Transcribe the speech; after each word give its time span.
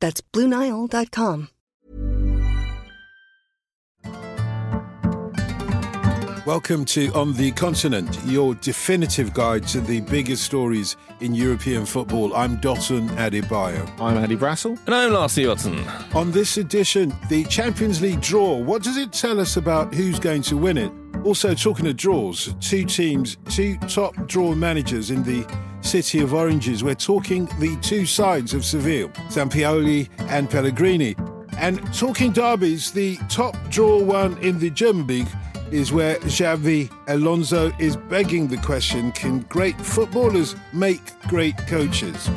That's 0.00 0.20
BlueNile.com. 0.20 1.48
Welcome 6.46 6.84
to 6.84 7.12
On 7.12 7.32
the 7.32 7.50
Continent, 7.50 8.20
your 8.24 8.54
definitive 8.54 9.34
guide 9.34 9.66
to 9.66 9.80
the 9.80 10.00
biggest 10.02 10.44
stories 10.44 10.96
in 11.18 11.34
European 11.34 11.84
football. 11.84 12.36
I'm 12.36 12.58
Dotun 12.58 13.08
Adebayo. 13.16 13.84
I'm 14.00 14.16
Andy 14.16 14.36
Brassel. 14.36 14.78
And 14.86 14.94
I'm 14.94 15.12
Lars 15.12 15.34
Hjorten. 15.34 16.14
On 16.14 16.30
this 16.30 16.56
edition, 16.56 17.12
the 17.28 17.42
Champions 17.46 18.00
League 18.00 18.20
draw. 18.20 18.58
What 18.58 18.84
does 18.84 18.96
it 18.96 19.12
tell 19.12 19.40
us 19.40 19.56
about 19.56 19.92
who's 19.92 20.20
going 20.20 20.42
to 20.42 20.56
win 20.56 20.78
it? 20.78 20.92
Also, 21.24 21.52
talking 21.52 21.88
of 21.88 21.96
draws, 21.96 22.54
two 22.60 22.84
teams, 22.84 23.38
two 23.50 23.76
top 23.88 24.14
draw 24.28 24.54
managers 24.54 25.10
in 25.10 25.24
the 25.24 25.42
city 25.86 26.20
of 26.20 26.34
oranges. 26.34 26.82
We're 26.82 26.96
talking 26.96 27.46
the 27.60 27.78
two 27.80 28.06
sides 28.06 28.54
of 28.54 28.64
Seville, 28.64 29.08
Sampaoli 29.30 30.08
and 30.28 30.50
Pellegrini. 30.50 31.14
And 31.58 31.80
talking 31.94 32.32
derbies, 32.32 32.90
the 32.90 33.16
top 33.28 33.56
draw 33.70 34.02
one 34.02 34.36
in 34.38 34.58
the 34.58 34.68
German 34.68 35.06
league 35.06 35.28
is 35.70 35.92
where 35.92 36.16
Xabi 36.16 36.90
Alonso 37.06 37.72
is 37.78 37.96
begging 37.96 38.48
the 38.48 38.56
question 38.58 39.12
can 39.12 39.40
great 39.42 39.80
footballers 39.80 40.56
make 40.72 41.00
great 41.28 41.56
coaches? 41.68 42.28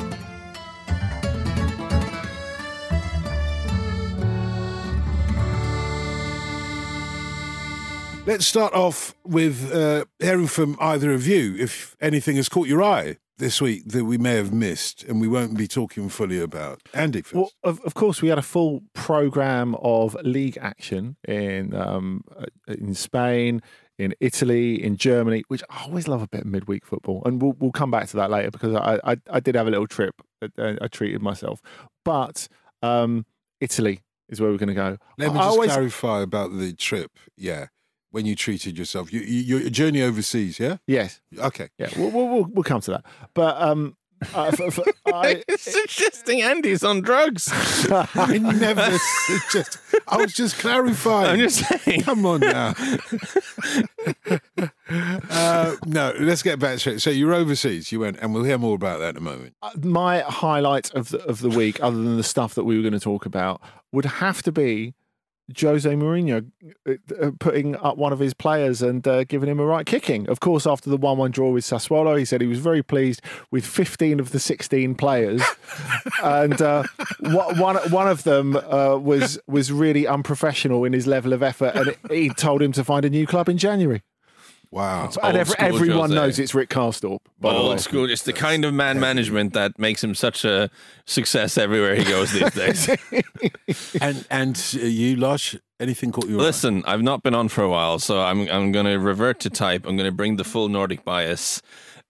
Let's 8.26 8.46
start 8.46 8.74
off 8.74 9.16
with 9.24 9.72
uh, 9.72 10.04
hearing 10.20 10.46
from 10.46 10.76
either 10.78 11.12
of 11.12 11.26
you 11.26 11.56
if 11.58 11.96
anything 12.00 12.36
has 12.36 12.48
caught 12.48 12.68
your 12.68 12.80
eye 12.80 13.16
this 13.40 13.60
week 13.60 13.82
that 13.86 14.04
we 14.04 14.16
may 14.16 14.36
have 14.36 14.52
missed 14.52 15.02
and 15.04 15.20
we 15.20 15.26
won't 15.26 15.56
be 15.58 15.66
talking 15.66 16.08
fully 16.08 16.38
about. 16.40 16.80
Andy, 16.94 17.22
first. 17.22 17.34
Well, 17.34 17.50
of, 17.64 17.80
of 17.80 17.94
course, 17.94 18.22
we 18.22 18.28
had 18.28 18.38
a 18.38 18.42
full 18.42 18.82
program 18.92 19.74
of 19.82 20.14
league 20.22 20.56
action 20.60 21.16
in 21.26 21.74
um, 21.74 22.22
uh, 22.38 22.44
in 22.68 22.94
Spain, 22.94 23.60
in 23.98 24.14
Italy, 24.20 24.80
in 24.82 24.96
Germany, 24.96 25.42
which 25.48 25.62
I 25.68 25.82
always 25.84 26.06
love 26.06 26.22
a 26.22 26.28
bit 26.28 26.42
of 26.42 26.46
midweek 26.46 26.86
football, 26.86 27.22
and 27.24 27.42
we'll 27.42 27.56
we'll 27.58 27.72
come 27.72 27.90
back 27.90 28.06
to 28.10 28.16
that 28.18 28.30
later 28.30 28.50
because 28.52 28.74
I 28.76 29.00
I, 29.04 29.16
I 29.30 29.40
did 29.40 29.56
have 29.56 29.66
a 29.66 29.70
little 29.70 29.88
trip. 29.88 30.14
I, 30.58 30.76
I 30.80 30.86
treated 30.88 31.20
myself, 31.20 31.60
but 32.04 32.46
um, 32.82 33.26
Italy 33.60 34.02
is 34.28 34.40
where 34.40 34.50
we're 34.50 34.58
going 34.58 34.68
to 34.68 34.74
go. 34.74 34.96
Let 35.18 35.32
me 35.32 35.38
just 35.38 35.48
always- 35.48 35.72
clarify 35.72 36.22
about 36.22 36.56
the 36.56 36.72
trip. 36.72 37.10
Yeah. 37.36 37.66
When 38.10 38.26
you 38.26 38.34
treated 38.34 38.76
yourself, 38.76 39.12
you, 39.12 39.20
you, 39.20 39.58
your 39.58 39.70
journey 39.70 40.02
overseas, 40.02 40.58
yeah? 40.58 40.78
Yes. 40.86 41.20
Okay. 41.38 41.68
Yeah, 41.78 41.90
we'll, 41.96 42.10
we'll, 42.10 42.44
we'll, 42.44 42.64
come 42.64 42.80
to 42.80 42.90
that. 42.90 43.04
But 43.34 43.60
um, 43.62 43.96
uh, 44.34 44.50
f- 44.52 44.78
f- 44.78 44.86
I, 45.06 45.42
suggesting 45.56 46.42
Andy's 46.42 46.84
on 46.84 47.00
drugs. 47.00 47.48
I 47.52 48.38
never 48.38 48.98
suggest. 48.98 49.78
I 50.06 50.16
was 50.18 50.32
just 50.32 50.58
clarifying. 50.58 51.30
I'm 51.30 51.38
just 51.38 51.64
saying. 51.64 52.02
Come 52.02 52.26
on 52.26 52.40
now. 52.40 52.74
uh, 55.30 55.76
no, 55.86 56.12
let's 56.18 56.42
get 56.42 56.58
back 56.58 56.80
to 56.80 56.92
it. 56.92 57.00
So 57.00 57.10
you're 57.10 57.32
overseas. 57.32 57.92
You 57.92 58.00
went, 58.00 58.18
and 58.20 58.34
we'll 58.34 58.44
hear 58.44 58.58
more 58.58 58.74
about 58.74 58.98
that 59.00 59.10
in 59.10 59.16
a 59.16 59.20
moment. 59.20 59.54
my 59.82 60.20
highlight 60.20 60.90
of 60.94 61.08
the 61.08 61.24
of 61.24 61.40
the 61.40 61.48
week, 61.48 61.82
other 61.82 61.96
than 61.96 62.16
the 62.16 62.22
stuff 62.22 62.54
that 62.56 62.64
we 62.64 62.76
were 62.76 62.82
going 62.82 62.92
to 62.92 63.00
talk 63.00 63.24
about, 63.24 63.62
would 63.92 64.04
have 64.04 64.42
to 64.42 64.52
be 64.52 64.94
Jose 65.58 65.88
Mourinho 65.88 66.50
uh, 66.86 66.92
uh, 67.20 67.30
putting 67.38 67.76
up 67.76 67.96
one 67.96 68.12
of 68.12 68.18
his 68.18 68.34
players 68.34 68.82
and 68.82 69.06
uh, 69.06 69.24
giving 69.24 69.48
him 69.48 69.60
a 69.60 69.64
right 69.64 69.86
kicking. 69.86 70.28
Of 70.28 70.40
course, 70.40 70.66
after 70.66 70.90
the 70.90 70.96
1 70.96 71.18
1 71.18 71.30
draw 71.30 71.50
with 71.50 71.64
Sassuolo, 71.64 72.18
he 72.18 72.24
said 72.24 72.40
he 72.40 72.46
was 72.46 72.58
very 72.58 72.82
pleased 72.82 73.22
with 73.50 73.64
15 73.64 74.20
of 74.20 74.32
the 74.32 74.40
16 74.40 74.94
players. 74.94 75.42
and 76.22 76.60
uh, 76.60 76.84
one, 77.20 77.76
one 77.90 78.08
of 78.08 78.24
them 78.24 78.56
uh, 78.56 78.96
was, 78.96 79.38
was 79.46 79.72
really 79.72 80.06
unprofessional 80.06 80.84
in 80.84 80.92
his 80.92 81.06
level 81.06 81.32
of 81.32 81.42
effort, 81.42 81.74
and 81.74 81.96
he 82.10 82.28
told 82.30 82.62
him 82.62 82.72
to 82.72 82.84
find 82.84 83.04
a 83.04 83.10
new 83.10 83.26
club 83.26 83.48
in 83.48 83.58
January. 83.58 84.02
Wow. 84.72 85.10
And 85.22 85.36
every, 85.36 85.52
school 85.52 85.66
everyone 85.66 86.10
Jose. 86.10 86.14
knows 86.14 86.38
it's 86.38 86.54
Rick 86.54 86.70
Karsdorp. 86.70 87.20
By 87.40 87.52
the 87.52 87.60
way. 87.60 87.66
Old 87.66 87.80
school. 87.80 88.08
It's 88.08 88.22
the 88.22 88.32
kind 88.32 88.64
of 88.64 88.72
man 88.72 89.00
management 89.00 89.52
that 89.54 89.78
makes 89.78 90.02
him 90.02 90.14
such 90.14 90.44
a 90.44 90.70
success 91.06 91.58
everywhere 91.58 91.96
he 91.96 92.04
goes 92.04 92.30
these 92.32 92.54
days. 92.54 92.88
and 94.00 94.24
and 94.30 94.76
uh, 94.76 94.86
you, 94.86 95.16
Lars, 95.16 95.56
anything 95.80 96.12
caught 96.12 96.28
your 96.28 96.38
eye? 96.40 96.44
Listen, 96.44 96.84
I've 96.86 97.02
not 97.02 97.24
been 97.24 97.34
on 97.34 97.48
for 97.48 97.64
a 97.64 97.68
while, 97.68 97.98
so 97.98 98.20
I'm 98.20 98.48
I'm 98.48 98.70
going 98.70 98.86
to 98.86 98.98
revert 98.98 99.40
to 99.40 99.50
type. 99.50 99.86
I'm 99.86 99.96
going 99.96 100.08
to 100.08 100.16
bring 100.16 100.36
the 100.36 100.44
full 100.44 100.68
Nordic 100.68 101.04
bias 101.04 101.62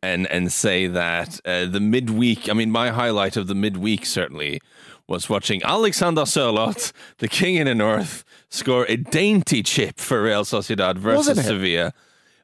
and 0.02 0.26
and 0.26 0.52
say 0.52 0.86
that 0.86 1.40
uh, 1.46 1.64
the 1.64 1.80
midweek. 1.80 2.50
I 2.50 2.52
mean, 2.52 2.70
my 2.70 2.90
highlight 2.90 3.38
of 3.38 3.46
the 3.46 3.54
midweek 3.54 4.04
certainly 4.04 4.60
was 5.08 5.30
watching 5.30 5.62
Alexander 5.64 6.22
Sörloth, 6.22 6.92
the 7.18 7.26
king 7.28 7.56
in 7.56 7.66
the 7.66 7.74
north, 7.74 8.22
score 8.50 8.84
a 8.88 8.96
dainty 8.96 9.62
chip 9.62 9.98
for 9.98 10.22
Real 10.22 10.44
Sociedad 10.44 10.98
versus 10.98 11.26
Wasn't 11.26 11.38
it? 11.38 11.48
Sevilla. 11.48 11.94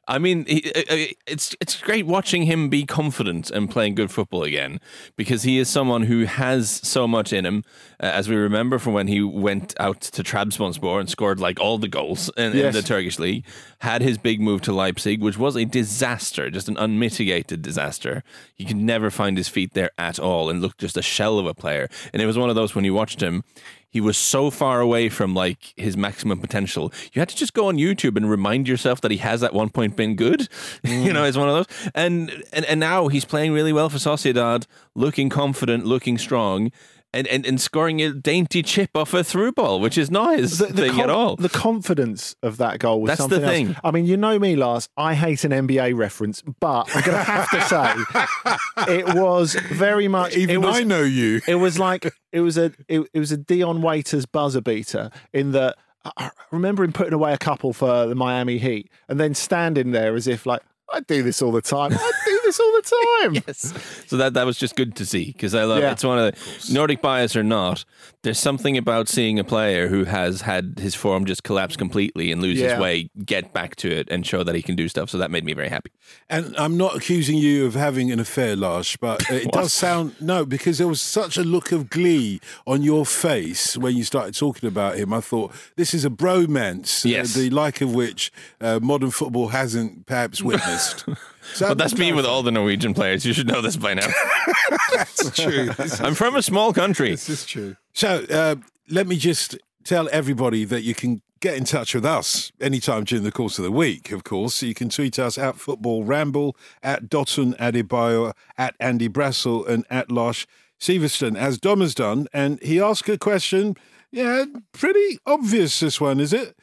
I 0.07 0.19
mean, 0.19 0.45
he, 0.45 0.71
uh, 0.73 0.79
uh, 0.89 1.13
it's 1.25 1.55
it's 1.59 1.79
great 1.81 2.05
watching 2.05 2.43
him 2.43 2.69
be 2.69 2.85
confident 2.85 3.51
and 3.51 3.69
playing 3.69 3.95
good 3.95 4.09
football 4.09 4.43
again 4.43 4.79
because 5.17 5.43
he 5.43 5.59
is 5.59 5.69
someone 5.69 6.03
who 6.03 6.23
has 6.23 6.69
so 6.69 7.07
much 7.07 7.33
in 7.33 7.45
him. 7.45 7.63
Uh, 7.99 8.05
as 8.05 8.29
we 8.29 8.35
remember 8.35 8.79
from 8.79 8.93
when 8.93 9.07
he 9.07 9.21
went 9.21 9.73
out 9.79 9.99
to 10.01 10.23
Trabzonspor 10.23 10.99
and 10.99 11.09
scored 11.09 11.39
like 11.39 11.59
all 11.59 11.77
the 11.77 11.87
goals 11.87 12.29
in, 12.37 12.55
in 12.55 12.73
the 12.73 12.81
Turkish 12.81 13.19
league, 13.19 13.43
had 13.79 14.01
his 14.01 14.17
big 14.17 14.39
move 14.39 14.61
to 14.61 14.71
Leipzig, 14.71 15.21
which 15.21 15.37
was 15.37 15.57
a 15.57 15.65
disaster, 15.65 16.49
just 16.49 16.69
an 16.69 16.77
unmitigated 16.77 17.61
disaster. 17.61 18.23
He 18.55 18.65
could 18.65 18.77
never 18.77 19.09
find 19.09 19.37
his 19.37 19.49
feet 19.49 19.73
there 19.73 19.91
at 19.97 20.19
all 20.19 20.49
and 20.49 20.61
looked 20.61 20.79
just 20.79 20.95
a 20.95 21.01
shell 21.01 21.37
of 21.37 21.45
a 21.45 21.53
player. 21.53 21.89
And 22.13 22.21
it 22.21 22.25
was 22.25 22.37
one 22.37 22.49
of 22.49 22.55
those 22.55 22.75
when 22.75 22.85
you 22.85 22.93
watched 22.93 23.21
him, 23.21 23.43
he 23.89 24.01
was 24.01 24.17
so 24.17 24.49
far 24.49 24.81
away 24.81 25.09
from 25.09 25.33
like 25.33 25.73
his 25.75 25.95
maximum 25.95 26.39
potential. 26.39 26.91
You 27.13 27.19
had 27.19 27.29
to 27.29 27.35
just 27.35 27.53
go 27.53 27.67
on 27.67 27.77
YouTube 27.77 28.17
and 28.17 28.29
remind 28.29 28.67
yourself 28.67 29.01
that 29.01 29.11
he 29.11 29.17
has 29.17 29.43
at 29.43 29.53
one 29.53 29.69
point 29.69 29.95
been 29.95 30.15
good. 30.15 30.49
you 30.83 31.13
know, 31.13 31.23
mm. 31.23 31.27
it's 31.27 31.37
one 31.37 31.49
of 31.49 31.55
those. 31.55 31.91
And, 31.95 32.43
and 32.51 32.65
and 32.65 32.79
now 32.79 33.07
he's 33.07 33.25
playing 33.25 33.53
really 33.53 33.73
well 33.73 33.89
for 33.89 33.97
Sociedad, 33.97 34.65
looking 34.95 35.29
confident, 35.29 35.85
looking 35.85 36.17
strong. 36.17 36.71
And, 37.17 37.27
and, 37.27 37.47
and 37.47 37.59
scoring 37.59 37.99
a 38.03 38.11
dainty 38.13 38.61
chip 38.61 38.91
off 38.93 39.11
a 39.13 39.23
through 39.23 39.53
ball, 39.53 39.79
which 39.79 39.97
is 39.97 40.11
not 40.11 40.37
his 40.37 40.59
thing 40.59 40.91
con- 40.91 40.99
at 40.99 41.09
all. 41.09 41.35
The 41.35 41.49
confidence 41.49 42.35
of 42.43 42.57
that 42.57 42.77
goal 42.77 43.01
was 43.01 43.09
That's 43.09 43.21
the 43.21 43.23
something 43.23 43.43
else. 43.43 43.51
thing. 43.53 43.75
I 43.83 43.89
mean, 43.89 44.05
you 44.05 44.17
know 44.17 44.37
me, 44.37 44.55
Lars. 44.55 44.87
I 44.95 45.15
hate 45.15 45.43
an 45.43 45.51
NBA 45.51 45.97
reference, 45.97 46.43
but 46.43 46.87
I'm 46.95 47.01
going 47.01 47.17
to 47.17 47.23
have 47.23 47.49
to 47.49 47.61
say 47.63 48.93
it 48.93 49.15
was 49.15 49.55
very 49.55 50.07
much. 50.07 50.35
Even 50.37 50.61
was, 50.61 50.75
I 50.77 50.83
know 50.83 51.01
you. 51.01 51.41
It 51.47 51.55
was 51.55 51.79
like 51.79 52.07
it 52.31 52.41
was 52.41 52.55
a 52.57 52.71
it, 52.87 53.07
it 53.11 53.19
was 53.19 53.31
a 53.31 53.37
Dion 53.37 53.81
Waiters 53.81 54.27
buzzer 54.27 54.61
beater 54.61 55.09
in 55.33 55.53
that. 55.53 55.75
I 56.05 56.11
I 56.17 56.29
remember 56.51 56.83
him 56.83 56.93
putting 56.93 57.13
away 57.13 57.33
a 57.33 57.37
couple 57.37 57.73
for 57.73 58.05
the 58.05 58.15
Miami 58.15 58.59
Heat 58.59 58.91
and 59.09 59.19
then 59.19 59.33
standing 59.33 59.91
there 59.91 60.15
as 60.15 60.27
if 60.27 60.45
like 60.45 60.61
I 60.93 60.99
do 61.01 61.21
this 61.23 61.41
all 61.41 61.51
the 61.51 61.61
time. 61.61 61.93
I 61.93 62.11
do 62.25 62.26
this 62.47 62.59
all 62.59 62.71
the 62.73 62.81
time. 63.21 63.43
yes. 63.47 63.73
So 64.07 64.17
that 64.17 64.33
that 64.33 64.45
was 64.45 64.57
just 64.57 64.75
good 64.75 64.95
to 64.95 65.05
see 65.05 65.25
because 65.31 65.53
I 65.53 65.63
love 65.65 65.79
Yeah. 65.79 65.91
it's 65.91 66.03
one 66.03 66.17
of 66.19 66.33
the 66.33 66.73
Nordic 66.73 67.01
bias 67.01 67.35
or 67.35 67.43
not. 67.43 67.85
There's 68.23 68.39
something 68.39 68.77
about 68.77 69.07
seeing 69.07 69.39
a 69.39 69.43
player 69.43 69.87
who 69.87 70.03
has 70.05 70.41
had 70.41 70.79
his 70.79 70.95
form 70.95 71.25
just 71.25 71.43
collapse 71.43 71.77
completely 71.77 72.31
and 72.31 72.41
lose 72.41 72.57
Yeah. 72.59 72.71
his 72.73 72.79
way, 72.81 73.09
get 73.25 73.53
back 73.53 73.75
to 73.77 73.89
it 73.91 74.07
and 74.09 74.25
show 74.25 74.43
that 74.43 74.55
he 74.55 74.61
can 74.61 74.75
do 74.75 74.87
stuff. 74.87 75.09
So 75.09 75.17
that 75.17 75.31
made 75.31 75.43
me 75.45 75.53
very 75.53 75.69
happy. 75.69 75.91
And 76.29 76.55
I'm 76.57 76.77
not 76.77 76.95
accusing 76.95 77.37
you 77.37 77.65
of 77.65 77.73
having 77.75 78.11
an 78.11 78.19
affair, 78.19 78.55
Lars, 78.55 78.97
but 78.99 79.29
it 79.29 79.51
does 79.53 79.71
sound 79.73 80.15
no, 80.21 80.45
because 80.45 80.77
there 80.77 80.87
was 80.87 81.01
such 81.01 81.37
a 81.37 81.43
look 81.43 81.71
of 81.71 81.89
glee 81.89 82.39
on 82.65 82.81
your 82.81 83.05
face 83.05 83.77
when 83.77 83.95
you 83.95 84.03
started 84.03 84.35
talking 84.35 84.67
about 84.67 84.97
him. 84.97 85.13
I 85.13 85.21
thought 85.21 85.53
this 85.75 85.93
is 85.93 86.03
a 86.05 86.09
bromance, 86.09 87.05
uh, 87.05 87.25
the 87.39 87.49
like 87.49 87.81
of 87.81 87.93
which 87.93 88.31
uh, 88.59 88.79
modern 88.81 89.11
football 89.11 89.49
hasn't 89.49 90.05
perhaps 90.05 90.41
witnessed. 90.41 91.05
But 91.59 91.77
that's 91.77 91.97
me 91.97 92.13
with 92.13 92.25
all 92.25 92.43
the 92.43 92.51
Norwegian 92.51 92.93
players. 92.93 93.25
You 93.25 93.33
should 93.33 93.47
know 93.47 93.61
this 93.61 93.77
by 93.77 93.93
now. 93.93 94.07
That's 94.93 95.31
true. 95.31 95.69
I'm 95.99 96.15
from 96.15 96.35
a 96.35 96.41
small 96.41 96.73
country. 96.73 97.11
This 97.11 97.29
is 97.29 97.45
true. 97.45 97.75
So 97.93 98.25
uh, 98.29 98.55
let 98.89 99.07
me 99.07 99.17
just 99.17 99.57
tell 99.83 100.09
everybody 100.11 100.65
that 100.65 100.83
you 100.83 100.93
can 100.93 101.21
get 101.39 101.55
in 101.55 101.63
touch 101.63 101.93
with 101.93 102.05
us 102.05 102.51
anytime 102.59 103.03
during 103.03 103.23
the 103.23 103.31
course 103.31 103.57
of 103.57 103.63
the 103.63 103.71
week, 103.71 104.11
of 104.11 104.23
course. 104.23 104.55
So 104.55 104.65
you 104.65 104.73
can 104.73 104.89
tweet 104.89 105.19
us 105.19 105.37
at 105.37 105.57
Football 105.57 106.03
Ramble, 106.03 106.55
at 106.81 107.09
Dotun 107.09 107.55
Adebayo, 107.57 108.33
at 108.57 108.75
Andy 108.79 109.09
Brassel, 109.09 109.67
and 109.67 109.85
at 109.89 110.11
Lars 110.11 110.47
Sivertsen, 110.79 111.37
as 111.37 111.57
Dom 111.57 111.81
has 111.81 111.95
done. 111.95 112.27
And 112.33 112.61
he 112.61 112.79
asked 112.79 113.09
a 113.09 113.17
question, 113.17 113.75
yeah, 114.11 114.45
pretty 114.71 115.19
obvious 115.25 115.79
this 115.79 116.01
one, 116.01 116.19
is 116.19 116.33
it? 116.33 116.55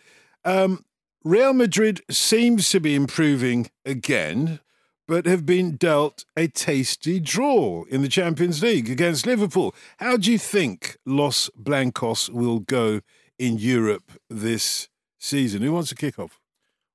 Um, 0.45 0.85
Real 1.25 1.55
Madrid 1.55 2.03
seems 2.11 2.69
to 2.71 2.81
be 2.81 2.95
improving 2.95 3.71
again, 3.87 4.61
but 5.07 5.27
have 5.27 5.45
been 5.45 5.77
dealt 5.77 6.25
a 6.37 6.49
tasty 6.49 7.21
draw 7.21 7.85
in 7.85 8.03
the 8.03 8.09
Champions 8.09 8.63
League 8.63 8.91
against 8.91 9.27
Liverpool. 9.27 9.75
How 9.99 10.17
do 10.17 10.31
you 10.33 10.39
think 10.39 10.97
Los 11.05 11.51
Blancos 11.57 12.31
will 12.31 12.61
go 12.61 13.01
in 13.39 13.59
Europe 13.59 14.13
this 14.31 14.89
season? 15.19 15.63
Who 15.63 15.73
wants 15.73 15.91
to 15.91 15.95
kick 15.95 16.19
off? 16.19 16.41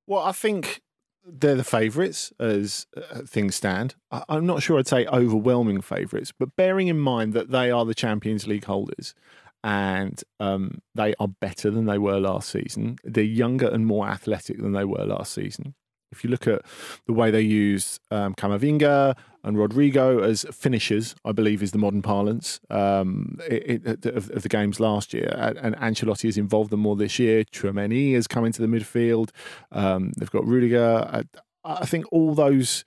Well, 0.06 0.22
I 0.22 0.32
think 0.32 0.82
they're 1.24 1.54
the 1.54 1.64
favourites 1.64 2.32
as 2.40 2.86
uh, 2.96 3.20
things 3.26 3.54
stand. 3.54 3.94
I'm 4.10 4.46
not 4.46 4.62
sure 4.62 4.78
I'd 4.78 4.88
say 4.88 5.06
overwhelming 5.06 5.80
favourites, 5.82 6.32
but 6.36 6.56
bearing 6.56 6.88
in 6.88 6.98
mind 6.98 7.32
that 7.34 7.50
they 7.50 7.70
are 7.70 7.84
the 7.84 7.94
Champions 7.94 8.46
League 8.46 8.64
holders 8.64 9.14
and 9.62 10.22
um, 10.38 10.80
they 10.94 11.14
are 11.20 11.28
better 11.28 11.70
than 11.70 11.84
they 11.84 11.98
were 11.98 12.18
last 12.18 12.48
season, 12.48 12.96
they're 13.04 13.22
younger 13.22 13.68
and 13.68 13.86
more 13.86 14.08
athletic 14.08 14.58
than 14.58 14.72
they 14.72 14.84
were 14.84 15.04
last 15.04 15.32
season. 15.32 15.74
If 16.12 16.24
you 16.24 16.30
look 16.30 16.46
at 16.46 16.62
the 17.06 17.12
way 17.12 17.30
they 17.30 17.40
use 17.40 18.00
um, 18.10 18.34
Camavinga 18.34 19.16
and 19.44 19.56
Rodrygo 19.56 20.22
as 20.22 20.44
finishers, 20.52 21.14
I 21.24 21.32
believe 21.32 21.62
is 21.62 21.70
the 21.70 21.78
modern 21.78 22.02
parlance 22.02 22.60
um, 22.68 23.38
it, 23.48 23.86
it, 23.86 24.06
of, 24.06 24.30
of 24.30 24.42
the 24.42 24.48
games 24.48 24.80
last 24.80 25.14
year. 25.14 25.34
And, 25.36 25.76
Ancelotti 25.76 26.24
has 26.24 26.36
involved 26.36 26.70
them 26.70 26.80
more 26.80 26.96
this 26.96 27.18
year. 27.18 27.44
Tchouaméni 27.44 28.14
has 28.14 28.26
come 28.26 28.44
into 28.44 28.60
the 28.60 28.68
midfield. 28.68 29.30
Um, 29.72 30.12
they've 30.18 30.30
got 30.30 30.46
Rudiger. 30.46 31.08
I, 31.10 31.22
I 31.64 31.86
think 31.86 32.06
all 32.12 32.34
those 32.34 32.84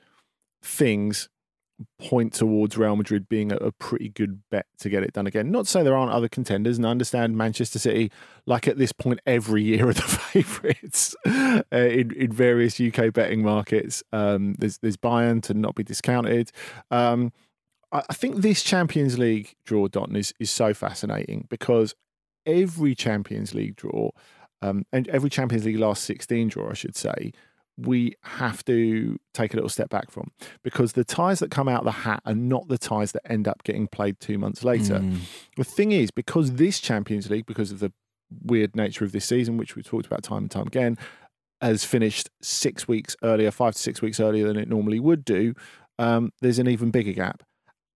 things 0.62 1.30
point 2.00 2.34
towards 2.34 2.78
Real 2.78 2.96
Madrid 2.96 3.28
being 3.30 3.52
a, 3.52 3.58
a 3.58 3.72
pretty 3.72 4.10
good 4.10 4.42
bet 4.50 4.66
to 4.80 4.90
get 4.90 5.04
it 5.04 5.14
done 5.14 5.28
again. 5.28 5.52
Not 5.52 5.66
to 5.66 5.72
say 5.72 5.84
there 5.84 5.96
aren't 5.96 6.12
other 6.12 6.28
contenders, 6.28 6.78
and 6.78 6.86
I 6.86 6.92
understand 6.92 7.38
Manchester 7.38 7.80
City, 7.80 8.12
like 8.46 8.68
at 8.68 8.78
this 8.78 8.92
point 8.92 9.20
every 9.26 9.64
year, 9.64 9.88
are 9.90 9.94
the 9.94 10.02
favourites 10.02 11.16
uh, 11.26 11.64
in, 11.72 12.12
in 12.14 12.32
various 12.32 12.80
UK 12.80 13.14
betting 13.14 13.44
markets. 13.44 14.04
Um, 14.12 14.56
there's, 14.60 14.78
there's 14.80 14.98
Bayern 14.98 15.42
to 15.44 15.54
not 15.54 15.76
be 15.76 15.84
discounted. 15.84 16.52
Um, 16.92 17.32
I, 17.92 18.04
I 18.10 18.14
think 18.14 18.38
this 18.38 18.64
Champions 18.64 19.18
League 19.18 19.56
draw, 19.66 19.88
Don, 19.88 20.16
is, 20.16 20.34
is 20.40 20.52
so 20.52 20.74
fascinating 20.74 21.48
because 21.50 21.96
every 22.46 22.96
Champions 22.96 23.54
League 23.54 23.76
draw, 23.76 24.10
um, 24.62 24.86
and 24.92 25.08
every 25.10 25.30
Champions 25.30 25.66
League 25.66 25.80
last 25.80 26.04
16 26.04 26.50
draw, 26.50 26.70
I 26.70 26.74
should 26.74 26.96
say, 26.96 27.34
we 27.78 28.16
have 28.24 28.64
to 28.66 29.20
take 29.34 29.54
a 29.54 29.58
little 29.58 29.70
step 29.70 29.90
back 29.90 30.12
from 30.12 30.32
because 30.64 30.94
the 30.94 31.04
ties 31.04 31.40
that 31.40 31.50
come 31.50 31.68
out 31.68 31.80
of 31.80 31.86
the 31.86 31.92
hat 31.92 32.22
are 32.26 32.36
not 32.36 32.68
the 32.68 32.78
ties 32.78 33.12
that 33.14 33.22
end 33.30 33.48
up 33.48 33.64
getting 33.64 33.88
played 33.88 34.20
two 34.20 34.38
months 34.38 34.64
later. 34.64 35.00
Mm. 35.00 35.20
The 35.58 35.64
thing 35.64 35.92
is, 35.92 36.12
because 36.12 36.54
this 36.54 36.80
Champions 36.80 37.30
League, 37.30 37.46
because 37.46 37.72
of 37.72 37.80
the 37.80 37.92
weird 38.44 38.76
nature 38.76 39.06
of 39.06 39.12
this 39.12 39.26
season, 39.26 39.58
which 39.58 39.76
we've 39.76 39.86
talked 39.86 40.06
about 40.06 40.24
time 40.24 40.44
and 40.44 40.52
time 40.52 40.68
again, 40.68 40.98
has 41.62 41.84
finished 41.84 42.30
six 42.42 42.88
weeks 42.88 43.16
earlier, 43.24 43.50
five 43.50 43.74
to 43.74 43.80
six 43.80 44.02
weeks 44.02 44.20
earlier 44.20 44.48
than 44.48 44.58
it 44.58 44.70
normally 44.70 45.00
would 45.00 45.26
do, 45.26 45.54
um, 45.98 46.32
there's 46.42 46.60
an 46.60 46.68
even 46.68 46.92
bigger 46.92 47.14
gap. 47.14 47.44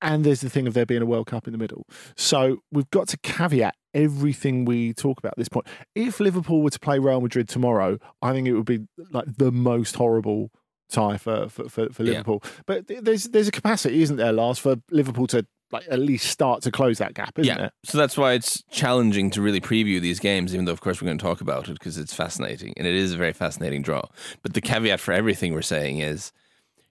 And 0.01 0.23
there's 0.23 0.41
the 0.41 0.49
thing 0.49 0.67
of 0.67 0.73
there 0.73 0.85
being 0.85 1.01
a 1.01 1.05
World 1.05 1.27
Cup 1.27 1.47
in 1.47 1.51
the 1.51 1.57
middle. 1.57 1.85
So 2.15 2.59
we've 2.71 2.89
got 2.91 3.07
to 3.09 3.17
caveat 3.17 3.75
everything 3.93 4.65
we 4.65 4.93
talk 4.93 5.17
about 5.17 5.31
at 5.33 5.37
this 5.37 5.49
point. 5.49 5.67
If 5.95 6.19
Liverpool 6.19 6.61
were 6.61 6.69
to 6.69 6.79
play 6.79 6.99
Real 6.99 7.19
Madrid 7.19 7.49
tomorrow, 7.49 7.97
I 8.21 8.31
think 8.31 8.47
it 8.47 8.53
would 8.53 8.65
be 8.65 8.85
like 9.11 9.25
the 9.37 9.51
most 9.51 9.95
horrible 9.95 10.51
tie 10.89 11.17
for 11.17 11.49
for, 11.49 11.67
for, 11.67 11.89
for 11.91 12.03
Yeah. 12.03 12.11
Liverpool. 12.11 12.43
But 12.65 12.87
there's 12.87 13.25
there's 13.25 13.47
a 13.47 13.51
capacity, 13.51 14.01
isn't 14.03 14.17
there, 14.17 14.31
Lars, 14.31 14.59
for 14.59 14.75
Liverpool 14.91 15.27
to 15.27 15.45
like 15.71 15.85
at 15.89 15.99
least 15.99 16.27
start 16.29 16.61
to 16.63 16.71
close 16.71 16.97
that 16.99 17.13
gap, 17.13 17.37
isn't 17.39 17.47
yeah. 17.47 17.57
there? 17.57 17.71
So 17.83 17.97
that's 17.97 18.17
why 18.17 18.33
it's 18.33 18.63
challenging 18.71 19.29
to 19.31 19.41
really 19.41 19.59
preview 19.59 19.99
these 19.99 20.19
games, 20.19 20.53
even 20.53 20.65
though, 20.65 20.71
of 20.71 20.81
course, 20.81 21.01
we're 21.01 21.07
going 21.07 21.17
to 21.17 21.23
talk 21.23 21.41
about 21.41 21.67
it 21.67 21.73
because 21.73 21.97
it's 21.97 22.13
fascinating 22.13 22.73
and 22.77 22.87
it 22.87 22.95
is 22.95 23.13
a 23.13 23.17
very 23.17 23.33
fascinating 23.33 23.81
draw. 23.81 24.03
But 24.43 24.53
the 24.53 24.61
caveat 24.61 24.99
for 24.99 25.11
everything 25.11 25.53
we're 25.53 25.61
saying 25.61 25.99
is 25.99 26.31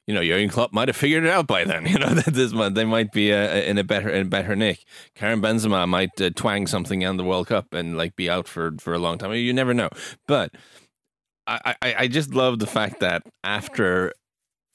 you 0.07 0.15
know, 0.15 0.23
Jurgen 0.23 0.49
Klopp 0.49 0.73
might 0.73 0.89
have 0.89 0.97
figured 0.97 1.25
it 1.25 1.31
out 1.31 1.47
by 1.47 1.65
then. 1.65 1.87
You 1.97 1.99
know 1.99 2.15
that 2.15 2.35
this 2.35 2.53
they 2.75 2.85
might 2.85 3.13
be 3.13 3.33
uh, 3.33 3.49
in 3.49 3.79
a 3.79 3.85
better 3.85 4.11
in 4.11 4.27
a 4.27 4.29
better 4.29 4.55
nick. 4.55 4.85
Karim 5.15 5.41
Benzema 5.41 5.89
might 5.89 6.21
uh, 6.21 6.31
twang 6.35 6.67
something 6.67 7.05
on 7.05 7.17
the 7.17 7.25
World 7.25 7.47
Cup 7.47 7.73
and 7.73 7.97
like 7.97 8.17
be 8.17 8.29
out 8.29 8.47
for 8.49 8.73
for 8.79 8.93
a 8.93 8.99
long 8.99 9.19
time. 9.19 9.33
You 9.33 9.53
never 9.53 9.73
know. 9.73 9.89
But 10.27 10.55
I 11.47 11.75
I, 11.81 11.95
I 12.01 12.09
just 12.09 12.35
love 12.35 12.59
the 12.59 12.67
fact 12.67 13.01
that 13.01 13.23
after 13.43 14.13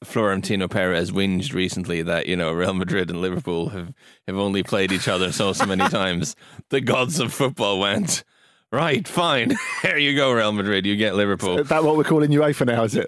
Florentino 0.04 0.68
Perez 0.68 1.12
whinged 1.12 1.54
recently 1.54 2.02
that 2.02 2.26
you 2.26 2.36
know 2.36 2.52
Real 2.52 2.74
Madrid 2.74 3.10
and 3.10 3.22
Liverpool 3.22 3.70
have 3.70 3.94
have 4.28 4.38
only 4.38 4.64
played 4.64 4.92
each 4.92 5.08
other 5.08 5.32
so 5.32 5.54
so 5.54 5.66
many 5.66 5.88
times. 5.90 6.36
The 6.70 6.82
gods 6.82 7.20
of 7.20 7.34
football 7.34 7.80
went. 7.80 8.24
Right, 8.72 9.06
fine. 9.06 9.58
Here 9.82 9.98
you 9.98 10.16
go, 10.16 10.32
Real 10.32 10.54
Madrid. 10.54 10.86
You 10.86 10.96
get 10.96 11.16
Liverpool. 11.16 11.60
Is 11.60 11.68
that 11.68 11.84
what 11.84 11.98
we're 11.98 12.06
calling 12.06 12.32
UEFA 12.32 12.68
now? 12.68 12.84
Is 12.84 12.96
it? 12.96 13.06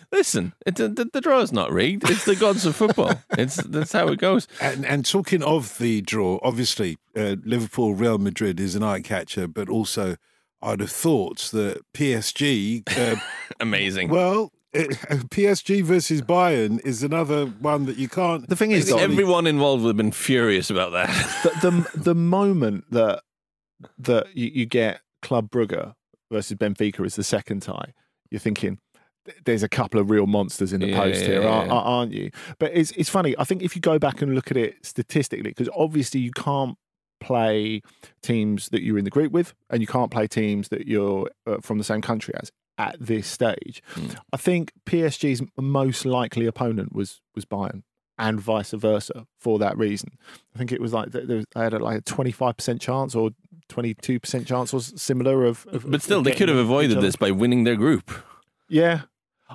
Listen, 0.12 0.54
it, 0.64 0.76
the, 0.76 1.08
the 1.12 1.20
draw 1.20 1.40
is 1.40 1.52
not 1.52 1.70
rigged. 1.70 2.08
It's 2.08 2.24
the 2.24 2.36
gods 2.36 2.64
of 2.64 2.74
football. 2.74 3.12
It's 3.36 3.56
that's 3.56 3.92
how 3.92 4.08
it 4.08 4.18
goes. 4.18 4.48
And, 4.58 4.86
and 4.86 5.04
talking 5.04 5.42
of 5.42 5.76
the 5.76 6.00
draw, 6.00 6.38
obviously 6.42 6.96
uh, 7.14 7.36
Liverpool 7.44 7.94
Real 7.94 8.16
Madrid 8.16 8.60
is 8.60 8.74
an 8.74 8.82
eye 8.82 9.00
catcher, 9.02 9.46
but 9.46 9.68
also 9.68 10.16
I'd 10.62 10.80
have 10.80 10.90
thought 10.90 11.50
that 11.52 11.82
PSG, 11.92 12.82
uh, 12.98 13.20
amazing. 13.60 14.08
Well, 14.08 14.52
it, 14.72 14.90
PSG 15.30 15.82
versus 15.82 16.22
Bayern 16.22 16.80
is 16.86 17.02
another 17.02 17.44
one 17.46 17.84
that 17.86 17.98
you 17.98 18.08
can't. 18.08 18.48
The 18.48 18.56
thing 18.56 18.70
is, 18.70 18.88
Donny, 18.88 19.02
everyone 19.02 19.46
involved 19.46 19.82
would 19.82 19.90
have 19.90 19.96
been 19.98 20.12
furious 20.12 20.70
about 20.70 20.92
that. 20.92 21.08
the, 21.60 21.70
the 21.70 21.98
the 21.98 22.14
moment 22.14 22.84
that 22.90 23.22
that 23.98 24.36
you, 24.36 24.50
you 24.52 24.66
get 24.66 25.00
Club 25.22 25.50
Brugge 25.50 25.94
versus 26.30 26.56
Benfica 26.56 27.04
is 27.04 27.16
the 27.16 27.24
second 27.24 27.62
tie, 27.62 27.92
you're 28.30 28.38
thinking 28.40 28.78
there's 29.44 29.62
a 29.62 29.68
couple 29.68 30.00
of 30.00 30.10
real 30.10 30.26
monsters 30.26 30.72
in 30.72 30.80
the 30.80 30.88
Yeah, 30.88 30.98
post 30.98 31.22
here, 31.22 31.42
yeah, 31.42 31.48
aren't, 31.48 31.68
yeah. 31.68 31.74
aren't 31.74 32.12
you? 32.12 32.30
But 32.58 32.72
it's 32.74 32.90
it's 32.92 33.10
funny. 33.10 33.34
I 33.38 33.44
think 33.44 33.62
if 33.62 33.76
you 33.76 33.82
go 33.82 33.98
back 33.98 34.22
and 34.22 34.34
look 34.34 34.50
at 34.50 34.56
it 34.56 34.84
statistically, 34.84 35.50
because 35.50 35.68
obviously 35.76 36.20
you 36.20 36.30
can't 36.32 36.76
play 37.20 37.82
teams 38.22 38.70
that 38.70 38.82
you're 38.82 38.96
in 38.98 39.04
the 39.04 39.10
group 39.10 39.30
with, 39.30 39.54
and 39.68 39.80
you 39.82 39.86
can't 39.86 40.10
play 40.10 40.26
teams 40.26 40.68
that 40.68 40.86
you're 40.86 41.28
uh, 41.46 41.58
from 41.60 41.78
the 41.78 41.84
same 41.84 42.00
country 42.00 42.34
as 42.40 42.50
at 42.78 42.96
this 42.98 43.26
stage. 43.26 43.82
Hmm. 43.90 44.06
I 44.32 44.38
think 44.38 44.72
PSG's 44.86 45.42
most 45.58 46.06
likely 46.06 46.46
opponent 46.46 46.94
was 46.94 47.20
was 47.34 47.44
Bayern. 47.44 47.82
And 48.18 48.38
vice 48.38 48.72
versa 48.72 49.26
for 49.38 49.58
that 49.60 49.78
reason. 49.78 50.10
I 50.54 50.58
think 50.58 50.72
it 50.72 50.80
was 50.80 50.92
like 50.92 51.10
there 51.10 51.24
they 51.24 51.44
had 51.54 51.72
a, 51.72 51.78
like 51.78 51.98
a 51.98 52.02
twenty 52.02 52.32
five 52.32 52.56
percent 52.58 52.82
chance 52.82 53.14
or 53.14 53.30
twenty 53.70 53.94
two 53.94 54.20
percent 54.20 54.46
chance 54.46 54.74
or 54.74 54.80
similar 54.82 55.46
of. 55.46 55.66
of 55.72 55.90
But 55.90 56.02
still, 56.02 56.18
of 56.18 56.24
they 56.24 56.32
could 56.34 56.48
have 56.50 56.58
avoided 56.58 57.00
this 57.00 57.16
by 57.16 57.30
winning 57.30 57.64
their 57.64 57.76
group. 57.76 58.10
Yeah, 58.68 59.02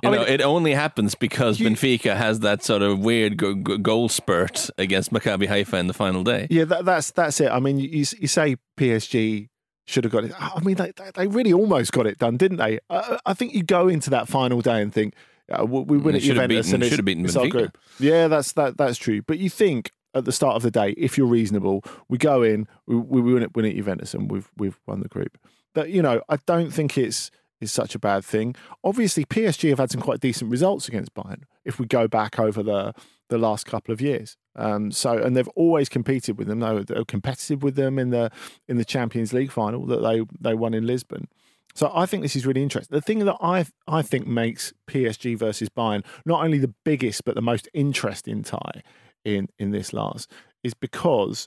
You 0.02 0.10
I 0.10 0.12
know, 0.12 0.18
mean- 0.24 0.28
it 0.28 0.40
only 0.42 0.72
happens 0.74 1.14
because 1.14 1.58
Benfica 1.58 2.16
has 2.16 2.40
that 2.40 2.62
sort 2.64 2.82
of 2.82 2.98
weird 2.98 3.36
go- 3.38 3.54
go- 3.54 3.78
goal 3.78 4.08
spurt 4.08 4.68
against 4.76 5.12
Maccabi 5.12 5.46
Haifa 5.46 5.76
in 5.78 5.86
the 5.86 5.94
final 5.94 6.22
day. 6.24 6.46
Yeah, 6.50 6.64
that, 6.64 6.84
that's 6.84 7.12
that's 7.12 7.40
it. 7.40 7.50
I 7.50 7.60
mean, 7.60 7.78
you, 7.78 7.88
you 8.18 8.28
say 8.28 8.56
PSG 8.76 9.48
should 9.86 10.04
have 10.04 10.12
got 10.12 10.24
it. 10.24 10.32
I 10.38 10.60
mean, 10.60 10.74
they 10.76 10.92
they- 11.14 11.26
really 11.28 11.52
almost 11.52 11.92
got 11.92 12.06
it 12.06 12.18
done, 12.18 12.36
didn't 12.36 12.58
they? 12.58 12.78
I, 12.90 13.18
I 13.24 13.34
think 13.34 13.54
you 13.54 13.62
go 13.62 13.88
into 13.88 14.10
that 14.10 14.28
final 14.28 14.60
day 14.60 14.82
and 14.82 14.92
think 14.92 15.14
uh, 15.50 15.64
we 15.64 15.80
we 15.82 15.96
win 15.96 16.12
They 16.12 16.18
at 16.18 16.24
Juventus 16.24 16.66
beaten- 16.66 16.82
and 16.82 16.90
should 16.90 16.98
have 16.98 17.04
beaten 17.06 17.24
it's 17.24 17.36
our 17.36 17.44
Benfica. 17.46 17.50
group. 17.52 17.78
Yeah, 17.98 18.28
that's 18.28 18.52
that 18.52 18.76
that's 18.76 18.98
true. 18.98 19.22
But 19.22 19.38
you 19.38 19.48
think 19.48 19.92
at 20.16 20.24
the 20.24 20.32
start 20.32 20.56
of 20.56 20.62
the 20.62 20.70
day, 20.70 20.90
if 20.96 21.16
you're 21.16 21.26
reasonable, 21.26 21.84
we 22.08 22.18
go 22.18 22.42
in, 22.42 22.66
we, 22.86 22.96
we 22.96 23.20
win 23.20 23.42
at 23.42 23.54
win 23.54 23.66
at 23.66 23.74
Juventus, 23.74 24.14
and 24.14 24.30
we've 24.30 24.50
we've 24.56 24.78
won 24.86 25.00
the 25.00 25.08
group. 25.08 25.38
But 25.74 25.90
you 25.90 26.02
know, 26.02 26.22
I 26.28 26.38
don't 26.46 26.72
think 26.72 26.96
it's 26.96 27.30
is 27.60 27.72
such 27.72 27.94
a 27.94 27.98
bad 27.98 28.24
thing. 28.24 28.54
Obviously, 28.84 29.24
PSG 29.24 29.70
have 29.70 29.78
had 29.78 29.90
some 29.90 30.00
quite 30.00 30.20
decent 30.20 30.50
results 30.50 30.88
against 30.88 31.14
Bayern. 31.14 31.44
If 31.64 31.78
we 31.78 31.86
go 31.86 32.08
back 32.08 32.38
over 32.38 32.62
the 32.62 32.92
the 33.28 33.38
last 33.38 33.66
couple 33.66 33.92
of 33.92 34.00
years, 34.00 34.36
um, 34.54 34.92
so 34.92 35.18
and 35.18 35.36
they've 35.36 35.48
always 35.48 35.88
competed 35.88 36.38
with 36.38 36.46
them. 36.46 36.60
They 36.60 36.72
were, 36.72 36.84
they 36.84 36.94
were 36.94 37.04
competitive 37.04 37.62
with 37.62 37.74
them 37.74 37.98
in 37.98 38.10
the 38.10 38.30
in 38.68 38.76
the 38.76 38.84
Champions 38.84 39.32
League 39.32 39.50
final 39.50 39.86
that 39.86 40.00
they 40.02 40.22
they 40.40 40.54
won 40.54 40.74
in 40.74 40.86
Lisbon. 40.86 41.28
So 41.74 41.90
I 41.94 42.06
think 42.06 42.22
this 42.22 42.36
is 42.36 42.46
really 42.46 42.62
interesting. 42.62 42.94
The 42.94 43.02
thing 43.02 43.18
that 43.20 43.36
I 43.40 43.66
I 43.86 44.02
think 44.02 44.26
makes 44.26 44.72
PSG 44.88 45.36
versus 45.36 45.68
Bayern 45.68 46.04
not 46.24 46.44
only 46.44 46.58
the 46.58 46.74
biggest 46.84 47.24
but 47.24 47.34
the 47.34 47.42
most 47.42 47.68
interesting 47.74 48.42
tie 48.42 48.82
in 49.26 49.48
in 49.58 49.70
this 49.72 49.92
last 49.92 50.30
is 50.64 50.72
because 50.74 51.46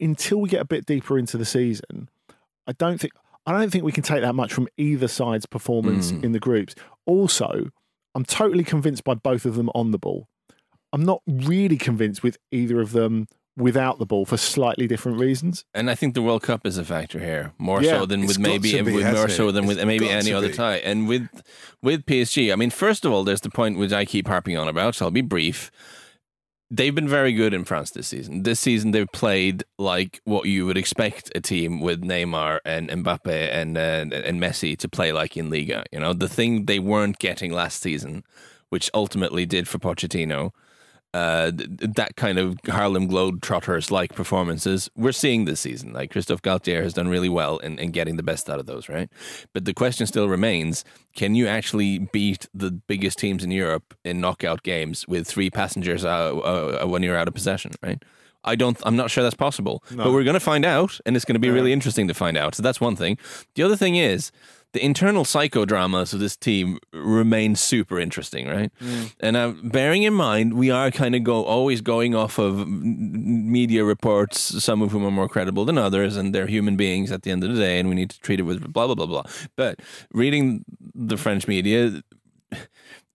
until 0.00 0.40
we 0.40 0.48
get 0.48 0.60
a 0.62 0.64
bit 0.64 0.86
deeper 0.86 1.18
into 1.18 1.36
the 1.36 1.44
season, 1.44 2.08
I 2.66 2.72
don't 2.72 2.98
think 3.00 3.12
I 3.46 3.52
don't 3.52 3.70
think 3.70 3.84
we 3.84 3.92
can 3.92 4.02
take 4.02 4.22
that 4.22 4.34
much 4.34 4.52
from 4.52 4.68
either 4.76 5.08
side's 5.08 5.46
performance 5.46 6.12
Mm. 6.12 6.24
in 6.24 6.32
the 6.32 6.38
groups. 6.40 6.74
Also, 7.06 7.70
I'm 8.14 8.24
totally 8.24 8.64
convinced 8.64 9.04
by 9.04 9.14
both 9.14 9.44
of 9.44 9.54
them 9.54 9.70
on 9.74 9.90
the 9.92 9.98
ball. 9.98 10.28
I'm 10.92 11.04
not 11.04 11.22
really 11.26 11.76
convinced 11.76 12.22
with 12.22 12.36
either 12.50 12.80
of 12.80 12.92
them 12.92 13.28
without 13.56 13.98
the 13.98 14.06
ball 14.06 14.24
for 14.24 14.36
slightly 14.36 14.86
different 14.86 15.18
reasons. 15.18 15.64
And 15.74 15.90
I 15.90 15.94
think 15.94 16.14
the 16.14 16.22
World 16.22 16.42
Cup 16.42 16.66
is 16.66 16.78
a 16.78 16.84
factor 16.84 17.18
here, 17.18 17.52
more 17.58 17.82
Yeah, 17.82 18.00
so 18.00 18.06
than 18.06 18.26
with 18.26 18.38
maybe 18.38 18.72
be, 18.72 18.82
with 18.82 18.94
more 18.94 19.02
hasn't 19.02 19.32
so 19.32 19.48
it? 19.48 19.52
than 19.52 19.66
with 19.66 19.78
It's 19.78 19.86
maybe 19.86 20.08
any 20.08 20.32
other 20.32 20.52
tie. 20.52 20.76
And 20.76 21.06
with 21.08 21.28
with 21.82 22.04
PSG, 22.06 22.52
I 22.52 22.56
mean, 22.56 22.70
first 22.70 23.04
of 23.04 23.12
all, 23.12 23.22
there's 23.24 23.40
the 23.42 23.50
point 23.50 23.78
which 23.78 23.92
I 23.92 24.04
keep 24.04 24.28
harping 24.28 24.56
on 24.56 24.68
about. 24.68 24.94
So 24.96 25.06
I'll 25.06 25.10
be 25.10 25.20
brief. 25.22 25.70
They've 26.72 26.94
been 26.94 27.08
very 27.08 27.32
good 27.32 27.52
in 27.52 27.64
France 27.64 27.90
this 27.90 28.06
season. 28.06 28.44
This 28.44 28.60
season, 28.60 28.92
they've 28.92 29.10
played 29.12 29.64
like 29.76 30.20
what 30.24 30.46
you 30.46 30.66
would 30.66 30.78
expect 30.78 31.32
a 31.34 31.40
team 31.40 31.80
with 31.80 32.02
Neymar 32.02 32.60
and 32.64 32.88
Mbappe 32.88 33.52
and 33.52 33.76
uh, 33.76 34.06
and 34.14 34.40
Messi 34.40 34.76
to 34.78 34.88
play 34.88 35.10
like 35.10 35.36
in 35.36 35.50
Liga. 35.50 35.84
You 35.90 35.98
know, 35.98 36.12
the 36.12 36.28
thing 36.28 36.66
they 36.66 36.78
weren't 36.78 37.18
getting 37.18 37.52
last 37.52 37.82
season, 37.82 38.22
which 38.68 38.88
ultimately 38.94 39.46
did 39.46 39.66
for 39.66 39.78
Pochettino, 39.78 40.50
uh, 41.12 41.50
that 41.52 42.12
kind 42.16 42.38
of 42.38 42.58
Harlem 42.66 43.08
Globetrotters 43.08 43.90
like 43.90 44.14
performances 44.14 44.88
we're 44.96 45.12
seeing 45.12 45.44
this 45.44 45.60
season. 45.60 45.92
Like 45.92 46.10
Christophe 46.10 46.42
Galtier 46.42 46.82
has 46.82 46.94
done 46.94 47.08
really 47.08 47.28
well 47.28 47.58
in, 47.58 47.78
in 47.78 47.90
getting 47.90 48.16
the 48.16 48.22
best 48.22 48.48
out 48.48 48.60
of 48.60 48.66
those, 48.66 48.88
right? 48.88 49.10
But 49.52 49.64
the 49.64 49.74
question 49.74 50.06
still 50.06 50.28
remains 50.28 50.84
can 51.16 51.34
you 51.34 51.48
actually 51.48 51.98
beat 51.98 52.48
the 52.54 52.70
biggest 52.70 53.18
teams 53.18 53.42
in 53.42 53.50
Europe 53.50 53.94
in 54.04 54.20
knockout 54.20 54.62
games 54.62 55.06
with 55.08 55.26
three 55.26 55.50
passengers 55.50 56.04
uh, 56.04 56.36
uh, 56.36 56.86
when 56.86 57.02
you're 57.02 57.16
out 57.16 57.28
of 57.28 57.34
possession, 57.34 57.72
right? 57.82 58.02
I 58.42 58.56
don't. 58.56 58.78
I'm 58.84 58.96
not 58.96 59.10
sure 59.10 59.22
that's 59.22 59.34
possible, 59.34 59.84
but 59.94 60.12
we're 60.12 60.24
going 60.24 60.34
to 60.34 60.40
find 60.40 60.64
out, 60.64 60.98
and 61.04 61.14
it's 61.14 61.26
going 61.26 61.34
to 61.34 61.40
be 61.40 61.50
really 61.50 61.74
interesting 61.74 62.08
to 62.08 62.14
find 62.14 62.38
out. 62.38 62.54
So 62.54 62.62
that's 62.62 62.80
one 62.80 62.96
thing. 62.96 63.18
The 63.54 63.62
other 63.62 63.76
thing 63.76 63.96
is 63.96 64.32
the 64.72 64.84
internal 64.84 65.24
psychodramas 65.24 66.12
of 66.12 66.20
this 66.20 66.36
team 66.36 66.78
remain 66.92 67.56
super 67.56 67.98
interesting, 67.98 68.46
right? 68.48 68.70
And 69.18 69.36
uh, 69.36 69.54
bearing 69.64 70.04
in 70.04 70.14
mind, 70.14 70.54
we 70.54 70.70
are 70.70 70.90
kind 70.90 71.14
of 71.14 71.24
go 71.24 71.44
always 71.44 71.80
going 71.80 72.14
off 72.14 72.38
of 72.38 72.68
media 72.68 73.84
reports, 73.84 74.40
some 74.62 74.80
of 74.80 74.92
whom 74.92 75.04
are 75.04 75.10
more 75.10 75.28
credible 75.28 75.64
than 75.64 75.76
others, 75.76 76.16
and 76.16 76.34
they're 76.34 76.46
human 76.46 76.76
beings 76.76 77.10
at 77.10 77.22
the 77.22 77.30
end 77.30 77.42
of 77.42 77.52
the 77.52 77.60
day, 77.60 77.80
and 77.80 77.88
we 77.88 77.94
need 77.96 78.10
to 78.10 78.20
treat 78.20 78.38
it 78.38 78.44
with 78.44 78.72
blah 78.72 78.86
blah 78.86 78.94
blah 78.94 79.06
blah. 79.06 79.24
But 79.56 79.80
reading 80.12 80.64
the 80.94 81.16
French 81.16 81.48
media, 81.48 82.02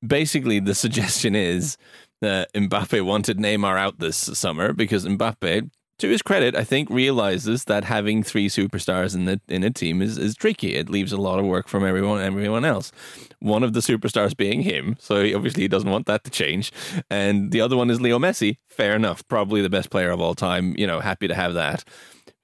basically 0.06 0.60
the 0.60 0.76
suggestion 0.76 1.36
is 1.36 1.78
that 2.22 2.52
Mbappe 2.54 3.06
wanted 3.06 3.38
Neymar 3.38 3.78
out 3.78 4.00
this 4.00 4.18
summer 4.18 4.74
because 4.74 5.06
Mbappe, 5.06 5.70
to 5.98 6.10
his 6.10 6.22
credit, 6.22 6.56
I 6.56 6.64
think 6.64 6.90
realizes 6.90 7.66
that 7.66 7.86
having 7.86 8.24
three 8.24 8.50
superstars 8.50 9.16
in 9.16 9.26
the 9.26 9.40
in 9.48 9.64
a 9.64 9.72
team 9.72 10.02
is, 10.02 10.18
is 10.18 10.36
tricky. 10.36 10.76
It 10.76 10.90
leaves 10.90 11.12
a 11.12 11.18
lot 11.18 11.40
of 11.40 11.46
work 11.46 11.68
from 11.68 11.86
everyone 11.86 12.22
everyone 12.22 12.66
else. 12.66 12.92
One 13.40 13.64
of 13.64 13.74
the 13.74 13.80
superstars 13.80 14.36
being 14.36 14.62
him, 14.62 14.98
so 15.00 15.24
he 15.24 15.34
obviously 15.34 15.64
he 15.64 15.68
doesn't 15.68 15.90
want 15.90 16.06
that 16.08 16.24
to 16.26 16.32
change. 16.32 16.72
And 17.10 17.52
the 17.52 17.62
other 17.62 17.78
one 17.78 17.90
is 17.90 18.02
Leo 18.02 18.20
Messi. 18.20 18.58
Fair 18.68 18.96
enough, 18.96 19.26
probably 19.28 19.62
the 19.62 19.70
best 19.70 19.90
player 19.90 20.12
of 20.12 20.20
all 20.20 20.36
time. 20.36 20.76
You 20.78 20.88
know, 20.88 21.00
happy 21.00 21.28
to 21.28 21.36
have 21.36 21.54
that. 21.54 21.84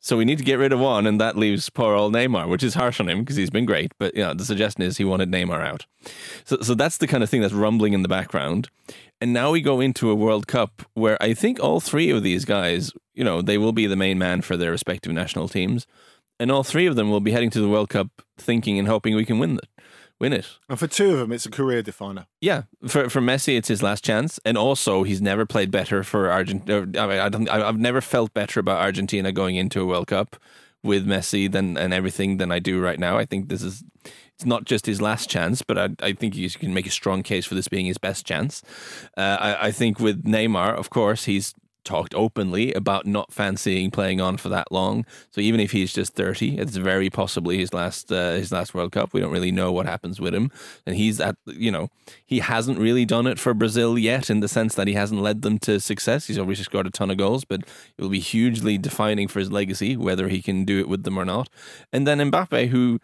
So 0.03 0.17
we 0.17 0.25
need 0.25 0.39
to 0.39 0.43
get 0.43 0.57
rid 0.57 0.73
of 0.73 0.79
one, 0.79 1.05
and 1.05 1.21
that 1.21 1.37
leaves 1.37 1.69
poor 1.69 1.93
old 1.93 2.13
Neymar, 2.13 2.49
which 2.49 2.63
is 2.63 2.73
harsh 2.73 2.99
on 2.99 3.07
him 3.07 3.19
because 3.19 3.35
he's 3.35 3.51
been 3.51 3.65
great. 3.65 3.91
But 3.99 4.15
you 4.15 4.23
know, 4.23 4.33
the 4.33 4.45
suggestion 4.45 4.81
is 4.81 4.97
he 4.97 5.05
wanted 5.05 5.31
Neymar 5.31 5.63
out. 5.63 5.85
So, 6.43 6.57
so 6.61 6.73
that's 6.73 6.97
the 6.97 7.05
kind 7.05 7.21
of 7.21 7.29
thing 7.29 7.41
that's 7.41 7.53
rumbling 7.53 7.93
in 7.93 8.01
the 8.01 8.07
background. 8.07 8.69
And 9.21 9.31
now 9.31 9.51
we 9.51 9.61
go 9.61 9.79
into 9.79 10.09
a 10.09 10.15
World 10.15 10.47
Cup 10.47 10.81
where 10.95 11.21
I 11.21 11.35
think 11.35 11.59
all 11.59 11.79
three 11.79 12.09
of 12.09 12.23
these 12.23 12.45
guys, 12.45 12.91
you 13.13 13.23
know, 13.23 13.41
they 13.41 13.57
will 13.57 13.71
be 13.71 13.87
the 13.87 13.95
main 13.95 14.17
man 14.17 14.41
for 14.41 14.57
their 14.57 14.71
respective 14.71 15.11
national 15.11 15.49
teams, 15.49 15.87
and 16.39 16.51
all 16.51 16.63
three 16.63 16.87
of 16.87 16.95
them 16.95 17.09
will 17.09 17.19
be 17.19 17.31
heading 17.31 17.49
to 17.51 17.61
the 17.61 17.69
World 17.69 17.89
Cup 17.89 18.21
thinking 18.37 18.79
and 18.79 18.87
hoping 18.87 19.15
we 19.15 19.25
can 19.25 19.39
win 19.39 19.57
it. 19.57 19.67
Win 20.19 20.33
it. 20.33 20.57
And 20.69 20.77
for 20.77 20.85
two 20.85 21.13
of 21.13 21.17
them, 21.19 21.31
it's 21.31 21.47
a 21.47 21.49
career 21.49 21.81
definer. 21.81 22.27
Yeah, 22.41 22.63
for 22.87 23.09
for 23.09 23.21
Messi, 23.21 23.57
it's 23.57 23.69
his 23.69 23.81
last 23.81 24.03
chance, 24.03 24.39
and 24.45 24.55
also 24.55 25.01
he's 25.01 25.19
never 25.19 25.47
played 25.47 25.71
better 25.71 26.03
for 26.03 26.31
Argentina. 26.31 26.81
I 26.99 27.07
mean, 27.07 27.19
I 27.19 27.29
don't. 27.29 27.49
I've 27.49 27.79
never 27.79 28.01
felt 28.01 28.31
better 28.31 28.59
about 28.59 28.81
Argentina 28.81 29.31
going 29.31 29.55
into 29.55 29.81
a 29.81 29.85
World 29.85 30.07
Cup 30.07 30.35
with 30.83 31.07
Messi 31.07 31.51
than 31.51 31.75
and 31.75 31.91
everything 31.91 32.37
than 32.37 32.51
I 32.51 32.59
do 32.59 32.79
right 32.79 32.99
now. 32.99 33.17
I 33.17 33.25
think 33.25 33.49
this 33.49 33.63
is. 33.63 33.83
It's 34.35 34.45
not 34.45 34.65
just 34.65 34.85
his 34.87 35.01
last 35.01 35.29
chance, 35.29 35.61
but 35.61 35.77
I, 35.77 35.89
I 36.01 36.13
think 36.13 36.35
you 36.35 36.49
can 36.49 36.73
make 36.73 36.87
a 36.87 36.91
strong 36.91 37.21
case 37.21 37.45
for 37.45 37.53
this 37.53 37.67
being 37.67 37.85
his 37.85 37.99
best 37.99 38.25
chance. 38.25 38.63
Uh, 39.15 39.37
I, 39.39 39.67
I 39.67 39.71
think 39.71 39.99
with 39.99 40.23
Neymar, 40.23 40.75
of 40.75 40.89
course, 40.89 41.25
he's 41.25 41.53
talked 41.83 42.13
openly 42.13 42.73
about 42.73 43.05
not 43.05 43.31
fancying 43.31 43.91
playing 43.91 44.21
on 44.21 44.37
for 44.37 44.49
that 44.49 44.71
long. 44.71 45.05
So 45.31 45.41
even 45.41 45.59
if 45.59 45.71
he's 45.71 45.93
just 45.93 46.13
30, 46.13 46.57
it's 46.57 46.75
very 46.75 47.09
possibly 47.09 47.57
his 47.57 47.73
last 47.73 48.11
uh, 48.11 48.33
his 48.33 48.51
last 48.51 48.73
World 48.73 48.91
Cup. 48.91 49.13
We 49.13 49.21
don't 49.21 49.31
really 49.31 49.51
know 49.51 49.71
what 49.71 49.85
happens 49.85 50.19
with 50.19 50.33
him. 50.33 50.51
And 50.85 50.95
he's 50.95 51.19
at 51.19 51.35
you 51.45 51.71
know, 51.71 51.89
he 52.25 52.39
hasn't 52.39 52.79
really 52.79 53.05
done 53.05 53.27
it 53.27 53.39
for 53.39 53.53
Brazil 53.53 53.97
yet 53.97 54.29
in 54.29 54.39
the 54.39 54.47
sense 54.47 54.75
that 54.75 54.87
he 54.87 54.93
hasn't 54.93 55.21
led 55.21 55.41
them 55.41 55.59
to 55.59 55.79
success. 55.79 56.27
He's 56.27 56.39
obviously 56.39 56.65
scored 56.65 56.87
a 56.87 56.91
ton 56.91 57.11
of 57.11 57.17
goals, 57.17 57.45
but 57.45 57.61
it 57.61 58.01
will 58.01 58.09
be 58.09 58.19
hugely 58.19 58.77
defining 58.77 59.27
for 59.27 59.39
his 59.39 59.51
legacy 59.51 59.97
whether 59.97 60.27
he 60.27 60.41
can 60.41 60.65
do 60.65 60.79
it 60.79 60.89
with 60.89 61.03
them 61.03 61.17
or 61.17 61.25
not. 61.25 61.49
And 61.91 62.07
then 62.07 62.19
Mbappe 62.19 62.69
who 62.69 62.99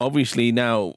obviously 0.00 0.52
now 0.52 0.94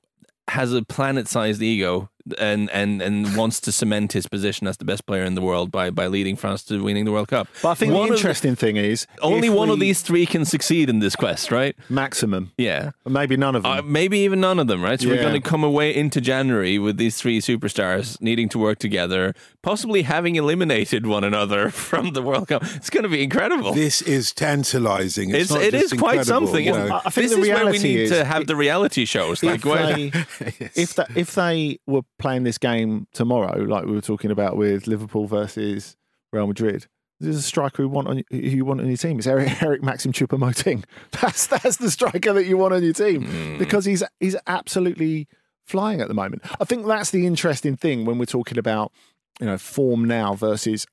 has 0.49 0.73
a 0.73 0.83
planet-sized 0.83 1.61
ego 1.61 2.09
and, 2.39 2.69
and 2.71 3.01
and 3.01 3.35
wants 3.35 3.59
to 3.61 3.71
cement 3.71 4.13
his 4.13 4.27
position 4.27 4.67
as 4.67 4.77
the 4.77 4.85
best 4.85 5.05
player 5.05 5.23
in 5.23 5.35
the 5.35 5.41
world 5.41 5.71
by 5.71 5.89
by 5.89 6.07
leading 6.07 6.35
France 6.35 6.63
to 6.65 6.81
winning 6.83 7.05
the 7.05 7.11
World 7.11 7.27
Cup. 7.27 7.47
But 7.61 7.69
I 7.71 7.73
think 7.75 7.93
One 7.93 8.07
the 8.07 8.13
of 8.13 8.17
interesting 8.19 8.55
thing 8.55 8.77
is 8.77 9.05
only 9.21 9.47
if 9.49 9.53
one 9.53 9.69
of 9.69 9.79
these 9.79 10.01
three 10.01 10.25
can 10.25 10.45
succeed 10.45 10.89
in 10.89 10.99
this 10.99 11.15
quest, 11.15 11.51
right? 11.51 11.75
maximum, 11.89 12.51
Yeah. 12.57 12.91
maybe 13.05 13.35
none 13.37 13.55
of 13.55 13.63
them. 13.63 13.71
Uh, 13.71 13.81
maybe 13.81 14.19
even 14.19 14.39
none 14.39 14.59
of 14.59 14.67
them, 14.67 14.81
right? 14.81 14.99
So 15.01 15.07
we're 15.09 15.21
going 15.21 15.41
to 15.41 15.49
come 15.49 15.63
away 15.63 15.93
into 15.95 16.21
January 16.21 16.79
with 16.79 16.97
these 16.97 17.17
three 17.17 17.39
superstars 17.41 18.19
needing 18.21 18.47
to 18.49 18.59
work 18.59 18.79
together, 18.79 19.33
possibly 19.61 20.03
having 20.03 20.35
eliminated 20.35 21.05
one 21.05 21.23
another 21.23 21.69
from 21.85 22.13
the 22.13 22.21
World 22.21 22.47
Cup. 22.47 22.63
It's 22.75 22.89
going 22.89 23.03
to 23.03 23.09
be 23.09 23.23
incredible. 23.23 23.73
This 23.73 24.01
is 24.01 24.31
tantalising. 24.33 25.29
It's, 25.31 25.43
It's, 25.43 25.51
not 25.51 25.61
it 25.61 25.71
just 25.71 25.93
is 25.93 25.99
quite 25.99 26.19
incredible, 26.19 26.47
something. 26.47 26.65
you 26.65 26.71
isn't 26.71 26.87
know. 26.87 26.95
it? 26.97 27.01
I 27.05 27.09
think 27.09 27.27
this 27.29 27.35
the 27.35 27.41
is 27.41 27.47
where 27.49 27.57
we 27.57 27.61
reality 27.63 27.87
need 27.89 27.99
is 28.01 28.09
to 28.11 28.23
have 28.25 28.41
it- 28.43 28.47
the 28.47 28.55
reality 28.55 29.05
shows. 29.05 29.43
Like, 29.43 29.59
if 29.59 29.65
where, 29.65 29.95
they, 29.95 30.05
if 30.75 30.95
that 30.95 31.09
if 31.15 31.35
they 31.35 31.79
were 31.87 32.01
playing 32.23 32.43
this 32.43 32.57
game 32.57 33.05
tomorrow, 33.13 33.59
like 33.63 33.85
we 33.85 33.91
were 33.91 34.01
talking 34.01 34.31
about 34.31 34.55
with 34.55 34.87
Liverpool 34.87 35.27
versus 35.27 35.97
Real 36.31 36.47
Madrid, 36.47 36.87
there's 37.19 37.35
a 37.35 37.41
striker 37.41 37.83
who 37.83 37.89
want 37.89 38.07
on 38.07 38.23
who 38.31 38.37
you 38.37 38.63
want 38.65 38.79
on 38.79 38.87
your 38.87 38.97
team. 38.97 39.17
It's 39.19 39.27
Eric, 39.27 39.61
Eric 39.61 39.83
Maxim 39.83 40.11
Choupo-Moting. 40.13 40.83
That's 41.21 41.47
that's 41.47 41.77
the 41.77 41.91
striker 41.91 42.31
that 42.33 42.45
you 42.45 42.57
want 42.57 42.73
on 42.73 42.81
your 42.83 42.93
team 42.93 43.23
Hmm. 43.25 43.57
because 43.57 43.83
he's 43.85 44.03
he's 44.21 44.35
absolutely 44.47 45.27
flying 45.65 46.01
at 46.01 46.07
the 46.07 46.13
moment. 46.13 46.43
I 46.59 46.65
think 46.65 46.85
that's 46.87 47.11
the 47.11 47.25
interesting 47.27 47.75
thing 47.77 48.05
when 48.05 48.17
we're 48.17 48.25
talking 48.25 48.57
about 48.57 48.91
you 49.39 49.45
know 49.45 49.57
form 49.57 50.05
now 50.05 50.33
versus 50.33 50.85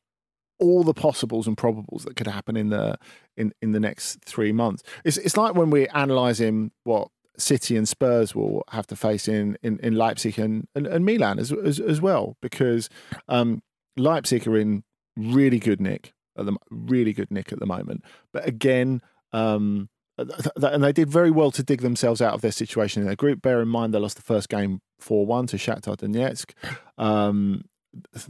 all 0.58 0.82
the 0.84 0.94
possibles 0.94 1.46
and 1.46 1.56
probables 1.56 2.02
that 2.04 2.16
could 2.16 2.26
happen 2.26 2.56
in 2.56 2.68
the 2.70 2.96
in, 3.37 3.52
in 3.62 3.72
the 3.72 3.80
next 3.80 4.25
three 4.25 4.52
months. 4.52 4.82
It's 5.04 5.16
it's 5.16 5.37
like 5.37 5.54
when 5.54 5.70
we're 5.70 5.88
analysing 5.94 6.70
what 6.84 7.08
City 7.40 7.76
and 7.76 7.88
Spurs 7.88 8.35
will 8.35 8.62
have 8.68 8.87
to 8.88 8.97
face 8.97 9.28
in 9.28 9.56
in, 9.62 9.78
in 9.80 9.94
Leipzig 9.94 10.38
and, 10.38 10.66
and, 10.75 10.87
and 10.87 11.04
Milan 11.04 11.38
as, 11.38 11.52
as 11.52 11.80
as 11.80 12.00
well 12.00 12.37
because 12.40 12.88
um, 13.28 13.62
Leipzig 13.97 14.47
are 14.47 14.56
in 14.56 14.85
really 15.16 15.59
good 15.59 15.80
nick 15.80 16.12
at 16.38 16.47
the 16.47 16.56
really 16.70 17.12
good 17.12 17.30
nick 17.30 17.52
at 17.52 17.59
the 17.61 17.66
moment. 17.66 18.04
But 18.32 18.47
again. 18.47 19.02
Um, 19.32 19.88
th- 20.18 20.30
th- 20.59 20.73
and 20.73 20.82
they 20.82 20.92
did 20.92 21.09
very 21.09 21.30
well 21.30 21.52
to 21.52 21.62
dig 21.62 21.82
themselves 21.82 22.20
out 22.20 22.35
of 22.35 22.40
their 22.40 22.50
situation 22.50 23.00
in 23.00 23.06
their 23.06 23.16
group. 23.16 23.40
Bear 23.42 23.62
in 23.62 23.68
mind 23.68 23.94
they 23.94 23.99
lost 23.99 24.16
the 24.16 24.23
first 24.23 24.49
game 24.49 24.80
four 24.99 25.25
one 25.25 25.47
to 25.49 25.56
Shakhtar 25.56 25.97
Donetsk. 25.97 26.52
Um, 26.99 27.64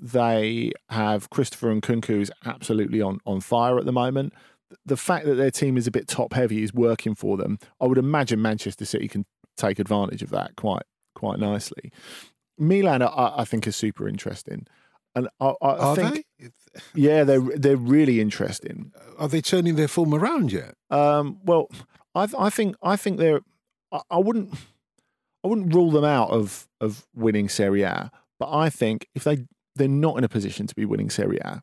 they 0.01 0.73
have 0.89 1.31
Christopher 1.31 1.75
Nkunku 1.75 2.07
who's 2.07 2.31
absolutely 2.45 3.01
on, 3.01 3.19
on 3.27 3.41
fire 3.41 3.79
at 3.79 3.85
the 3.85 3.93
moment. 3.93 4.33
The 4.85 4.97
fact 4.97 5.27
that 5.27 5.35
their 5.35 5.51
team 5.51 5.77
is 5.77 5.87
a 5.87 5.91
bit 5.91 6.09
top 6.09 6.33
heavy 6.33 6.63
is 6.63 6.73
working 6.73 7.15
for 7.15 7.37
them. 7.37 7.59
I 7.81 7.87
would 7.87 7.99
imagine 7.99 8.41
Manchester 8.41 8.85
City 8.85 9.09
can 9.09 9.25
take 9.57 9.79
advantage 9.79 10.23
of 10.23 10.31
that 10.31 10.57
quite 10.57 10.85
quite 11.15 11.39
nicely. 11.39 11.93
Milan, 12.59 13.03
I, 13.03 13.35
I 13.39 13.45
think, 13.45 13.67
is 13.67 13.77
super 13.77 14.07
interesting, 14.07 14.67
and 15.15 15.29
I, 15.41 15.55
I 15.63 15.77
Are 15.77 15.97
think 15.97 16.27
they? 16.39 16.51
yeah, 16.95 17.25
they're 17.25 17.41
they're 17.41 17.77
really 17.77 18.21
interesting. 18.21 18.93
Are 19.19 19.29
they 19.29 19.41
turning 19.41 19.77
their 19.77 19.89
form 19.89 20.15
around 20.15 20.53
yet? 20.53 20.75
Um, 20.91 21.39
well, 21.45 21.69
I 22.15 22.29
I 22.39 22.51
think 22.51 22.77
I 22.83 22.97
think 22.97 23.19
they're. 23.19 23.41
I, 23.93 24.01
I 24.11 24.19
wouldn't 24.19 24.55
I 25.45 25.49
wouldn't 25.49 25.75
rule 25.75 25.91
them 25.91 26.05
out 26.05 26.31
of 26.31 26.69
of 26.81 27.07
winning 27.15 27.49
Serie 27.49 27.83
A, 27.83 28.11
but 28.39 28.53
I 28.53 28.71
think 28.71 29.09
if 29.15 29.25
they 29.25 29.47
they're 29.77 29.89
not 29.89 30.19
in 30.19 30.25
a 30.25 30.29
position 30.29 30.67
to 30.67 30.75
be 30.75 30.85
winning 30.85 31.11
Serie 31.11 31.39
A 31.39 31.63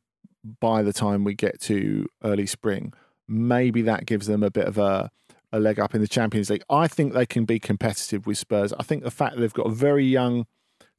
by 0.59 0.81
the 0.81 0.93
time 0.93 1.23
we 1.23 1.33
get 1.33 1.59
to 1.61 2.07
early 2.23 2.45
spring, 2.45 2.93
maybe 3.27 3.81
that 3.83 4.05
gives 4.05 4.27
them 4.27 4.43
a 4.43 4.51
bit 4.51 4.67
of 4.67 4.77
a 4.77 5.11
a 5.53 5.59
leg 5.59 5.79
up 5.79 5.95
in 5.95 6.01
the 6.01 6.07
Champions 6.07 6.49
League. 6.49 6.63
I 6.69 6.87
think 6.87 7.13
they 7.13 7.25
can 7.25 7.45
be 7.45 7.59
competitive 7.59 8.27
with 8.27 8.37
Spurs. 8.37 8.73
I 8.73 8.83
think 8.83 9.03
the 9.03 9.11
fact 9.11 9.35
that 9.35 9.41
they've 9.41 9.53
got 9.53 9.67
a 9.67 9.71
very 9.71 10.05
young 10.05 10.45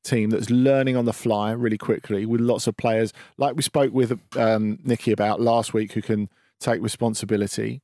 team 0.04 0.30
that's 0.30 0.48
learning 0.48 0.96
on 0.96 1.04
the 1.04 1.12
fly 1.12 1.50
really 1.52 1.78
quickly 1.78 2.24
with 2.24 2.40
lots 2.40 2.66
of 2.66 2.76
players 2.76 3.12
like 3.36 3.56
we 3.56 3.62
spoke 3.62 3.92
with 3.92 4.18
um, 4.36 4.78
Nicky 4.84 5.12
about 5.12 5.40
last 5.40 5.74
week 5.74 5.92
who 5.92 6.02
can 6.02 6.28
take 6.60 6.80
responsibility. 6.80 7.82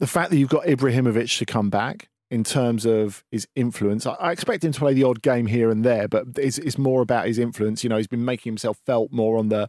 The 0.00 0.06
fact 0.06 0.30
that 0.30 0.38
you've 0.38 0.48
got 0.48 0.64
Ibrahimovic 0.64 1.38
to 1.38 1.46
come 1.46 1.70
back 1.70 2.08
in 2.30 2.42
terms 2.42 2.86
of 2.86 3.22
his 3.30 3.46
influence, 3.54 4.06
I, 4.06 4.14
I 4.14 4.32
expect 4.32 4.64
him 4.64 4.72
to 4.72 4.78
play 4.80 4.94
the 4.94 5.04
odd 5.04 5.22
game 5.22 5.46
here 5.46 5.70
and 5.70 5.84
there, 5.84 6.08
but 6.08 6.26
it's, 6.36 6.58
it's 6.58 6.78
more 6.78 7.02
about 7.02 7.26
his 7.26 7.38
influence. 7.38 7.84
You 7.84 7.90
know, 7.90 7.98
he's 7.98 8.08
been 8.08 8.24
making 8.24 8.50
himself 8.50 8.78
felt 8.84 9.12
more 9.12 9.36
on 9.36 9.48
the 9.48 9.68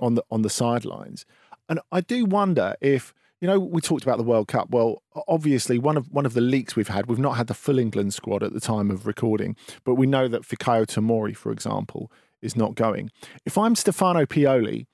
on 0.00 0.14
the 0.14 0.24
on 0.30 0.42
the 0.42 0.50
sidelines, 0.50 1.26
and 1.68 1.80
I 1.92 2.00
do 2.00 2.24
wonder 2.24 2.74
if 2.80 3.14
you 3.40 3.48
know 3.48 3.58
we 3.58 3.80
talked 3.80 4.02
about 4.02 4.18
the 4.18 4.24
World 4.24 4.48
Cup. 4.48 4.70
Well, 4.70 5.02
obviously 5.28 5.78
one 5.78 5.96
of 5.96 6.10
one 6.10 6.26
of 6.26 6.34
the 6.34 6.40
leaks 6.40 6.76
we've 6.76 6.88
had, 6.88 7.06
we've 7.06 7.18
not 7.18 7.36
had 7.36 7.46
the 7.46 7.54
full 7.54 7.78
England 7.78 8.14
squad 8.14 8.42
at 8.42 8.52
the 8.52 8.60
time 8.60 8.90
of 8.90 9.06
recording, 9.06 9.56
but 9.84 9.94
we 9.94 10.06
know 10.06 10.28
that 10.28 10.42
Fikayo 10.42 10.86
Tomori, 10.86 11.36
for 11.36 11.52
example, 11.52 12.10
is 12.42 12.56
not 12.56 12.74
going. 12.74 13.10
If 13.44 13.58
I'm 13.58 13.74
Stefano 13.74 14.26
Pioli, 14.26 14.86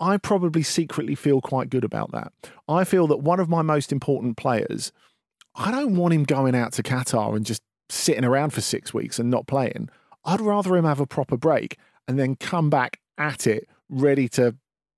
I 0.00 0.16
probably 0.16 0.62
secretly 0.62 1.14
feel 1.14 1.40
quite 1.40 1.70
good 1.70 1.84
about 1.84 2.10
that. 2.12 2.32
I 2.68 2.84
feel 2.84 3.06
that 3.06 3.18
one 3.18 3.38
of 3.38 3.48
my 3.48 3.62
most 3.62 3.92
important 3.92 4.36
players, 4.36 4.92
I 5.54 5.70
don't 5.70 5.96
want 5.96 6.14
him 6.14 6.24
going 6.24 6.54
out 6.54 6.72
to 6.74 6.82
Qatar 6.82 7.36
and 7.36 7.46
just 7.46 7.62
sitting 7.88 8.24
around 8.24 8.50
for 8.50 8.60
six 8.60 8.92
weeks 8.92 9.18
and 9.18 9.30
not 9.30 9.46
playing. 9.46 9.90
I'd 10.24 10.40
rather 10.40 10.76
him 10.76 10.84
have 10.84 11.00
a 11.00 11.06
proper 11.06 11.36
break 11.36 11.78
and 12.08 12.18
then 12.18 12.36
come 12.36 12.70
back 12.70 13.00
at 13.18 13.46
it, 13.46 13.68
ready 13.88 14.28
to 14.30 14.54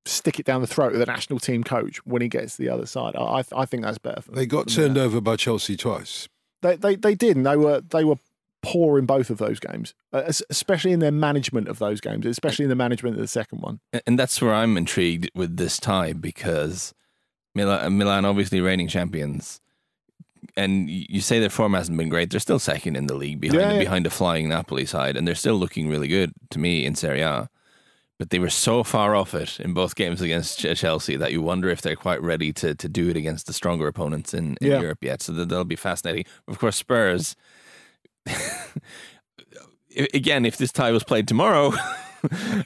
stick 0.06 0.38
it 0.38 0.44
down 0.46 0.60
the 0.60 0.66
throat 0.66 0.92
of 0.92 0.98
the 0.98 1.06
national 1.06 1.38
team 1.38 1.64
coach 1.64 1.96
when 2.04 2.20
he 2.22 2.28
gets 2.28 2.56
to 2.56 2.62
the 2.62 2.68
other 2.68 2.86
side. 2.86 3.16
I, 3.16 3.22
I- 3.40 3.44
I 3.62 3.64
think 3.66 3.82
that's 3.84 3.98
better. 3.98 4.20
For 4.22 4.32
They 4.32 4.46
got 4.46 4.68
turned 4.68 4.94
Milan. 4.94 5.06
over 5.06 5.20
by 5.20 5.36
Chelsea 5.36 5.76
twice. 5.76 6.28
They, 6.62 6.76
they 6.76 6.96
they 6.96 7.14
did, 7.14 7.36
and 7.36 7.44
they 7.46 7.56
were 7.56 7.80
they 7.82 8.04
were 8.04 8.16
poor 8.62 8.98
in 8.98 9.04
both 9.04 9.28
of 9.28 9.36
those 9.36 9.60
games, 9.60 9.92
uh, 10.14 10.22
especially 10.48 10.92
in 10.92 11.00
their 11.00 11.12
management 11.12 11.68
of 11.68 11.78
those 11.78 12.00
games, 12.00 12.24
especially 12.24 12.62
in 12.62 12.70
the 12.70 12.74
management 12.74 13.16
of 13.16 13.20
the 13.20 13.28
second 13.28 13.60
one. 13.60 13.80
And 14.06 14.18
that's 14.18 14.40
where 14.40 14.54
I'm 14.54 14.76
intrigued 14.78 15.30
with 15.34 15.58
this 15.58 15.78
tie 15.78 16.14
because 16.14 16.94
Milan, 17.54 17.98
Milan 17.98 18.24
obviously 18.24 18.62
reigning 18.62 18.88
champions. 18.88 19.60
And 20.56 20.88
you 20.90 21.20
say 21.20 21.40
their 21.40 21.50
form 21.50 21.74
hasn't 21.74 21.98
been 21.98 22.08
great. 22.10 22.30
They're 22.30 22.38
still 22.40 22.58
second 22.58 22.96
in 22.96 23.06
the 23.06 23.14
league 23.14 23.40
behind 23.40 23.60
Yeah, 23.60 23.72
yeah. 23.74 23.78
behind 23.80 24.06
a 24.06 24.10
flying 24.10 24.48
Napoli 24.48 24.86
side, 24.86 25.16
and 25.16 25.26
they're 25.26 25.34
still 25.34 25.56
looking 25.56 25.88
really 25.88 26.08
good 26.08 26.32
to 26.50 26.58
me 26.58 26.84
in 26.86 26.94
Serie 26.94 27.22
A. 27.22 27.48
But 28.18 28.30
they 28.30 28.38
were 28.38 28.48
so 28.50 28.84
far 28.84 29.16
off 29.16 29.34
it 29.34 29.58
in 29.58 29.74
both 29.74 29.96
games 29.96 30.20
against 30.20 30.60
Chelsea 30.76 31.16
that 31.16 31.32
you 31.32 31.42
wonder 31.42 31.68
if 31.68 31.82
they're 31.82 31.96
quite 31.96 32.22
ready 32.22 32.52
to 32.52 32.74
to 32.74 32.88
do 32.88 33.08
it 33.08 33.16
against 33.16 33.46
the 33.48 33.52
stronger 33.52 33.88
opponents 33.88 34.32
in, 34.32 34.56
in 34.60 34.70
Yeah. 34.70 34.80
Europe 34.80 35.02
yet. 35.02 35.20
So 35.22 35.32
that, 35.32 35.48
that'll 35.48 35.64
be 35.64 35.74
fascinating. 35.76 36.24
Of 36.46 36.58
course, 36.60 36.76
Spurs. 36.76 37.34
again, 40.12 40.44
if 40.44 40.56
this 40.56 40.72
tie 40.72 40.90
was 40.90 41.04
played 41.04 41.28
tomorrow, 41.28 41.72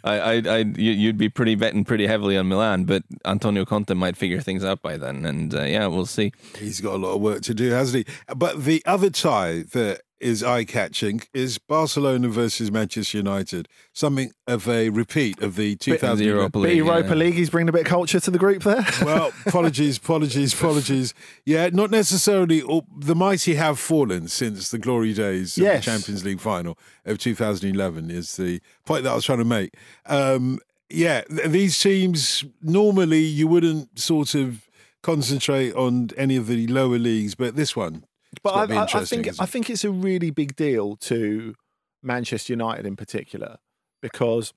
I, 0.04 0.18
I, 0.18 0.32
I, 0.46 0.56
you- 0.76 0.92
you'd 0.92 1.18
be 1.18 1.28
pretty 1.28 1.54
betting 1.54 1.84
pretty 1.84 2.06
heavily 2.06 2.36
on 2.36 2.48
Milan. 2.48 2.84
But 2.84 3.02
Antonio 3.24 3.64
Conte 3.64 3.92
might 3.94 4.16
figure 4.16 4.40
things 4.40 4.64
out 4.64 4.82
by 4.82 4.96
then, 4.96 5.24
and 5.26 5.54
uh, 5.54 5.62
yeah, 5.64 5.86
we'll 5.86 6.06
see. 6.06 6.32
He's 6.58 6.80
got 6.80 6.94
a 6.94 6.98
lot 6.98 7.14
of 7.14 7.20
work 7.20 7.42
to 7.42 7.54
do, 7.54 7.70
hasn't 7.70 8.06
he? 8.06 8.14
But 8.36 8.64
the 8.64 8.82
other 8.86 9.10
tie 9.10 9.64
that 9.72 10.02
is 10.20 10.42
eye 10.42 10.64
catching 10.64 11.22
is 11.32 11.58
Barcelona 11.58 12.28
versus 12.28 12.70
Manchester 12.72 13.18
United. 13.18 13.68
Something 13.92 14.32
of 14.46 14.68
a 14.68 14.88
repeat 14.90 15.40
of 15.42 15.56
the 15.56 15.76
2000 15.76 16.24
Europa 16.26 16.58
League, 16.58 16.76
Europa 16.76 17.08
yeah. 17.10 17.14
League, 17.14 17.34
he's 17.34 17.50
bringing 17.50 17.68
a 17.68 17.72
bit 17.72 17.82
of 17.82 17.86
culture 17.86 18.18
to 18.20 18.30
the 18.30 18.38
group 18.38 18.62
there. 18.62 18.84
Well, 19.04 19.32
apologies, 19.46 19.96
apologies, 19.98 20.52
apologies. 20.54 21.14
Yeah, 21.44 21.68
not 21.72 21.90
necessarily. 21.90 22.62
all- 22.62 22.86
The 22.98 23.14
mighty 23.14 23.54
have 23.54 23.78
fallen 23.78 24.28
since 24.28 24.70
the 24.70 24.78
glory 24.78 25.12
days 25.14 25.56
of 25.56 25.62
Yes. 25.64 25.84
the 25.84 25.90
Champions 25.92 26.24
League 26.24 26.40
final 26.40 26.76
of 27.04 27.18
2011. 27.18 28.10
Is 28.10 28.36
the 28.36 28.60
point 28.84 29.04
that 29.04 29.10
I 29.12 29.14
was 29.14 29.24
trying 29.24 29.38
to 29.38 29.44
make. 29.44 29.74
Um, 30.06 30.58
yeah, 30.90 31.22
these 31.28 31.78
teams 31.78 32.44
normally 32.62 33.20
you 33.20 33.46
wouldn't 33.46 33.98
sort 33.98 34.34
of 34.34 34.68
concentrate 35.02 35.74
on 35.74 36.10
any 36.16 36.36
of 36.36 36.46
the 36.48 36.66
lower 36.66 36.98
leagues, 36.98 37.34
but 37.34 37.56
this 37.56 37.76
one. 37.76 38.04
But 38.42 38.50
it's 38.50 38.56
gotta 38.56 38.68
be 38.68 38.76
I, 38.76 38.82
I, 38.82 39.04
think 39.04 39.26
I 39.40 39.46
think 39.46 39.70
it's 39.70 39.84
a 39.84 39.90
really 39.90 40.30
big 40.30 40.56
deal 40.56 40.96
to 40.96 41.54
Manchester 42.02 42.52
United 42.52 42.86
in 42.86 42.96
particular 42.96 43.58
because 44.00 44.52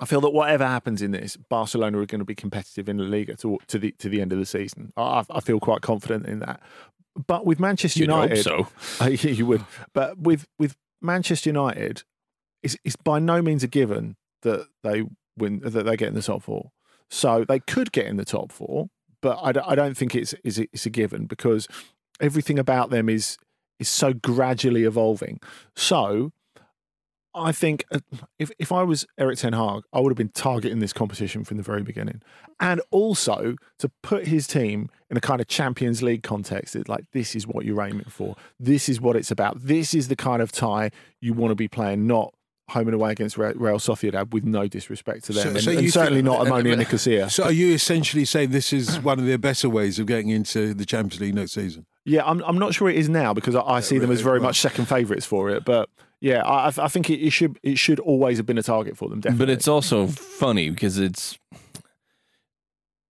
I 0.00 0.06
feel 0.06 0.20
that 0.22 0.30
whatever 0.30 0.66
happens 0.66 1.02
in 1.02 1.10
this, 1.10 1.36
Barcelona 1.36 1.98
are 1.98 2.06
going 2.06 2.20
to 2.20 2.24
be 2.24 2.34
competitive 2.34 2.88
in 2.88 2.96
the 2.96 3.04
Liga 3.04 3.36
to, 3.36 3.58
to 3.68 3.78
the 3.78 3.92
to 3.98 4.08
the 4.08 4.20
end 4.20 4.32
of 4.32 4.38
the 4.38 4.46
season. 4.46 4.92
I, 4.96 5.24
I 5.30 5.40
feel 5.40 5.60
quite 5.60 5.82
confident 5.82 6.26
in 6.26 6.38
that. 6.40 6.60
But 7.26 7.44
with 7.44 7.60
Manchester 7.60 8.00
You'd 8.00 8.08
hope 8.10 8.30
United, 8.30 8.42
so. 8.42 8.66
You 9.10 9.46
would. 9.46 9.64
But 9.92 10.18
with 10.18 10.46
with 10.58 10.76
Manchester 11.02 11.50
United, 11.50 12.04
it's, 12.62 12.76
it's 12.84 12.96
by 12.96 13.18
no 13.18 13.42
means 13.42 13.62
a 13.62 13.68
given 13.68 14.16
that 14.42 14.66
they 14.82 15.04
win 15.36 15.60
that 15.60 15.70
they 15.84 15.96
get 15.96 16.08
in 16.08 16.14
the 16.14 16.22
top 16.22 16.42
four. 16.42 16.70
So 17.10 17.44
they 17.46 17.60
could 17.60 17.92
get 17.92 18.06
in 18.06 18.16
the 18.16 18.24
top 18.24 18.50
four, 18.50 18.88
but 19.20 19.38
I, 19.42 19.52
don't- 19.52 19.68
I 19.68 19.74
don't 19.74 19.94
think 19.96 20.14
it's, 20.14 20.34
it's, 20.42 20.56
it's 20.58 20.86
a 20.86 20.90
given 20.90 21.26
because 21.26 21.68
everything 22.20 22.58
about 22.58 22.90
them 22.90 23.08
is 23.08 23.36
is 23.78 23.88
so 23.88 24.12
gradually 24.12 24.84
evolving. 24.84 25.40
So 25.74 26.30
I 27.34 27.52
think 27.52 27.84
uh, 27.90 27.98
if 28.38 28.50
if 28.58 28.70
I 28.70 28.82
was 28.82 29.06
Erik 29.18 29.38
Ten 29.38 29.54
Hag, 29.54 29.82
I 29.92 30.00
would 30.00 30.10
have 30.10 30.18
been 30.18 30.28
targeting 30.28 30.80
this 30.80 30.92
competition 30.92 31.44
from 31.44 31.56
the 31.56 31.62
very 31.62 31.82
beginning, 31.82 32.20
and 32.60 32.80
also 32.90 33.56
to 33.78 33.90
put 34.02 34.26
his 34.26 34.46
team 34.46 34.90
in 35.10 35.16
a 35.16 35.20
kind 35.20 35.40
of 35.40 35.48
Champions 35.48 36.02
League 36.02 36.22
context. 36.22 36.76
It's 36.76 36.88
like 36.88 37.04
this 37.12 37.34
is 37.34 37.46
what 37.46 37.64
you're 37.64 37.82
aiming 37.82 38.04
for. 38.08 38.36
This 38.60 38.88
is 38.88 39.00
what 39.00 39.16
it's 39.16 39.30
about. 39.30 39.62
This 39.62 39.94
is 39.94 40.08
the 40.08 40.16
kind 40.16 40.42
of 40.42 40.52
tie 40.52 40.90
you 41.20 41.32
want 41.32 41.50
to 41.52 41.54
be 41.56 41.68
playing, 41.68 42.06
not 42.06 42.34
home 42.68 42.86
and 42.88 42.94
away 42.94 43.12
against 43.12 43.38
Real 43.38 43.54
Sociedad. 43.56 44.30
With 44.30 44.44
no 44.44 44.68
disrespect 44.68 45.24
to 45.24 45.32
them, 45.32 45.56
and, 45.56 45.66
and 45.66 45.90
certainly 45.90 46.18
think- 46.22 46.24
not 46.26 46.46
Omonia 46.46 46.76
Nicosia. 46.76 47.30
So 47.30 47.44
are 47.44 47.52
you 47.52 47.72
essentially 47.72 48.26
saying 48.26 48.50
this 48.50 48.74
is 48.74 49.00
one 49.00 49.18
of 49.18 49.24
the 49.24 49.38
better 49.38 49.70
ways 49.70 49.98
of 49.98 50.06
getting 50.06 50.28
into 50.28 50.74
the 50.74 50.84
Champions 50.84 51.20
League 51.20 51.34
next 51.34 51.52
season? 51.52 51.86
Yeah, 52.04 52.24
I'm 52.24 52.42
I'm 52.42 52.58
not 52.58 52.74
sure 52.74 52.88
it 52.88 52.96
is 52.96 53.08
now 53.08 53.32
because 53.32 53.54
I, 53.54 53.62
I 53.62 53.80
see 53.80 53.98
them 53.98 54.10
as 54.10 54.20
very 54.20 54.40
much 54.40 54.60
second 54.60 54.86
favourites 54.86 55.26
for 55.26 55.50
it. 55.50 55.64
But 55.64 55.88
yeah, 56.20 56.42
I 56.42 56.66
I 56.66 56.88
think 56.88 57.10
it, 57.10 57.20
it 57.20 57.30
should 57.30 57.58
it 57.62 57.78
should 57.78 58.00
always 58.00 58.38
have 58.38 58.46
been 58.46 58.58
a 58.58 58.62
target 58.62 58.96
for 58.96 59.08
them. 59.08 59.20
Definitely. 59.20 59.46
But 59.46 59.52
it's 59.52 59.68
also 59.68 60.06
funny 60.06 60.70
because 60.70 60.98
it's 60.98 61.38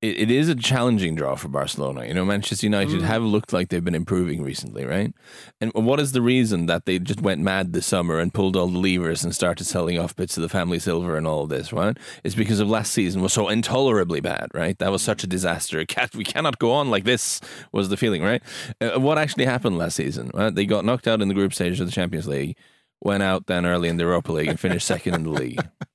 it, 0.03 0.19
it 0.23 0.31
is 0.31 0.49
a 0.49 0.55
challenging 0.55 1.15
draw 1.15 1.37
for 1.37 1.49
Barcelona. 1.49 2.05
You 2.07 2.13
know, 2.15 2.25
Manchester 2.25 2.67
United 2.67 3.01
Mm. 3.01 3.05
have 3.05 3.23
looked 3.23 3.53
like 3.53 3.69
they've 3.69 3.85
been 3.85 3.95
improving 3.95 4.43
recently, 4.43 4.85
right? 4.85 5.15
And 5.61 5.73
what 5.75 6.01
is 6.01 6.13
the 6.13 6.21
reason 6.21 6.67
that 6.67 6.85
they 6.85 6.99
just 6.99 7.23
went 7.23 7.41
mad 7.41 7.73
this 7.73 7.87
summer 7.87 8.19
and 8.19 8.35
pulled 8.35 8.57
all 8.57 8.67
the 8.67 8.79
levers 8.79 9.23
and 9.25 9.33
started 9.35 9.65
selling 9.65 9.99
off 9.99 10.15
bits 10.17 10.37
of 10.37 10.43
the 10.43 10.49
family 10.49 10.79
silver 10.81 11.17
and 11.17 11.27
all 11.27 11.47
this, 11.47 11.73
right? 11.73 11.97
It's 12.25 12.35
because 12.35 12.59
of 12.61 12.69
last 12.69 12.93
season 12.93 13.23
was 13.23 13.33
so 13.33 13.49
intolerably 13.49 14.21
bad, 14.21 14.49
right? 14.53 14.79
That 14.79 14.91
was 14.91 15.03
such 15.03 15.23
a 15.25 15.27
disaster. 15.29 15.85
We 16.15 16.25
cannot 16.25 16.59
go 16.59 16.73
on 16.73 16.91
like 16.91 17.05
this. 17.05 17.41
Was 17.71 17.89
the 17.89 17.97
feeling, 17.97 18.23
right? 18.23 18.43
Uh, 18.81 18.99
what 19.01 19.19
actually 19.19 19.45
happened 19.47 19.79
last 19.79 19.97
season? 19.97 20.31
Right? 20.35 20.55
They 20.55 20.67
got 20.67 20.85
knocked 20.85 21.07
out 21.07 21.23
in 21.23 21.29
the 21.29 21.35
group 21.35 21.55
stage 21.55 21.79
of 21.81 21.87
the 21.87 21.93
Champions 21.93 22.27
League, 22.27 22.57
went 23.01 23.23
out 23.23 23.47
then 23.47 23.65
early 23.67 23.89
in 23.89 23.97
the 23.99 24.05
Europa 24.05 24.33
League 24.33 24.49
and 24.49 24.59
finished 24.61 24.87
second 24.87 25.15
in 25.15 25.23
the 25.23 25.31
league. 25.31 25.61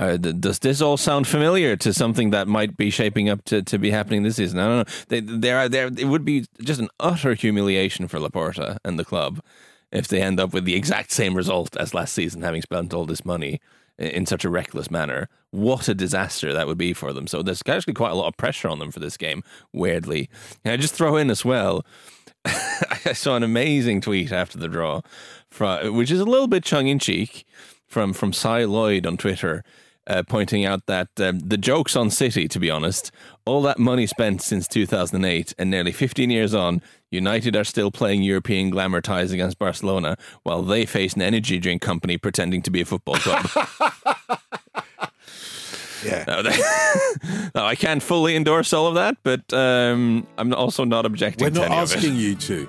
Uh, 0.00 0.16
th- 0.16 0.40
does 0.40 0.58
this 0.60 0.80
all 0.80 0.96
sound 0.96 1.28
familiar 1.28 1.76
to 1.76 1.92
something 1.92 2.30
that 2.30 2.48
might 2.48 2.74
be 2.74 2.88
shaping 2.88 3.28
up 3.28 3.44
to, 3.44 3.60
to 3.62 3.78
be 3.78 3.90
happening 3.90 4.22
this 4.22 4.36
season? 4.36 4.58
I 4.58 4.66
don't 4.66 4.78
know. 4.78 4.94
They, 5.08 5.20
there, 5.20 5.58
are, 5.58 5.68
there, 5.68 5.88
it 5.88 6.06
would 6.06 6.24
be 6.24 6.46
just 6.62 6.80
an 6.80 6.88
utter 6.98 7.34
humiliation 7.34 8.08
for 8.08 8.18
Laporta 8.18 8.78
and 8.82 8.98
the 8.98 9.04
club 9.04 9.42
if 9.92 10.08
they 10.08 10.22
end 10.22 10.40
up 10.40 10.54
with 10.54 10.64
the 10.64 10.74
exact 10.74 11.12
same 11.12 11.34
result 11.34 11.76
as 11.76 11.92
last 11.92 12.14
season, 12.14 12.40
having 12.40 12.62
spent 12.62 12.94
all 12.94 13.04
this 13.04 13.26
money 13.26 13.60
in 13.98 14.24
such 14.24 14.42
a 14.42 14.48
reckless 14.48 14.90
manner. 14.90 15.28
What 15.50 15.86
a 15.86 15.94
disaster 15.94 16.50
that 16.54 16.66
would 16.66 16.78
be 16.78 16.94
for 16.94 17.12
them. 17.12 17.26
So 17.26 17.42
there's 17.42 17.62
actually 17.68 17.92
quite 17.92 18.12
a 18.12 18.14
lot 18.14 18.28
of 18.28 18.38
pressure 18.38 18.68
on 18.68 18.78
them 18.78 18.90
for 18.90 19.00
this 19.00 19.18
game, 19.18 19.42
weirdly. 19.70 20.30
And 20.64 20.72
I 20.72 20.76
just 20.78 20.94
throw 20.94 21.16
in 21.16 21.28
as 21.28 21.44
well. 21.44 21.84
I 22.46 23.12
saw 23.12 23.36
an 23.36 23.42
amazing 23.42 24.00
tweet 24.00 24.32
after 24.32 24.56
the 24.56 24.68
draw, 24.68 25.02
which 25.90 26.10
is 26.10 26.20
a 26.20 26.24
little 26.24 26.48
bit 26.48 26.64
tongue 26.64 26.86
in 26.86 26.98
cheek, 26.98 27.44
from 27.90 28.12
from 28.12 28.32
Sid 28.32 28.68
Lowe 28.68 28.98
on 29.04 29.16
Twitter, 29.18 29.64
uh, 30.10 30.22
pointing 30.28 30.66
out 30.66 30.84
that 30.86 31.08
um, 31.20 31.38
the 31.38 31.56
jokes 31.56 31.94
on 31.96 32.10
City, 32.10 32.48
to 32.48 32.58
be 32.58 32.68
honest, 32.68 33.10
all 33.46 33.62
that 33.62 33.78
money 33.78 34.06
spent 34.06 34.42
since 34.42 34.68
2008 34.68 35.54
and 35.58 35.70
nearly 35.70 35.92
15 35.92 36.28
years 36.30 36.52
on, 36.54 36.82
United 37.10 37.56
are 37.56 37.64
still 37.64 37.90
playing 37.90 38.22
European 38.22 38.68
glamour 38.70 39.00
ties 39.00 39.32
against 39.32 39.58
Barcelona 39.58 40.16
while 40.42 40.62
they 40.62 40.84
face 40.84 41.14
an 41.14 41.22
energy 41.22 41.58
drink 41.58 41.80
company 41.80 42.18
pretending 42.18 42.60
to 42.62 42.70
be 42.70 42.80
a 42.82 42.84
football 42.84 43.16
club. 43.16 43.48
Yeah. 46.02 46.24
No, 46.26 46.42
they- 46.42 46.56
no, 47.54 47.66
I 47.66 47.74
can't 47.74 48.02
fully 48.02 48.34
endorse 48.34 48.72
all 48.72 48.86
of 48.86 48.94
that, 48.94 49.18
but 49.22 49.52
um, 49.52 50.26
I'm 50.38 50.54
also 50.54 50.84
not 50.84 51.04
objecting 51.04 51.44
We're 51.44 51.50
to 51.50 51.58
not 51.60 51.66
any 51.70 51.76
of 51.76 51.92
it. 51.92 51.96
asking 51.98 52.16
you 52.16 52.34
to. 52.36 52.66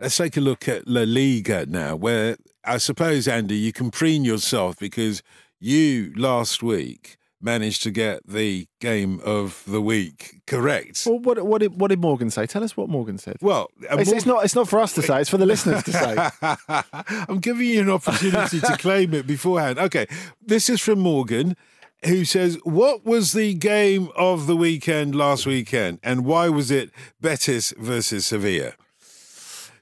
Let's 0.00 0.16
take 0.16 0.36
a 0.36 0.40
look 0.42 0.68
at 0.68 0.86
La 0.86 1.04
Liga 1.06 1.64
now, 1.66 1.96
where 1.96 2.36
I 2.68 2.78
suppose, 2.78 3.26
Andy, 3.26 3.56
you 3.56 3.72
can 3.72 3.90
preen 3.90 4.24
yourself 4.24 4.78
because 4.78 5.22
you 5.58 6.12
last 6.16 6.62
week 6.62 7.16
managed 7.40 7.82
to 7.84 7.90
get 7.90 8.26
the 8.26 8.66
game 8.80 9.20
of 9.24 9.62
the 9.66 9.80
week 9.80 10.40
correct. 10.46 11.04
Well, 11.06 11.18
what 11.20 11.42
what 11.46 11.60
did 11.60 11.80
what 11.80 11.88
did 11.88 12.00
Morgan 12.00 12.30
say? 12.30 12.46
Tell 12.46 12.64
us 12.64 12.76
what 12.76 12.88
Morgan 12.88 13.18
said. 13.18 13.36
Well, 13.40 13.70
uh, 13.90 13.96
it's, 13.98 14.12
it's 14.12 14.26
not 14.26 14.44
it's 14.44 14.54
not 14.54 14.68
for 14.68 14.80
us 14.80 14.92
to 14.94 15.02
say. 15.02 15.20
It's 15.20 15.30
for 15.30 15.38
the 15.38 15.46
listeners 15.46 15.82
to 15.84 15.92
say. 15.92 16.84
I'm 17.28 17.38
giving 17.38 17.68
you 17.68 17.80
an 17.80 17.90
opportunity 17.90 18.60
to 18.60 18.76
claim 18.76 19.14
it 19.14 19.26
beforehand. 19.26 19.78
Okay, 19.78 20.06
this 20.44 20.68
is 20.68 20.80
from 20.80 20.98
Morgan, 20.98 21.56
who 22.04 22.24
says, 22.24 22.58
"What 22.64 23.04
was 23.04 23.32
the 23.32 23.54
game 23.54 24.10
of 24.16 24.46
the 24.46 24.56
weekend 24.56 25.14
last 25.14 25.46
weekend, 25.46 26.00
and 26.02 26.24
why 26.24 26.48
was 26.48 26.70
it 26.70 26.90
Betis 27.20 27.72
versus 27.78 28.26
Sevilla?" 28.26 28.74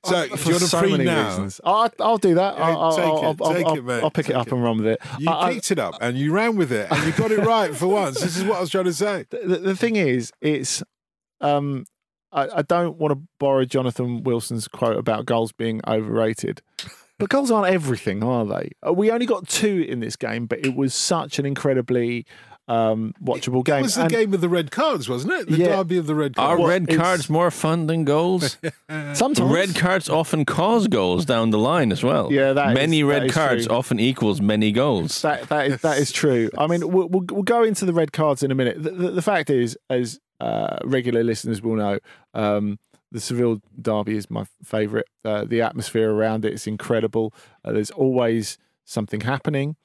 So, 0.07 0.29
do 0.29 0.37
For 0.37 0.49
you 0.49 0.55
want 0.55 0.62
to 0.62 0.69
so 0.69 0.79
pre 0.81 0.90
many 0.92 1.05
now? 1.05 1.29
reasons. 1.29 1.61
I'll, 1.64 1.92
I'll 2.01 2.19
do 2.19 2.35
that. 2.35 2.59
I'll, 2.59 2.81
I'll, 2.81 2.97
take 2.97 3.05
it, 3.05 3.09
I'll, 3.09 3.37
I'll, 3.40 3.90
I'll, 3.90 4.05
I'll 4.05 4.11
pick 4.11 4.31
it 4.31 4.37
up 4.37 4.51
and 4.53 4.62
run 4.62 4.79
with 4.79 4.87
it. 4.87 5.01
You 5.19 5.31
I- 5.31 5.47
I- 5.49 5.53
picked 5.55 5.71
it 5.71 5.79
up 5.79 5.95
and 6.01 6.16
you 6.16 6.33
ran 6.33 6.57
with 6.57 6.73
it, 6.73 6.90
and 6.90 7.05
you 7.05 7.12
got 7.12 7.31
it 7.31 7.40
right 7.40 7.75
for 7.75 7.87
once. 7.88 8.21
This 8.21 8.37
is 8.37 8.45
what 8.45 8.59
I 8.59 8.61
was 8.61 8.71
trying 8.71 8.85
to 8.85 8.95
say. 8.95 9.25
the, 9.31 9.57
the 9.59 9.77
thing 9.77 9.97
is, 9.97 10.33
it's 10.40 10.83
um, 11.40 11.85
I, 12.33 12.49
I 12.57 12.62
don't 12.62 12.97
want 12.99 13.12
to 13.12 13.23
borrow 13.38 13.64
Jonathan 13.64 14.23
Wilson's 14.23 14.69
quote 14.69 14.97
about 14.99 15.27
goals 15.27 15.53
being 15.53 15.81
overrated, 15.87 16.62
but 17.19 17.29
goals 17.29 17.51
aren't 17.51 17.73
everything, 17.73 18.23
are 18.23 18.45
they? 18.45 18.71
Uh, 18.87 18.92
We 18.92 19.11
only 19.11 19.27
got 19.27 19.49
two 19.49 19.85
in 19.88 20.01
this 20.01 20.16
game, 20.16 20.47
but 20.47 20.64
it 20.64 20.75
was 20.75 20.92
such 20.95 21.38
an 21.38 21.47
incredibly 21.47 22.27
um, 22.68 23.14
watchable 23.22 23.64
game. 23.64 23.81
It 23.81 23.83
was 23.83 23.94
the 23.94 24.02
And 24.02 24.11
game 24.11 24.35
of 24.35 24.40
the 24.40 24.48
red 24.48 24.70
cards, 24.70 25.09
wasn't 25.09 25.33
it? 25.35 25.48
The 25.48 25.57
Yeah. 25.59 25.76
derby 25.76 25.98
of 25.98 26.07
the 26.07 26.14
red 26.14 26.33
Are 26.37 26.48
cards. 26.57 26.59
Well, 26.61 26.68
red 26.68 26.88
cards 26.88 27.31
more 27.31 27.50
fun 27.52 27.87
than 27.87 28.05
goals? 28.05 28.59
Sometimes 29.14 29.52
red 29.52 29.74
cards 29.76 30.09
often 30.09 30.44
cause 30.44 30.88
goals 30.88 31.24
down 31.24 31.50
the 31.50 31.59
line 31.59 31.92
as 31.92 32.02
well. 32.02 32.33
Yeah, 32.33 32.52
that 32.55 32.70
is- 32.70 32.74
many 32.74 33.02
that 33.02 33.07
red 33.09 33.24
is 33.26 33.33
cards 33.33 33.66
true. 33.66 33.76
often 33.76 34.00
equals 34.00 34.40
many 34.40 34.72
goals. 34.72 35.22
That 35.22 35.48
that 35.48 35.66
is 35.68 35.81
that 35.83 35.98
is 35.98 36.11
true. 36.12 36.50
I 36.59 36.66
mean, 36.66 36.81
we'll, 36.88 37.09
we'll, 37.09 37.24
we'll 37.31 37.42
go 37.42 37.62
into 37.62 37.85
the 37.85 37.92
red 37.92 38.12
cards 38.12 38.42
in 38.42 38.50
a 38.50 38.55
minute. 38.55 38.83
The, 38.83 38.90
the, 38.90 39.11
the 39.12 39.22
fact 39.22 39.48
is, 39.50 39.79
as 39.88 40.18
uh, 40.40 40.79
regular 40.85 41.22
listeners 41.22 41.62
will 41.62 41.76
know, 41.76 41.98
um, 42.35 42.79
the 43.12 43.20
Seville 43.20 43.61
derby 43.81 44.16
is 44.16 44.29
my 44.31 44.44
favourite. 44.64 45.07
Uh, 45.24 45.44
the 45.44 45.62
atmosphere 45.62 46.11
around 46.12 46.44
it 46.44 46.52
is 46.52 46.66
incredible. 46.66 47.33
Uh, 47.64 47.72
there's 47.72 47.92
always 47.92 48.59
something 48.85 49.20
happening. 49.20 49.76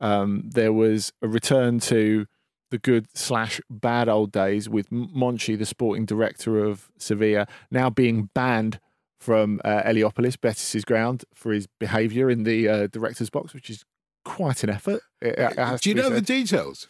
Um, 0.00 0.50
there 0.52 0.72
was 0.72 1.12
a 1.22 1.28
return 1.28 1.80
to 1.80 2.26
the 2.70 2.78
good 2.78 3.06
slash 3.14 3.60
bad 3.70 4.08
old 4.08 4.30
days 4.32 4.68
with 4.68 4.90
Monchi, 4.90 5.58
the 5.58 5.64
sporting 5.66 6.04
director 6.04 6.62
of 6.64 6.90
Sevilla, 6.98 7.46
now 7.70 7.88
being 7.90 8.28
banned 8.34 8.78
from 9.20 9.60
uh, 9.64 9.82
Heliopolis, 9.84 10.36
Betis's 10.36 10.84
ground, 10.84 11.24
for 11.34 11.52
his 11.52 11.66
behaviour 11.80 12.30
in 12.30 12.44
the 12.44 12.68
uh, 12.68 12.86
director's 12.88 13.30
box, 13.30 13.54
which 13.54 13.68
is 13.70 13.84
quite 14.24 14.62
an 14.62 14.70
effort. 14.70 15.00
It- 15.20 15.38
it 15.38 15.58
Do 15.80 15.88
you 15.90 15.94
know 15.96 16.10
the 16.10 16.20
details? 16.20 16.88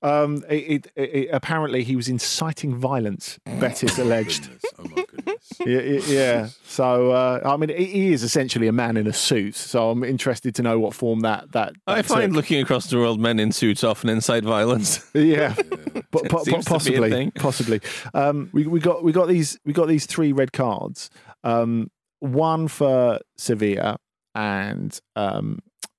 Um, 0.00 0.44
it, 0.48 0.86
it, 0.94 1.00
it, 1.02 1.28
apparently, 1.32 1.82
he 1.82 1.96
was 1.96 2.08
inciting 2.08 2.76
violence. 2.76 3.38
Betis 3.58 3.98
alleged. 3.98 4.42
Goodness, 4.44 4.62
oh 4.78 4.82
my 4.84 5.04
goodness. 5.08 5.34
Yeah, 5.66 5.80
yeah, 5.80 6.00
yeah. 6.06 6.48
So 6.64 7.10
uh, 7.10 7.40
I 7.44 7.56
mean, 7.56 7.70
he- 7.70 7.84
he 7.86 8.12
is 8.12 8.22
essentially 8.22 8.68
a 8.68 8.72
man 8.72 8.96
in 8.96 9.06
a 9.08 9.12
suit. 9.12 9.54
So 9.56 9.90
I'm 9.90 10.04
interested 10.04 10.54
to 10.56 10.62
know 10.62 10.78
what 10.78 10.94
form 10.94 11.20
that 11.20 11.50
that. 11.52 11.72
I 11.86 12.02
find 12.02 12.30
took. 12.32 12.36
looking 12.36 12.60
across 12.62 12.88
the 12.88 12.96
world, 12.98 13.18
men 13.20 13.40
in 13.40 13.50
suits 13.50 13.82
often 13.82 14.08
incite 14.10 14.44
violence. 14.44 15.04
Yeah, 15.14 15.54
Po- 16.12 16.22
po- 16.28 16.44
Seems 16.44 16.64
to 16.66 16.90
be 16.90 16.96
a 16.96 17.00
possibly, 17.10 17.30
possibly. 17.32 17.80
Um, 18.14 18.50
we 18.52 18.66
we 18.66 18.78
got 18.80 19.02
we 19.02 19.10
got 19.12 19.26
these 19.28 19.58
we 19.64 19.72
got 19.72 19.88
these 19.88 20.06
three 20.06 20.32
red 20.32 20.52
cards. 20.52 21.10
Um, 21.44 21.90
one 22.20 22.68
for 22.68 23.18
Sevilla 23.36 23.96
and 24.34 24.98
um, 25.16 25.58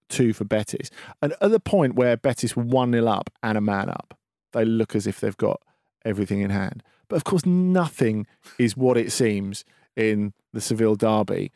two 0.10 0.34
for 0.34 0.46
Betis. 0.46 0.90
And 1.22 1.34
at 1.42 1.52
the 1.52 1.60
point 1.60 1.96
where 1.96 2.18
Betis 2.18 2.56
were 2.56 2.64
one 2.64 2.92
0 2.92 3.08
up 3.08 3.30
and 3.44 3.58
a 3.58 3.62
man 3.62 3.90
up, 3.90 4.18
they 4.54 4.66
look 4.66 4.96
as 4.96 5.08
if 5.08 5.20
they've 5.20 5.38
got 5.38 5.62
everything 6.06 6.42
in 6.42 6.50
hand. 6.50 6.84
But 7.08 7.18
of 7.18 7.24
course, 7.24 7.46
nothing 7.46 8.28
is 8.58 8.78
what 8.78 8.98
it 8.98 9.12
seems 9.12 9.66
in 9.96 10.34
the 10.54 10.62
Seville 10.62 10.96
derby. 10.96 11.52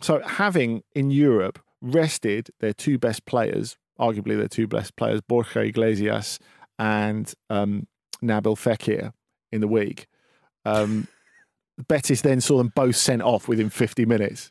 So 0.00 0.20
having 0.20 0.82
in 0.94 1.10
Europe 1.10 1.58
rested 1.80 2.50
their 2.60 2.72
two 2.72 2.98
best 2.98 3.24
players, 3.24 3.76
arguably 3.98 4.36
their 4.36 4.48
two 4.48 4.66
best 4.66 4.96
players, 4.96 5.20
Borja 5.20 5.60
Iglesias 5.60 6.38
and 6.78 7.32
um, 7.48 7.86
Nabil 8.22 8.56
Fekir 8.56 9.12
in 9.52 9.60
the 9.60 9.68
week. 9.68 10.06
Um, 10.64 11.08
Betis 11.88 12.22
then 12.22 12.40
saw 12.40 12.58
them 12.58 12.72
both 12.74 12.96
sent 12.96 13.22
off 13.22 13.48
within 13.48 13.70
50 13.70 14.06
minutes, 14.06 14.50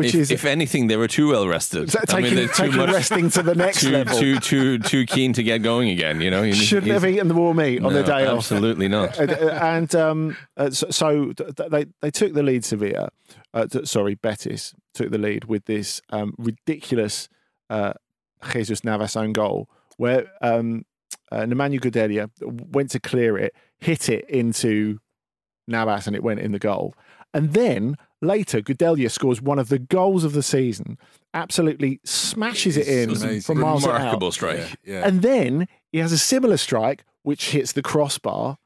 which 0.00 0.14
if, 0.14 0.20
is 0.22 0.30
if 0.30 0.44
anything, 0.44 0.88
they 0.88 0.96
were 0.96 1.08
too 1.08 1.28
well 1.28 1.46
rested. 1.48 1.88
Taking- 1.90 2.34
they're 2.34 2.48
too 2.48 2.64
taking 2.70 2.78
resting 2.80 3.30
to 3.30 3.42
the 3.42 3.54
next 3.54 3.80
too, 3.82 3.90
level. 3.92 4.18
Too, 4.18 4.38
too, 4.40 4.78
too 4.78 5.06
keen 5.06 5.32
to 5.34 5.42
get 5.42 5.62
going 5.62 5.88
again. 5.90 6.20
You 6.20 6.30
know, 6.30 6.42
You- 6.42 6.54
shouldn't 6.54 6.92
have 6.92 7.04
eaten 7.04 7.28
the 7.28 7.34
raw 7.34 7.52
meat 7.52 7.82
on 7.84 7.92
the 7.92 8.00
No, 8.02 8.06
day 8.06 8.26
off. 8.26 8.38
Absolutely 8.38 8.88
not. 8.88 9.18
and 9.18 9.30
and, 9.30 9.94
um, 9.94 10.36
uh, 10.56 10.70
so, 10.70 10.90
so 10.90 11.32
th- 11.32 11.54
th- 11.56 11.70
they 11.70 11.86
they 12.00 12.10
took 12.10 12.32
the 12.34 12.42
lead. 12.42 12.64
Sevilla, 12.64 13.10
uh, 13.54 13.66
sorry, 13.84 14.14
Betis 14.16 14.74
took 14.94 15.10
the 15.10 15.18
lead 15.18 15.44
with 15.46 15.64
this 15.66 16.00
um, 16.10 16.34
ridiculous 16.38 17.28
uh, 17.70 17.92
Jesus 18.52 18.82
Navas 18.84 19.16
own 19.16 19.32
goal, 19.32 19.68
where 19.96 20.26
um, 20.42 20.84
uh, 21.32 21.42
Nemanja 21.42 21.80
Gudelj 21.80 22.28
went 22.72 22.90
to 22.90 23.00
clear 23.00 23.38
it, 23.38 23.54
hit 23.78 24.08
it 24.08 24.28
into 24.28 24.98
Navas, 25.68 26.06
and 26.06 26.16
it 26.16 26.22
went 26.22 26.40
in 26.40 26.52
the 26.52 26.58
goal. 26.58 26.94
And 27.32 27.52
then 27.52 27.96
later, 28.20 28.60
Gudelj 28.60 29.10
scores 29.10 29.40
one 29.42 29.58
of 29.58 29.68
the 29.68 29.78
goals 29.78 30.24
of 30.24 30.32
the 30.32 30.42
season, 30.42 30.98
absolutely 31.34 32.00
smashes 32.04 32.76
it 32.76 32.86
in 32.88 33.10
amazing. 33.10 33.40
from 33.42 33.60
miles 33.60 33.86
out. 33.86 33.94
Remarkable 33.94 34.32
strike. 34.32 34.76
Yeah. 34.84 35.06
And 35.06 35.22
then 35.22 35.68
he 35.92 35.98
has 35.98 36.12
a 36.12 36.18
similar 36.18 36.56
strike 36.56 37.04
which 37.22 37.50
hits 37.50 37.72
the 37.72 37.82
crossbar 37.82 38.58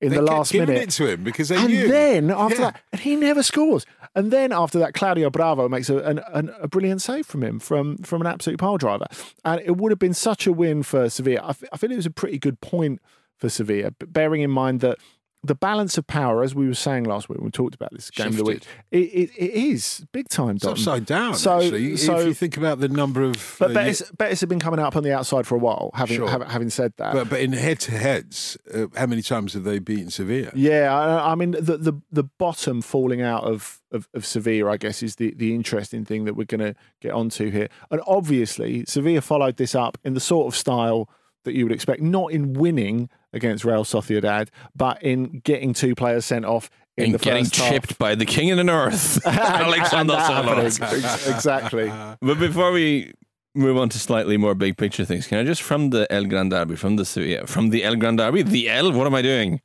in 0.00 0.10
They 0.10 0.16
the 0.16 0.22
last 0.22 0.52
giving 0.52 0.68
minute. 0.68 0.82
it 0.88 0.90
to 0.92 1.06
him 1.06 1.22
because 1.24 1.48
they 1.48 1.56
and 1.56 1.68
knew. 1.68 1.88
then 1.88 2.30
after 2.30 2.56
Yeah. 2.60 2.70
that, 2.72 2.80
and 2.92 3.00
he 3.00 3.14
never 3.16 3.42
scores. 3.42 3.86
And 4.14 4.30
then 4.30 4.52
after 4.52 4.78
that, 4.80 4.94
Claudio 4.94 5.30
Bravo 5.30 5.68
makes 5.68 5.88
a, 5.88 5.98
an, 5.98 6.20
an, 6.32 6.50
a 6.60 6.66
brilliant 6.68 7.00
save 7.00 7.24
from 7.24 7.42
him 7.42 7.58
from 7.60 7.96
from 7.98 8.20
an 8.20 8.26
absolute 8.26 8.58
pile 8.58 8.76
driver, 8.78 9.06
and 9.44 9.60
it 9.64 9.76
would 9.76 9.92
have 9.92 9.98
been 10.00 10.12
such 10.14 10.46
a 10.46 10.52
win 10.52 10.82
for 10.82 11.08
Sevilla. 11.08 11.40
I, 11.42 11.50
f- 11.50 11.64
I 11.72 11.76
feel 11.76 11.92
it 11.92 11.96
was 11.96 12.04
a 12.06 12.10
pretty 12.10 12.38
good 12.38 12.60
point 12.60 13.00
for 13.38 13.48
Sevilla, 13.48 13.92
but 13.98 14.12
bearing 14.12 14.42
in 14.42 14.50
mind 14.50 14.80
that 14.80 14.98
the 15.44 15.54
balance 15.56 15.98
of 15.98 16.06
power, 16.06 16.44
as 16.44 16.54
we 16.54 16.68
were 16.68 16.74
saying 16.74 17.02
last 17.04 17.28
week 17.28 17.38
when 17.38 17.46
we 17.46 17.50
talked 17.50 17.74
about 17.74 17.90
this 17.92 18.10
game 18.10 18.28
of 18.28 18.36
the 18.36 18.44
week, 18.44 18.64
it, 18.92 18.98
it, 18.98 19.30
it 19.36 19.50
is 19.52 20.06
big 20.12 20.28
time. 20.28 20.54
It's 20.56 20.64
upside 20.64 21.04
down, 21.04 21.34
So, 21.34 21.58
actually. 21.58 21.96
so 21.96 22.18
if 22.20 22.26
you 22.28 22.34
think 22.34 22.56
about 22.56 22.78
the 22.78 22.88
number 22.88 23.22
of. 23.22 23.56
but 23.58 23.72
uh, 23.72 23.74
Betis, 23.74 24.02
Betis 24.16 24.40
have 24.40 24.48
been 24.48 24.60
coming 24.60 24.78
up 24.78 24.94
on 24.94 25.02
the 25.02 25.12
outside 25.12 25.46
for 25.46 25.56
a 25.56 25.58
while. 25.58 25.90
Having 25.94 26.16
Sure. 26.18 26.28
having, 26.28 26.48
having 26.48 26.70
said 26.70 26.92
that, 26.98 27.12
But, 27.14 27.28
but 27.28 27.40
in 27.40 27.52
head 27.54 27.80
to 27.80 27.90
heads, 27.90 28.56
uh, 28.72 28.86
how 28.96 29.06
many 29.06 29.22
times 29.22 29.54
have 29.54 29.64
they 29.64 29.80
beaten 29.80 30.10
Sevilla? 30.10 30.52
Yeah, 30.54 30.94
I, 30.94 31.32
I 31.32 31.34
mean 31.34 31.50
the, 31.52 31.76
the 31.76 32.00
the 32.12 32.24
bottom 32.24 32.80
falling 32.80 33.20
out 33.20 33.42
of, 33.42 33.80
of, 33.90 34.08
of 34.14 34.24
Sevilla, 34.24 34.70
I 34.70 34.76
guess, 34.76 35.02
is 35.02 35.16
the, 35.16 35.34
the 35.36 35.54
interesting 35.56 36.04
thing 36.04 36.24
that 36.26 36.34
we're 36.34 36.44
going 36.44 36.60
to 36.60 36.76
get 37.00 37.10
onto 37.12 37.50
here. 37.50 37.68
And 37.90 38.00
obviously, 38.06 38.84
Sevilla 38.86 39.20
followed 39.20 39.56
this 39.56 39.74
up 39.74 39.98
in 40.04 40.14
the 40.14 40.20
sort 40.20 40.46
of 40.46 40.56
style 40.56 41.08
that 41.44 41.54
you 41.54 41.64
would 41.64 41.72
expect, 41.72 42.00
not 42.00 42.30
in 42.30 42.52
winning 42.52 43.08
against 43.32 43.64
Real 43.64 43.84
Sociedad, 43.84 44.48
but 44.76 45.02
in 45.02 45.40
getting 45.44 45.72
two 45.74 45.94
players 45.94 46.24
sent 46.24 46.44
off 46.44 46.70
in 46.96 47.04
And 47.06 47.14
the 47.14 47.18
getting 47.18 47.44
first 47.44 47.56
half. 47.56 47.70
chipped 47.72 47.98
by 47.98 48.14
the 48.14 48.26
king 48.26 48.50
of 48.50 48.56
the 48.58 48.64
north, 48.64 49.24
Alexander 49.26 50.12
and 50.14 50.20
that 50.20 50.26
Sanchez. 50.26 50.76
happening. 50.78 51.04
Ex- 51.04 51.28
Exactly. 51.28 51.92
But 52.20 52.38
before 52.38 52.70
we 52.72 53.12
move 53.54 53.76
on 53.78 53.88
to 53.90 53.98
slightly 53.98 54.36
more 54.36 54.54
big 54.54 54.76
picture 54.76 55.04
things, 55.04 55.26
can 55.26 55.38
I 55.38 55.44
just 55.44 55.62
from 55.62 55.90
the 55.90 56.10
El 56.12 56.24
Gran 56.26 56.48
Derby, 56.50 56.76
from 56.76 56.96
the 56.96 57.04
Sevilla, 57.04 57.46
from 57.46 57.70
the 57.70 57.82
El 57.84 57.96
Gran 57.96 58.16
Derby, 58.16 58.42
the 58.42 58.68
L? 58.68 58.92
What 58.92 59.06
am 59.06 59.14
I 59.14 59.22
doing? 59.22 59.60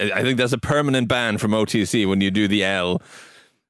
I 0.00 0.10
I 0.16 0.22
think 0.22 0.36
that's 0.38 0.52
a 0.52 0.58
permanent 0.58 1.08
ban 1.08 1.38
from 1.38 1.52
OTC 1.52 2.06
when 2.08 2.20
you 2.20 2.30
do 2.30 2.46
the 2.48 2.64
L, 2.64 3.00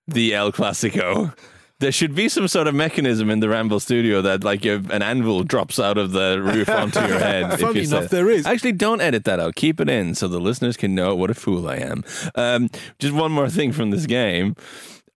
the 0.08 0.34
El 0.34 0.50
Clasico. 0.52 1.34
There 1.78 1.92
should 1.92 2.14
be 2.14 2.28
some 2.30 2.48
sort 2.48 2.68
of 2.68 2.74
mechanism 2.74 3.28
in 3.28 3.40
the 3.40 3.50
Ramble 3.50 3.80
studio 3.80 4.22
that, 4.22 4.42
like, 4.42 4.64
if 4.64 4.88
an 4.88 5.02
anvil 5.02 5.42
drops 5.44 5.78
out 5.78 5.98
of 5.98 6.12
the 6.12 6.40
roof 6.42 6.70
onto 6.70 7.00
your 7.00 7.18
head. 7.18 7.52
if 7.52 7.60
Funny 7.60 7.84
say- 7.84 7.96
enough, 7.96 8.10
there 8.10 8.30
is. 8.30 8.46
Actually, 8.46 8.72
don't 8.72 9.02
edit 9.02 9.24
that 9.24 9.38
out. 9.40 9.56
Keep 9.56 9.80
it 9.80 9.90
in 9.90 10.14
so 10.14 10.26
the 10.26 10.40
listeners 10.40 10.76
can 10.78 10.94
know 10.94 11.14
what 11.14 11.30
a 11.30 11.34
fool 11.34 11.68
I 11.68 11.76
am. 11.76 12.02
Um, 12.34 12.70
just 12.98 13.12
one 13.14 13.30
more 13.30 13.50
thing 13.50 13.72
from 13.72 13.90
this 13.90 14.06
game. 14.06 14.56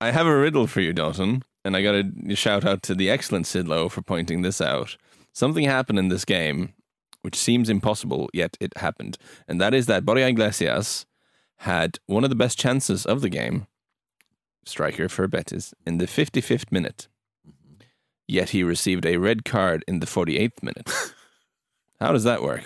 I 0.02 0.10
have 0.10 0.26
a 0.26 0.36
riddle 0.36 0.66
for 0.66 0.80
you, 0.82 0.92
Dotun, 0.92 1.42
and 1.64 1.76
I 1.76 1.82
got 1.82 1.92
to 1.92 2.36
shout 2.36 2.66
out 2.66 2.82
to 2.84 2.94
the 2.94 3.08
excellent 3.10 3.46
Sid 3.46 3.66
Lowe 3.66 3.88
for 3.88 4.02
pointing 4.02 4.42
this 4.42 4.60
out. 4.60 4.96
Something 5.32 5.64
happened 5.64 5.98
in 5.98 6.08
this 6.08 6.24
game 6.24 6.74
which 7.22 7.36
seems 7.36 7.68
impossible, 7.68 8.30
yet 8.32 8.56
it 8.60 8.72
happened, 8.78 9.18
and 9.46 9.60
that 9.60 9.74
is 9.74 9.84
that 9.86 10.06
Borja 10.06 10.26
Iglesias 10.28 11.04
had 11.58 11.98
one 12.06 12.24
of 12.24 12.30
the 12.30 12.36
best 12.36 12.58
chances 12.58 13.04
of 13.04 13.20
the 13.20 13.28
game, 13.28 13.66
striker 14.64 15.08
for 15.08 15.26
Betis, 15.28 15.74
in 15.86 15.98
the 15.98 16.06
55th 16.06 16.70
minute. 16.70 17.08
Mm-hmm. 17.46 17.82
Yet 18.28 18.50
he 18.50 18.62
received 18.62 19.06
a 19.06 19.16
red 19.16 19.44
card 19.44 19.84
in 19.88 20.00
the 20.00 20.06
48th 20.06 20.62
minute. 20.62 20.90
How 22.00 22.12
does 22.12 22.24
that 22.24 22.42
work? 22.42 22.62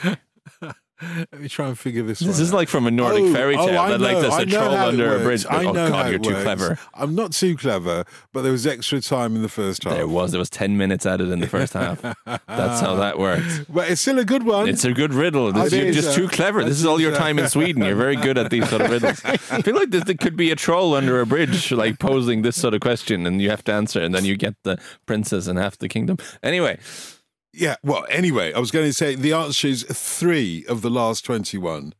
Let 1.32 1.40
me 1.40 1.48
try 1.48 1.68
and 1.68 1.78
figure 1.78 2.02
this 2.02 2.22
out. 2.22 2.26
This 2.26 2.38
is 2.40 2.52
out. 2.52 2.56
like 2.56 2.68
from 2.68 2.86
a 2.86 2.90
Nordic 2.90 3.24
Oh, 3.24 3.32
fairy 3.32 3.56
oh, 3.56 3.66
tale 3.66 3.78
I 3.78 3.90
that 3.90 4.00
like 4.00 4.14
know, 4.14 4.22
there's 4.22 4.34
I 4.34 4.42
a 4.42 4.46
troll 4.46 4.74
under 4.74 5.16
a 5.16 5.20
bridge. 5.20 5.46
I 5.46 5.64
oh 5.64 5.72
know 5.72 5.88
God, 5.88 6.04
how 6.04 6.10
you're 6.10 6.18
too 6.18 6.34
clever. 6.42 6.78
I'm 6.94 7.14
not 7.14 7.32
too 7.32 7.56
clever, 7.56 8.04
but 8.32 8.42
there 8.42 8.52
was 8.52 8.66
extra 8.66 9.00
time 9.00 9.36
in 9.36 9.42
the 9.42 9.48
first 9.48 9.84
half. 9.84 9.94
There 9.94 10.08
was. 10.08 10.32
There 10.32 10.38
was 10.38 10.50
10 10.50 10.76
minutes 10.76 11.06
added 11.06 11.28
in 11.30 11.40
the 11.40 11.46
first 11.46 11.72
half. 11.74 12.00
That's 12.02 12.80
how 12.80 12.96
that 12.96 13.18
works. 13.18 13.60
But 13.74 13.90
it's 13.90 14.00
still 14.00 14.18
a 14.18 14.24
good 14.24 14.44
one. 14.44 14.68
It's 14.68 14.84
a 14.84 14.92
good 14.92 15.12
riddle. 15.12 15.50
This, 15.50 15.72
you're 15.72 15.92
just 15.92 16.14
too 16.14 16.28
clever. 16.28 16.62
This 16.64 16.78
is 16.78 16.86
all 16.86 17.00
your 17.00 17.12
time 17.14 17.38
in 17.38 17.48
Sweden. 17.48 17.82
You're 17.82 17.96
very 17.96 18.16
good 18.16 18.38
at 18.38 18.50
these 18.50 18.68
sort 18.68 18.82
of 18.82 18.90
riddles. 18.90 19.24
I 19.24 19.62
feel 19.62 19.74
like 19.74 19.90
this, 19.90 20.04
there 20.04 20.14
could 20.14 20.36
be 20.36 20.50
a 20.50 20.56
troll 20.56 20.94
under 20.94 21.20
a 21.20 21.26
bridge, 21.26 21.72
like 21.72 21.98
posing 21.98 22.42
this 22.42 22.60
sort 22.60 22.74
of 22.74 22.80
question, 22.80 23.26
and 23.26 23.42
you 23.42 23.50
have 23.50 23.64
to 23.64 23.72
answer, 23.72 24.00
and 24.00 24.14
then 24.14 24.24
you 24.24 24.36
get 24.36 24.54
the 24.62 24.78
princess 25.06 25.46
and 25.46 25.58
half 25.58 25.76
the 25.78 25.88
kingdom. 25.88 26.18
Anyway, 26.42 26.78
Yeah, 27.56 27.76
well, 27.82 28.04
anyway, 28.08 28.52
I 28.52 28.58
was 28.58 28.70
going 28.70 28.86
to 28.86 28.92
say 28.92 29.14
the 29.14 29.32
answer 29.32 29.68
is 29.68 29.84
three 29.84 30.64
of 30.68 30.82
the 30.82 30.90
last 30.90 31.24
21. 31.24 31.94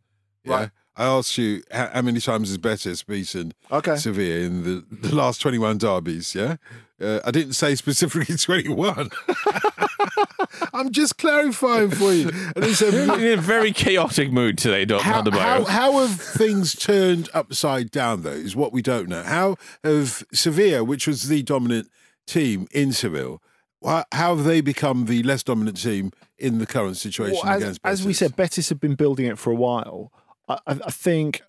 Yeah? 0.45 0.53
Right. 0.53 0.71
I 0.97 1.05
asked 1.07 1.39
you 1.39 1.63
how, 1.71 1.89
how 1.89 2.03
many 2.03 2.21
times 2.21 2.49
has 2.49 2.59
Betis 2.59 3.03
beaten 3.03 3.53
Okay. 3.71 3.97
Sevilla 3.97 4.45
in 4.45 4.63
the, 4.63 4.85
the 4.91 5.15
last 5.15 5.41
21 5.41 5.79
derbies, 5.79 6.35
yeah? 6.35 6.57
Uh, 7.01 7.21
I 7.25 7.31
didn't 7.31 7.55
say 7.55 7.75
specifically 7.75 8.37
21. 8.39 9.11
I'm 10.73 10.93
just 10.93 11.19
clarifying 11.19 11.91
for 11.91 12.13
you. 12.13 12.29
And 12.55 12.65
it's 12.65 12.81
a, 12.83 13.03
in 13.33 13.39
a 13.39 13.43
very 13.43 13.73
chaotic 13.73 14.31
mood 14.31 14.59
today, 14.59 14.85
Dotun 14.85 15.03
how, 15.03 15.31
how, 15.31 15.65
how 15.65 15.99
have 16.01 16.21
things 16.21 16.75
turned 16.75 17.29
upside 17.35 17.91
down, 17.91 18.23
though, 18.23 18.31
is 18.31 18.55
what 18.55 18.73
we 18.73 18.83
don't 18.83 19.09
know. 19.09 19.23
How 19.23 19.57
have 19.83 20.25
Sevilla, 20.33 20.85
which 20.85 21.07
was 21.07 21.29
the 21.29 21.43
dominant 21.43 21.91
team 22.27 22.69
in 22.73 22.93
Seville, 22.93 23.43
how 23.85 24.37
have 24.37 24.45
they 24.45 24.61
become 24.61 25.07
the 25.07 25.23
less 25.23 25.43
dominant 25.43 25.83
team 25.83 26.13
in 26.39 26.59
the 26.59 26.67
current 26.67 26.97
situation 26.97 27.41
Well, 27.43 27.53
as, 27.53 27.63
against 27.63 27.81
as 27.85 28.05
we 28.05 28.13
said, 28.13 28.37
Betis 28.37 28.69
have 28.71 28.81
been 28.81 28.95
building 28.95 29.27
it 29.27 29.39
for 29.39 29.51
a 29.51 29.55
while. 29.55 30.13
I, 30.49 30.59
I 30.67 30.91
think, 30.91 31.43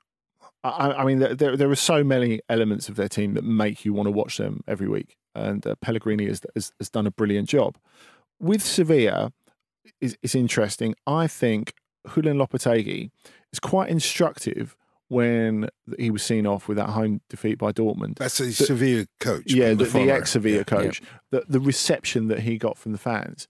I, 0.64 0.92
I 0.92 1.06
mean, 1.06 1.20
there 1.20 1.56
there 1.56 1.70
are 1.70 1.76
so 1.76 2.04
many 2.04 2.42
elements 2.50 2.90
of 2.90 2.96
their 2.96 3.10
team 3.10 3.34
that 3.34 3.44
make 3.44 3.86
you 3.86 3.94
want 3.94 4.08
to 4.08 4.12
watch 4.12 4.38
them 4.38 4.64
every 4.68 4.88
week, 4.88 5.18
and 5.34 5.66
uh, 5.66 5.76
Pellegrini 5.76 6.28
has, 6.28 6.42
has 6.56 6.72
has 6.80 6.90
done 6.90 7.08
a 7.08 7.12
brilliant 7.12 7.50
job. 7.50 7.78
With 8.40 8.62
Sevilla, 8.62 9.32
is 10.02 10.18
it's 10.22 10.36
interesting. 10.36 10.96
I 11.06 11.28
think 11.28 11.74
Julen 12.08 12.38
Lopetegui 12.38 13.12
is 13.52 13.60
quite 13.60 13.90
instructive 13.90 14.76
when 15.08 15.70
he 16.00 16.10
was 16.10 16.24
seen 16.24 16.48
off 16.48 16.68
with 16.68 16.78
that 16.78 16.90
home 16.90 17.22
defeat 17.30 17.58
by 17.58 17.72
Dortmund. 17.72 18.18
That's 18.18 18.40
a 18.40 18.52
Sevilla 18.52 19.06
coach. 19.20 19.44
Yeah, 19.54 19.68
right? 19.68 19.78
the, 19.78 19.86
the, 19.86 20.12
ex 20.12 20.32
Sevilla 20.32 20.58
Yeah, 20.58 20.64
coach. 20.64 21.02
The 21.36 21.46
the 21.48 21.60
reception 21.60 22.28
that 22.28 22.40
he 22.40 22.58
got 22.58 22.78
from 22.78 22.92
the 22.92 22.98
fans, 22.98 23.48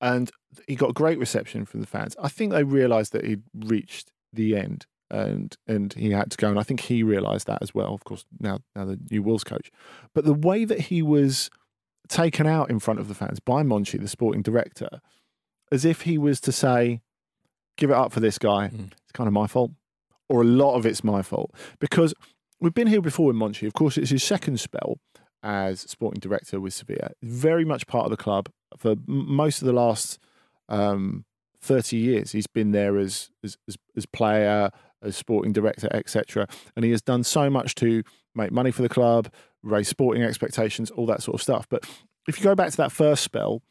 and 0.00 0.30
he 0.66 0.74
got 0.74 0.94
great 0.94 1.18
reception 1.18 1.64
from 1.64 1.80
the 1.80 1.86
fans. 1.86 2.16
I 2.20 2.28
think 2.28 2.52
they 2.52 2.64
realised 2.64 3.12
that 3.12 3.24
he'd 3.24 3.42
reached 3.54 4.12
the 4.32 4.56
end, 4.56 4.86
and 5.10 5.56
and 5.66 5.92
he 5.92 6.10
had 6.10 6.30
to 6.32 6.36
go. 6.36 6.48
And 6.48 6.58
I 6.58 6.62
think 6.62 6.80
he 6.80 7.02
realised 7.02 7.46
that 7.46 7.62
as 7.62 7.74
well. 7.74 7.94
Of 7.94 8.04
course, 8.04 8.24
now 8.38 8.60
now 8.74 8.84
the 8.84 8.98
new 9.10 9.22
Wolves 9.22 9.44
coach, 9.44 9.70
but 10.14 10.24
the 10.24 10.34
way 10.34 10.64
that 10.64 10.80
he 10.82 11.02
was 11.02 11.50
taken 12.08 12.46
out 12.46 12.70
in 12.70 12.80
front 12.80 13.00
of 13.00 13.08
the 13.08 13.14
fans 13.14 13.40
by 13.40 13.62
Monchi, 13.62 14.00
the 14.00 14.08
sporting 14.08 14.42
director, 14.42 15.00
as 15.70 15.84
if 15.84 16.02
he 16.02 16.18
was 16.18 16.40
to 16.40 16.52
say, 16.52 17.00
"Give 17.76 17.90
it 17.90 17.96
up 17.96 18.12
for 18.12 18.20
this 18.20 18.38
guy. 18.38 18.68
Mm. 18.68 18.92
It's 18.92 19.12
kind 19.12 19.28
of 19.28 19.32
my 19.32 19.46
fault." 19.46 19.72
or 20.30 20.42
a 20.42 20.44
lot 20.44 20.76
of 20.76 20.86
it's 20.86 21.02
my 21.02 21.20
fault 21.20 21.52
because 21.80 22.14
we've 22.60 22.72
been 22.72 22.86
here 22.86 23.02
before 23.02 23.26
with 23.26 23.36
Monchi. 23.36 23.66
Of 23.66 23.74
course, 23.74 23.98
it's 23.98 24.10
his 24.10 24.22
second 24.22 24.60
spell 24.60 24.98
as 25.42 25.80
sporting 25.80 26.20
director 26.20 26.60
with 26.60 26.74
Sevilla. 26.74 27.12
Very 27.22 27.64
much 27.64 27.86
part 27.86 28.04
of 28.04 28.10
the 28.10 28.16
club 28.16 28.48
for 28.76 28.96
most 29.06 29.62
of 29.62 29.66
the 29.66 29.72
last 29.72 30.18
um, 30.68 31.24
thirty 31.60 31.96
years. 31.96 32.32
He's 32.32 32.46
been 32.46 32.72
there 32.72 32.98
as 32.98 33.30
as, 33.44 33.56
as, 33.96 34.06
player, 34.06 34.70
as 35.02 35.16
sporting 35.16 35.52
director, 35.52 35.88
etc. 35.92 36.46
And 36.76 36.84
he 36.84 36.90
has 36.90 37.02
done 37.02 37.24
so 37.24 37.50
much 37.50 37.74
to 37.76 38.02
make 38.34 38.52
money 38.52 38.70
for 38.70 38.82
the 38.82 38.88
club, 38.88 39.32
raise 39.62 39.88
sporting 39.88 40.22
expectations, 40.22 40.90
all 40.90 41.06
that 41.06 41.22
sort 41.22 41.36
of 41.36 41.42
stuff. 41.42 41.66
But 41.68 41.84
if 42.28 42.38
you 42.38 42.44
go 42.44 42.54
back 42.54 42.70
to 42.70 42.76
that 42.78 42.92
first 42.92 43.22
spell, 43.24 43.62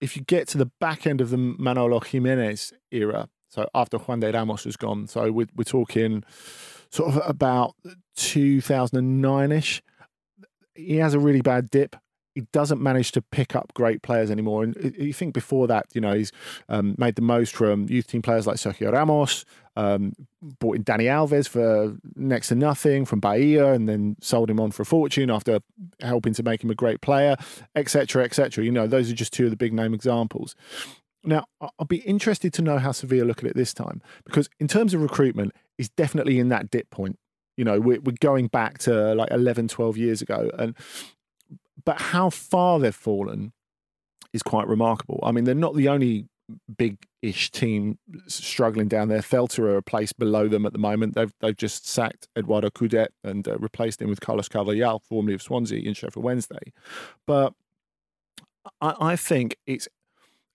if 0.00 0.16
you 0.16 0.22
get 0.22 0.48
to 0.48 0.58
the 0.58 0.70
back 0.80 1.06
end 1.06 1.20
of 1.20 1.30
the 1.30 1.38
Manolo 1.38 2.00
Jimenez 2.00 2.72
era, 2.90 3.28
so 3.48 3.68
after 3.74 3.98
Juande 3.98 4.32
Ramos 4.34 4.64
has 4.64 4.76
gone, 4.76 5.06
so 5.06 5.30
we're, 5.30 5.46
we're 5.54 5.64
talking 5.64 6.24
sort 6.90 7.14
of 7.14 7.28
about 7.28 7.74
2009 8.16 9.52
ish, 9.52 9.82
he 10.74 10.96
has 10.96 11.14
a 11.14 11.18
really 11.18 11.40
bad 11.40 11.70
dip. 11.70 11.96
He 12.34 12.42
doesn't 12.52 12.82
manage 12.82 13.12
to 13.12 13.22
pick 13.22 13.54
up 13.54 13.72
great 13.74 14.02
players 14.02 14.28
anymore. 14.28 14.64
And 14.64 14.94
you 14.98 15.12
think 15.12 15.34
before 15.34 15.68
that, 15.68 15.86
you 15.94 16.00
know, 16.00 16.14
he's 16.14 16.32
um, 16.68 16.96
made 16.98 17.14
the 17.14 17.22
most 17.22 17.54
from 17.54 17.88
youth 17.88 18.08
team 18.08 18.22
players 18.22 18.44
like 18.44 18.56
Sergio 18.56 18.92
Ramos, 18.92 19.44
um, 19.76 20.14
bought 20.42 20.74
in 20.74 20.82
Dani 20.82 21.04
Alves 21.04 21.48
for 21.48 21.96
next 22.16 22.48
to 22.48 22.56
nothing 22.56 23.04
from 23.04 23.20
Bahia, 23.20 23.72
and 23.72 23.88
then 23.88 24.16
sold 24.20 24.50
him 24.50 24.58
on 24.58 24.72
for 24.72 24.82
a 24.82 24.86
fortune 24.86 25.30
after 25.30 25.60
helping 26.00 26.34
to 26.34 26.42
make 26.42 26.64
him 26.64 26.70
a 26.70 26.74
great 26.74 27.00
player, 27.00 27.36
etc., 27.76 28.24
etc. 28.24 28.64
You 28.64 28.72
know, 28.72 28.88
those 28.88 29.10
are 29.12 29.14
just 29.14 29.32
two 29.32 29.44
of 29.44 29.50
the 29.50 29.56
big 29.56 29.72
name 29.72 29.94
examples. 29.94 30.56
Now, 31.22 31.46
I'll 31.60 31.86
be 31.86 31.98
interested 31.98 32.52
to 32.54 32.62
know 32.62 32.78
how 32.78 32.92
Sevilla 32.92 33.24
look 33.24 33.38
at 33.38 33.44
it 33.44 33.56
this 33.56 33.72
time 33.72 34.02
because, 34.24 34.48
in 34.58 34.68
terms 34.68 34.92
of 34.92 35.02
recruitment, 35.02 35.52
he's 35.78 35.88
definitely 35.88 36.38
in 36.38 36.50
that 36.50 36.70
dip 36.70 36.90
point. 36.90 37.18
You 37.56 37.64
know, 37.64 37.80
we're, 37.80 38.00
we're 38.00 38.16
going 38.20 38.48
back 38.48 38.78
to 38.78 39.14
like 39.14 39.30
11, 39.30 39.68
12 39.68 39.96
years 39.96 40.22
ago. 40.22 40.50
And 40.58 40.76
but 41.84 42.00
how 42.00 42.30
far 42.30 42.78
they've 42.78 42.94
fallen 42.94 43.52
is 44.32 44.42
quite 44.42 44.66
remarkable. 44.66 45.20
I 45.22 45.32
mean, 45.32 45.44
they're 45.44 45.54
not 45.54 45.76
the 45.76 45.88
only 45.88 46.26
big-ish 46.76 47.50
team 47.50 47.98
struggling 48.26 48.88
down 48.88 49.08
there. 49.08 49.20
Celta 49.20 49.60
are 49.60 49.76
a 49.76 49.82
place 49.82 50.12
below 50.12 50.48
them 50.48 50.66
at 50.66 50.72
the 50.72 50.78
moment. 50.78 51.14
They've 51.14 51.32
they've 51.40 51.56
just 51.56 51.88
sacked 51.88 52.28
Eduardo 52.36 52.70
Coudet 52.70 53.12
and 53.22 53.46
uh, 53.46 53.56
replaced 53.58 54.02
him 54.02 54.08
with 54.08 54.20
Carlos 54.20 54.48
Carvalhal, 54.48 55.00
formerly 55.02 55.34
of 55.34 55.42
Swansea 55.42 55.80
in 55.80 55.94
Sheffield 55.94 56.24
Wednesday. 56.24 56.72
But 57.26 57.54
I, 58.80 58.94
I 59.00 59.16
think 59.16 59.56
it's 59.66 59.88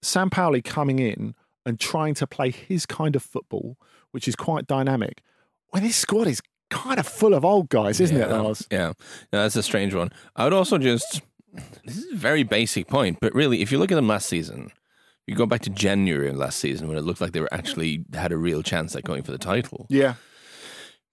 Sampaoli 0.03 0.63
coming 0.63 0.99
in 0.99 1.35
and 1.65 1.79
trying 1.79 2.13
to 2.15 2.27
play 2.27 2.51
his 2.51 2.85
kind 2.85 3.15
of 3.15 3.23
football, 3.23 3.77
which 4.11 4.27
is 4.27 4.35
quite 4.35 4.67
dynamic. 4.67 5.21
When 5.69 5.83
his 5.83 5.95
squad 5.95 6.27
is 6.27 6.41
kind 6.69 6.99
of 6.99 7.07
full 7.07 7.33
of 7.33 7.43
old 7.43 7.69
guys, 7.69 7.99
isn't 7.99 8.17
yeah, 8.17 8.25
it, 8.25 8.31
Lars? 8.31 8.67
Yeah, 8.71 8.93
no, 9.33 9.41
that's 9.43 9.55
a 9.55 9.63
strange 9.63 9.93
one. 9.93 10.11
I 10.35 10.43
would 10.43 10.53
also 10.53 10.77
just 10.77 11.21
this 11.85 11.97
is 11.97 12.11
a 12.11 12.15
very 12.15 12.43
basic 12.43 12.87
point, 12.87 13.17
but 13.21 13.33
really, 13.33 13.61
if 13.61 13.71
you 13.71 13.79
look 13.79 13.91
at 13.91 13.95
them 13.95 14.07
last 14.07 14.27
season, 14.27 14.71
you 15.27 15.35
go 15.35 15.45
back 15.45 15.61
to 15.61 15.69
January 15.69 16.29
of 16.29 16.35
last 16.35 16.59
season 16.59 16.87
when 16.87 16.97
it 16.97 17.01
looked 17.01 17.21
like 17.21 17.33
they 17.33 17.41
were 17.41 17.53
actually 17.53 18.05
had 18.13 18.31
a 18.31 18.37
real 18.37 18.63
chance 18.63 18.95
at 18.95 19.03
going 19.03 19.23
for 19.23 19.31
the 19.31 19.37
title. 19.37 19.85
Yeah. 19.89 20.15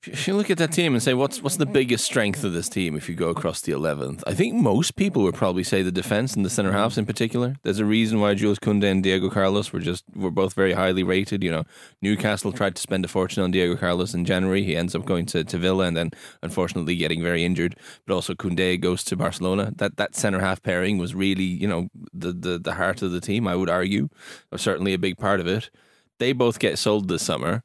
If 0.09 0.29
you 0.29 0.35
look 0.35 0.51
at 0.51 0.59
that 0.59 0.73
team 0.73 0.95
and 0.95 1.03
say 1.03 1.15
what's 1.15 1.43
what's 1.43 1.57
the 1.57 1.67
biggest 1.67 2.05
strength 2.05 2.45
of 2.45 2.53
this 2.53 2.69
team 2.69 2.97
if 2.97 3.09
you 3.09 3.15
go 3.15 3.29
across 3.29 3.61
the 3.61 3.73
eleventh, 3.73 4.23
I 4.27 4.35
think 4.35 4.55
most 4.55 4.95
people 4.97 5.23
would 5.25 5.35
probably 5.35 5.65
say 5.65 5.83
the 5.83 5.91
defense 5.91 6.35
and 6.35 6.45
the 6.45 6.51
centre 6.51 6.73
halves 6.73 6.97
in 6.97 7.07
particular. 7.07 7.57
There's 7.63 7.81
a 7.81 7.85
reason 7.85 8.21
why 8.21 8.35
Jules 8.35 8.59
Koundé 8.59 8.91
and 8.91 9.03
Diego 9.03 9.29
Carlos 9.31 9.73
were 9.73 9.81
just 9.81 10.05
were 10.15 10.31
both 10.31 10.55
very 10.55 10.73
highly 10.75 11.03
rated. 11.03 11.43
You 11.43 11.51
know, 11.51 11.65
Newcastle 12.03 12.53
tried 12.53 12.77
to 12.77 12.83
spend 12.83 13.05
a 13.05 13.09
fortune 13.09 13.43
on 13.43 13.51
Diego 13.51 13.77
Carlos 13.77 14.15
in 14.15 14.25
January. 14.25 14.63
He 14.63 14.77
ends 14.77 14.95
up 14.95 15.05
going 15.05 15.27
to, 15.27 15.43
to 15.43 15.59
Villa 15.59 15.87
and 15.87 15.97
then 15.97 16.11
unfortunately 16.43 16.97
getting 16.97 17.23
very 17.23 17.45
injured. 17.45 17.77
But 18.07 18.15
also 18.15 18.35
Koundé 18.35 18.81
goes 18.81 19.03
to 19.05 19.17
Barcelona. 19.17 19.73
That 19.77 19.97
that 19.97 20.15
centre 20.15 20.41
half 20.41 20.63
pairing 20.63 20.99
was 20.99 21.15
really 21.15 21.45
you 21.45 21.67
know 21.67 21.89
the, 22.13 22.33
the 22.33 22.59
the 22.59 22.75
heart 22.75 23.03
of 23.03 23.11
the 23.11 23.21
team. 23.21 23.49
I 23.49 23.57
would 23.57 23.71
argue, 23.71 24.09
or 24.53 24.59
certainly 24.59 24.95
a 24.95 24.99
big 24.99 25.19
part 25.19 25.41
of 25.41 25.47
it. 25.47 25.71
They 26.19 26.33
both 26.33 26.59
get 26.59 26.79
sold 26.79 27.09
this 27.09 27.23
summer 27.23 27.63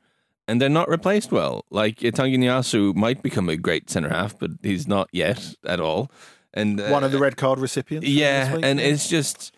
and 0.47 0.61
they're 0.61 0.69
not 0.69 0.89
replaced 0.89 1.31
well. 1.31 1.65
Like 1.69 1.97
Tanguy 1.99 2.37
Nianzou 2.37 2.95
might 2.95 3.21
become 3.21 3.49
a 3.49 3.55
great 3.57 3.89
centre 3.89 4.09
half, 4.09 4.37
but 4.37 4.51
he's 4.63 4.87
not 4.87 5.09
yet 5.11 5.55
at 5.65 5.79
all. 5.79 6.11
And 6.53 6.79
uh, 6.81 6.89
One 6.89 7.03
of 7.03 7.11
the 7.11 7.19
red 7.19 7.37
card 7.37 7.59
recipients. 7.59 8.07
yeah, 8.07 8.57
and 8.61 8.79
it's 8.79 9.07
just, 9.07 9.55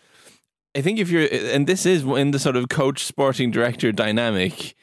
I 0.76 0.80
think 0.80 0.98
if 1.00 1.10
you're, 1.10 1.26
and 1.30 1.66
this 1.66 1.84
is 1.86 2.04
in 2.04 2.30
the 2.30 2.38
sort 2.38 2.56
of 2.56 2.68
coach 2.68 3.04
sporting 3.04 3.50
director 3.50 3.90
dynamic. 3.92 4.74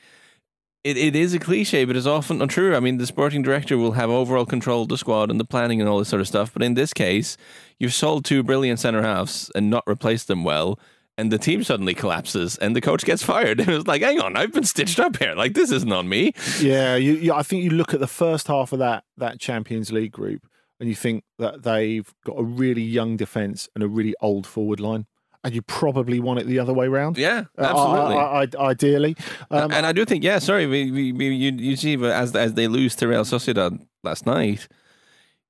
It, 0.84 0.98
it 0.98 1.16
is 1.16 1.36
a 1.36 1.40
cliche, 1.40 1.86
but 1.86 1.96
it's 1.96 2.08
often 2.08 2.42
untrue. 2.42 2.76
I 2.76 2.80
mean, 2.80 2.98
the 2.98 3.06
sporting 3.06 3.44
director 3.44 3.78
will 3.78 3.92
have 3.92 4.10
overall 4.10 4.48
control 4.48 4.82
of 4.82 4.88
the 4.90 4.98
squad 4.98 5.30
and 5.30 5.40
the 5.40 5.46
planning 5.46 5.80
and 5.80 5.88
all 5.88 6.00
this 6.00 6.10
sort 6.10 6.22
of 6.22 6.28
stuff. 6.28 6.52
But 6.52 6.64
in 6.64 6.74
this 6.74 6.92
case, 6.92 7.38
you've 7.78 7.94
sold 7.94 8.26
two 8.26 8.42
brilliant 8.42 8.80
centre 8.80 9.04
halves 9.04 9.52
and 9.54 9.70
not 9.70 9.84
replaced 9.86 10.28
them 10.28 10.44
well 10.44 10.80
and 11.18 11.32
the 11.32 11.38
team 11.38 11.64
suddenly 11.64 11.94
collapses 11.94 12.58
and 12.58 12.76
the 12.76 12.82
coach 12.82 13.04
gets 13.06 13.22
fired. 13.24 13.60
It 13.68 13.68
was 13.68 13.88
like, 13.88 14.02
hang 14.02 14.20
on, 14.22 14.36
I've 14.38 14.54
been 14.54 14.64
stitched 14.64 15.00
up 15.00 15.18
here. 15.18 15.36
Like 15.36 15.54
this 15.54 15.72
isn't 15.72 15.92
on 15.92 16.08
me. 16.10 16.34
Yeah, 16.60 16.96
you, 16.96 17.14
you, 17.14 17.34
I 17.34 17.44
think 17.44 17.64
you 17.64 17.70
look 17.72 17.94
at 17.94 18.00
the 18.00 18.08
first 18.08 18.48
half 18.48 18.72
of 18.74 18.80
that 18.80 19.04
that 19.18 19.40
Champions 19.40 19.92
League 19.92 20.12
group, 20.12 20.48
and 20.80 20.90
you 20.90 20.96
think 20.96 21.24
that 21.38 21.64
they've 21.64 22.12
got 22.26 22.34
a 22.40 22.44
really 22.44 22.82
young 22.84 23.18
defence 23.18 23.70
and 23.76 23.84
a 23.84 23.88
really 23.88 24.16
old 24.22 24.48
forward 24.48 24.80
line, 24.80 25.06
and 25.44 25.54
you 25.54 25.62
probably 25.62 26.20
want 26.20 26.40
it 26.40 26.48
the 26.48 26.60
other 26.60 26.74
way 26.74 26.88
round. 26.88 27.18
Yeah, 27.18 27.44
Uh, 27.58 27.64
absolutely. 27.64 28.16
I- 28.16 28.42
I- 28.66 28.70
ideally, 28.72 29.16
um, 29.52 29.72
and 29.72 29.86
I 29.86 29.92
do 29.92 30.06
think, 30.06 30.24
yeah, 30.24 30.40
sorry, 30.40 30.66
we, 30.66 30.90
we, 30.92 31.12
we, 31.12 31.28
you, 31.36 31.52
you 31.52 31.76
see, 31.76 31.96
but 31.98 32.12
as 32.12 32.36
as 32.36 32.54
they 32.56 32.68
lose 32.68 32.96
to 32.98 33.08
Real 33.08 33.26
Sociedad 33.26 33.80
last 34.04 34.26
night, 34.26 34.68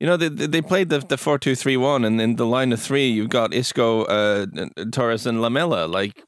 you 0.01 0.07
know, 0.07 0.17
they 0.17 0.29
they 0.29 0.63
played 0.63 0.89
the 0.89 0.97
the 0.97 1.15
four 1.15 1.37
two 1.37 1.53
three 1.53 1.77
one, 1.77 2.03
and 2.03 2.19
in 2.19 2.35
the 2.35 2.45
line 2.47 2.73
of 2.73 2.81
three, 2.81 3.07
you've 3.07 3.29
got 3.29 3.53
Isco, 3.53 4.05
uh, 4.05 4.47
Torres, 4.91 5.27
and 5.27 5.43
Lamela. 5.43 5.85
Like, 5.85 6.23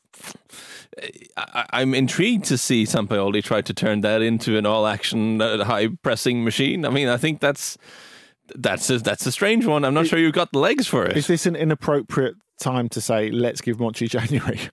I, 1.36 1.66
I'm 1.72 1.96
intrigued 1.96 2.46
to 2.46 2.58
see 2.60 2.84
Sampaoli 2.84 3.44
try 3.44 3.62
to 3.62 3.74
turn 3.74 4.02
that 4.02 4.22
into 4.22 4.60
an 4.60 4.68
all 4.68 4.86
action, 4.86 5.42
uh, 5.42 5.64
high 5.64 5.88
pressing 6.04 6.44
machine. 6.44 6.86
I 6.86 6.92
mean, 6.92 7.08
I 7.08 7.18
think 7.18 7.40
that's 7.40 7.80
that's 8.54 8.92
a, 8.92 9.00
that's 9.00 9.26
a 9.26 9.32
strange 9.32 9.66
one. 9.66 9.84
I'm 9.84 9.96
not 9.96 10.06
sure 10.06 10.20
you've 10.20 10.34
got 10.34 10.52
the 10.52 10.60
legs 10.60 10.86
for 10.86 11.04
it. 11.08 11.18
is 11.18 11.26
this 11.26 11.48
an 11.48 11.56
inappropriate 11.56 12.36
time 12.60 12.90
to 12.90 13.02
say 13.02 13.32
let's 13.32 13.60
give 13.60 13.78
Monchi 13.78 14.08
January? 14.08 14.60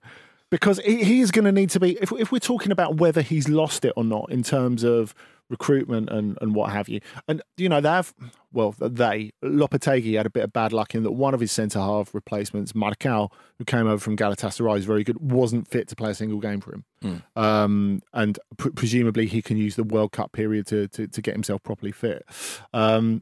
Because 0.51 0.79
he, 0.79 1.01
he 1.05 1.21
is 1.21 1.31
going 1.31 1.45
to 1.45 1.51
need 1.53 1.69
to 1.69 1.79
be. 1.79 1.97
If, 2.01 2.11
if 2.11 2.29
we're 2.29 2.39
talking 2.39 2.73
about 2.73 2.97
whether 2.97 3.21
he's 3.21 3.47
lost 3.47 3.85
it 3.85 3.93
or 3.95 4.03
not 4.03 4.29
in 4.29 4.43
terms 4.43 4.83
of 4.83 5.15
recruitment 5.51 6.09
and, 6.09 6.37
and 6.41 6.55
what 6.55 6.71
have 6.71 6.89
you, 6.89 7.01
and 7.27 7.43
you 7.57 7.69
know 7.69 7.81
they 7.81 7.89
have. 7.89 8.15
Well, 8.53 8.75
they 8.79 9.31
Lopetegui 9.43 10.17
had 10.17 10.25
a 10.25 10.29
bit 10.29 10.43
of 10.43 10.51
bad 10.51 10.73
luck 10.73 10.95
in 10.95 11.03
that 11.03 11.11
one 11.11 11.33
of 11.33 11.39
his 11.39 11.51
centre 11.51 11.79
half 11.79 12.15
replacements, 12.15 12.73
Marcão, 12.73 13.31
who 13.57 13.65
came 13.65 13.87
over 13.87 13.99
from 13.99 14.17
Galatasaray, 14.17 14.79
is 14.79 14.85
very 14.85 15.03
good, 15.03 15.19
wasn't 15.19 15.67
fit 15.67 15.87
to 15.89 15.95
play 15.95 16.11
a 16.11 16.15
single 16.15 16.39
game 16.39 16.59
for 16.59 16.73
him. 16.73 16.85
Mm. 17.03 17.21
Um, 17.41 18.01
and 18.13 18.39
pre- 18.57 18.71
presumably 18.71 19.27
he 19.27 19.41
can 19.41 19.57
use 19.57 19.75
the 19.75 19.83
World 19.83 20.11
Cup 20.11 20.31
period 20.31 20.65
to 20.67 20.87
to, 20.87 21.07
to 21.07 21.21
get 21.21 21.35
himself 21.35 21.61
properly 21.63 21.91
fit. 21.91 22.25
Um, 22.73 23.21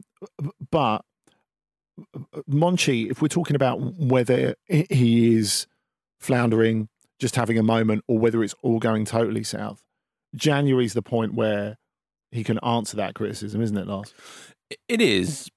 but 0.70 1.04
Monchi, 2.48 3.10
if 3.10 3.20
we're 3.20 3.28
talking 3.28 3.56
about 3.56 3.80
whether 3.80 4.54
he 4.68 5.36
is 5.36 5.66
floundering, 6.18 6.88
just 7.18 7.36
having 7.36 7.58
a 7.58 7.62
moment, 7.62 8.04
or 8.08 8.18
whether 8.18 8.42
it's 8.42 8.54
all 8.62 8.78
going 8.78 9.04
totally 9.04 9.44
south, 9.44 9.84
January's 10.34 10.94
the 10.94 11.02
point 11.02 11.34
where 11.34 11.76
he 12.32 12.44
can 12.44 12.58
answer 12.60 12.96
that 12.96 13.14
criticism, 13.14 13.60
isn't 13.62 13.76
it, 13.76 13.86
Lars? 13.86 14.14
It 14.88 15.00
is. 15.00 15.48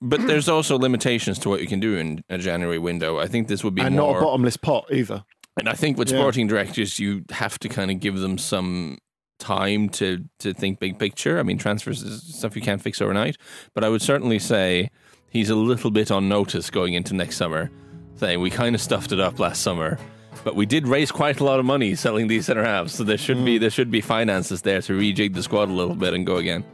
But 0.00 0.26
there's 0.26 0.48
also 0.48 0.78
limitations 0.78 1.38
to 1.40 1.48
what 1.50 1.60
you 1.60 1.66
can 1.66 1.80
do 1.80 1.96
in 1.96 2.24
a 2.30 2.38
January 2.38 2.78
window. 2.78 3.18
I 3.18 3.26
think 3.26 3.48
this 3.48 3.62
would 3.62 3.74
be 3.74 3.82
and 3.82 3.94
more 3.96 4.12
not 4.14 4.18
a 4.18 4.24
bottomless 4.24 4.56
pot 4.56 4.86
either. 4.90 5.24
And 5.58 5.68
I 5.68 5.74
think 5.74 5.98
with 5.98 6.10
Yeah. 6.10 6.18
sporting 6.18 6.46
directors, 6.46 6.98
you 6.98 7.24
have 7.30 7.58
to 7.60 7.68
kind 7.68 7.90
of 7.90 8.00
give 8.00 8.18
them 8.18 8.38
some 8.38 8.98
time 9.38 9.90
to 9.90 10.24
to 10.38 10.54
think 10.54 10.80
big 10.80 10.98
picture. 10.98 11.38
I 11.38 11.42
mean, 11.42 11.58
transfers 11.58 12.02
is 12.02 12.22
stuff 12.22 12.56
you 12.56 12.62
can't 12.62 12.80
fix 12.80 13.02
overnight, 13.02 13.36
but 13.74 13.84
I 13.84 13.90
would 13.90 14.00
certainly 14.00 14.38
say 14.38 14.90
he's 15.28 15.50
a 15.50 15.54
little 15.54 15.90
bit 15.90 16.10
on 16.10 16.26
notice 16.26 16.70
going 16.70 16.94
into 16.94 17.14
next 17.14 17.36
summer, 17.36 17.70
saying 18.14 18.40
we 18.40 18.48
kind 18.48 18.74
of 18.74 18.80
stuffed 18.80 19.12
it 19.12 19.20
up 19.20 19.38
last 19.38 19.60
summer. 19.60 19.98
But 20.46 20.54
we 20.54 20.64
did 20.64 20.86
raise 20.86 21.10
quite 21.10 21.40
a 21.40 21.44
lot 21.44 21.58
of 21.58 21.66
money 21.66 21.96
selling 21.96 22.28
these 22.28 22.46
center 22.46 22.62
halves, 22.62 22.94
so 22.94 23.02
there 23.02 23.18
should 23.18 23.44
be 23.44 23.56
mm. 23.56 23.60
there 23.60 23.68
should 23.68 23.90
be 23.90 24.00
finances 24.00 24.62
there 24.62 24.80
to 24.82 24.92
rejig 24.92 25.34
the 25.34 25.42
squad 25.42 25.68
a 25.68 25.72
little 25.72 25.96
bit 25.96 26.14
and 26.14 26.24
go 26.24 26.36
again. 26.36 26.64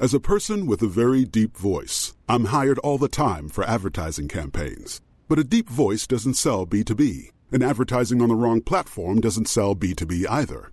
As 0.00 0.14
a 0.14 0.18
person 0.18 0.66
with 0.66 0.80
a 0.80 0.86
very 0.86 1.26
deep 1.26 1.54
voice, 1.58 2.14
I'm 2.30 2.46
hired 2.46 2.78
all 2.78 2.96
the 2.96 3.06
time 3.06 3.50
for 3.50 3.64
advertising 3.64 4.28
campaigns. 4.28 5.02
But 5.28 5.38
a 5.38 5.44
deep 5.44 5.68
voice 5.68 6.06
doesn't 6.06 6.34
sell 6.34 6.66
B2B, 6.66 7.32
and 7.52 7.62
advertising 7.62 8.22
on 8.22 8.30
the 8.30 8.34
wrong 8.34 8.62
platform 8.62 9.20
doesn't 9.20 9.46
sell 9.46 9.76
B2B 9.76 10.24
either. 10.26 10.72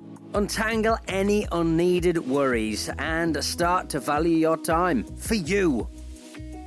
Untangle 0.33 0.97
any 1.09 1.45
unneeded 1.51 2.17
worries 2.17 2.89
and 2.97 3.43
start 3.43 3.89
to 3.89 3.99
value 3.99 4.37
your 4.37 4.55
time 4.55 5.03
for 5.03 5.35
you. 5.35 5.89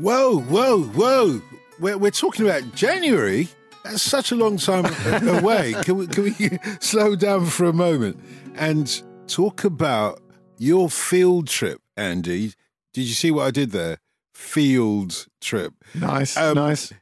Whoa, 0.00 0.38
whoa, 0.40 0.82
whoa. 0.84 1.42
We're, 1.78 1.98
we're 1.98 2.10
talking 2.10 2.46
about 2.46 2.74
January. 2.74 3.48
That's 3.84 4.02
such 4.02 4.32
a 4.32 4.34
long 4.34 4.56
time 4.56 4.86
away. 5.28 5.74
Can 5.82 5.96
we, 5.96 6.06
can 6.06 6.24
we 6.24 6.58
slow 6.80 7.16
down 7.16 7.46
for 7.46 7.64
a 7.66 7.72
moment 7.72 8.18
and 8.54 9.02
talk 9.26 9.64
about 9.64 10.20
your 10.58 10.88
field 10.90 11.48
trip, 11.48 11.80
Andy? 11.96 12.52
Did 12.92 13.02
you 13.02 13.14
see 13.14 13.30
what 13.30 13.46
I 13.46 13.50
did 13.50 13.70
there? 13.72 13.98
Field 14.34 15.26
trip. 15.40 15.74
Nice, 15.94 16.36
Um, 16.36 16.54
nice. 16.54 16.92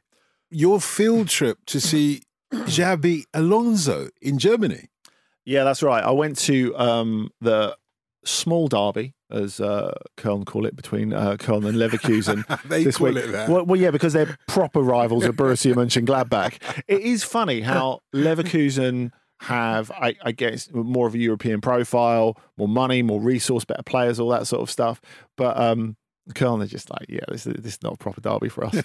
Your 0.49 0.79
field 0.81 1.27
trip 1.29 1.59
to 1.67 1.79
see 1.79 2.23
Xabi 2.53 3.23
Alonso 3.33 4.09
in 4.21 4.37
Germany. 4.39 4.87
Yeah, 5.45 5.63
that's 5.63 5.83
right. 5.83 6.03
I 6.03 6.11
went 6.11 6.37
to 6.39 6.77
um, 6.77 7.29
the 7.41 7.77
small 8.25 8.67
derby, 8.67 9.13
as 9.31 9.59
uh, 9.59 9.93
Köln 10.17 10.45
call 10.45 10.65
it, 10.65 10.75
between 10.75 11.13
uh, 11.13 11.35
Köln 11.37 11.67
and 11.67 11.77
Leverkusen. 11.77 12.43
They 12.69 12.83
this 12.83 12.97
call 12.97 13.07
week. 13.07 13.17
it 13.17 13.31
that. 13.31 13.49
Well, 13.49 13.65
well, 13.65 13.79
yeah, 13.79 13.91
because 13.91 14.13
they're 14.13 14.37
proper 14.47 14.81
rivals 14.81 15.25
of 15.25 15.35
Borussia 15.35 15.73
Mönchengladbach. 15.73 16.83
It 16.87 17.01
is 17.01 17.23
funny 17.23 17.61
how 17.61 18.01
Leverkusen 18.13 19.11
have, 19.41 19.89
I, 19.91 20.15
I 20.23 20.31
guess, 20.31 20.69
more 20.73 21.07
of 21.07 21.13
a 21.13 21.17
European 21.17 21.61
profile, 21.61 22.37
more 22.57 22.67
money, 22.67 23.01
more 23.01 23.21
resource, 23.21 23.65
better 23.65 23.83
players, 23.83 24.19
all 24.19 24.29
that 24.29 24.47
sort 24.47 24.61
of 24.61 24.69
stuff. 24.69 24.99
But 25.37 25.57
um, 25.57 25.95
Köln 26.33 26.61
are 26.61 26.67
just 26.67 26.89
like, 26.89 27.05
yeah, 27.07 27.21
this, 27.29 27.45
this 27.45 27.73
is 27.73 27.83
not 27.83 27.93
a 27.93 27.97
proper 27.97 28.21
derby 28.21 28.49
for 28.49 28.65
us, 28.65 28.81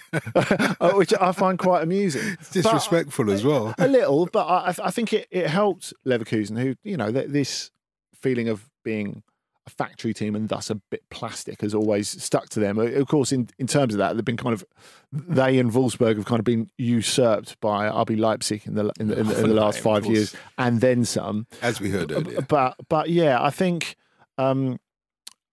which 0.95 1.13
I 1.19 1.31
find 1.31 1.59
quite 1.59 1.83
amusing. 1.83 2.37
It's 2.39 2.51
disrespectful 2.51 3.31
as 3.31 3.43
well. 3.43 3.75
A 3.77 3.87
little, 3.87 4.27
but 4.27 4.45
I, 4.45 4.73
I 4.83 4.91
think 4.91 5.13
it, 5.13 5.27
it 5.29 5.47
helped 5.47 5.93
Leverkusen, 6.05 6.59
who, 6.59 6.75
you 6.83 6.97
know, 6.97 7.11
th- 7.11 7.29
this 7.29 7.71
feeling 8.13 8.47
of 8.47 8.69
being 8.83 9.23
a 9.67 9.69
factory 9.71 10.13
team 10.13 10.35
and 10.35 10.47
thus 10.49 10.69
a 10.69 10.75
bit 10.75 11.01
plastic 11.09 11.61
has 11.61 11.73
always 11.73 12.07
stuck 12.23 12.49
to 12.49 12.59
them. 12.59 12.77
Of 12.77 13.07
course, 13.07 13.31
in, 13.31 13.49
in 13.57 13.67
terms 13.67 13.93
of 13.93 13.97
that, 13.97 14.15
they've 14.15 14.23
been 14.25 14.37
kind 14.37 14.53
of, 14.53 14.63
they 15.11 15.57
and 15.57 15.71
Wolfsburg 15.71 16.17
have 16.17 16.25
kind 16.25 16.39
of 16.39 16.45
been 16.45 16.69
usurped 16.77 17.59
by 17.61 17.87
RB 17.89 18.19
Leipzig 18.19 18.61
in 18.65 18.75
the, 18.75 18.91
in 18.99 19.07
the, 19.07 19.19
in 19.19 19.27
the, 19.27 19.39
in 19.43 19.49
the 19.49 19.55
last 19.55 19.79
five 19.79 20.05
years 20.05 20.35
and 20.57 20.81
then 20.81 21.03
some. 21.05 21.47
As 21.61 21.79
we 21.81 21.89
heard 21.89 22.11
earlier. 22.11 22.41
But, 22.41 22.75
but 22.89 23.09
yeah, 23.09 23.41
I 23.41 23.49
think 23.49 23.95
um, 24.37 24.77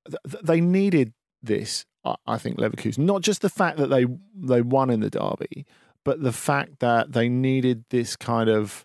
th- 0.07 0.19
th- 0.31 0.43
they 0.45 0.61
needed 0.61 1.13
this. 1.43 1.87
I- 2.05 2.17
I 2.27 2.37
think 2.39 2.59
Leverkusen, 2.59 2.99
not 3.05 3.23
just 3.23 3.41
the 3.43 3.49
fact 3.49 3.79
that 3.79 3.87
they 3.89 4.07
they 4.35 4.61
won 4.61 4.91
in 4.91 5.01
the 5.01 5.09
derby, 5.11 5.65
but 6.05 6.21
the 6.21 6.33
fact 6.33 6.81
that 6.81 7.13
they 7.13 7.29
needed 7.29 7.85
this 7.91 8.17
kind 8.17 8.51
of 8.51 8.85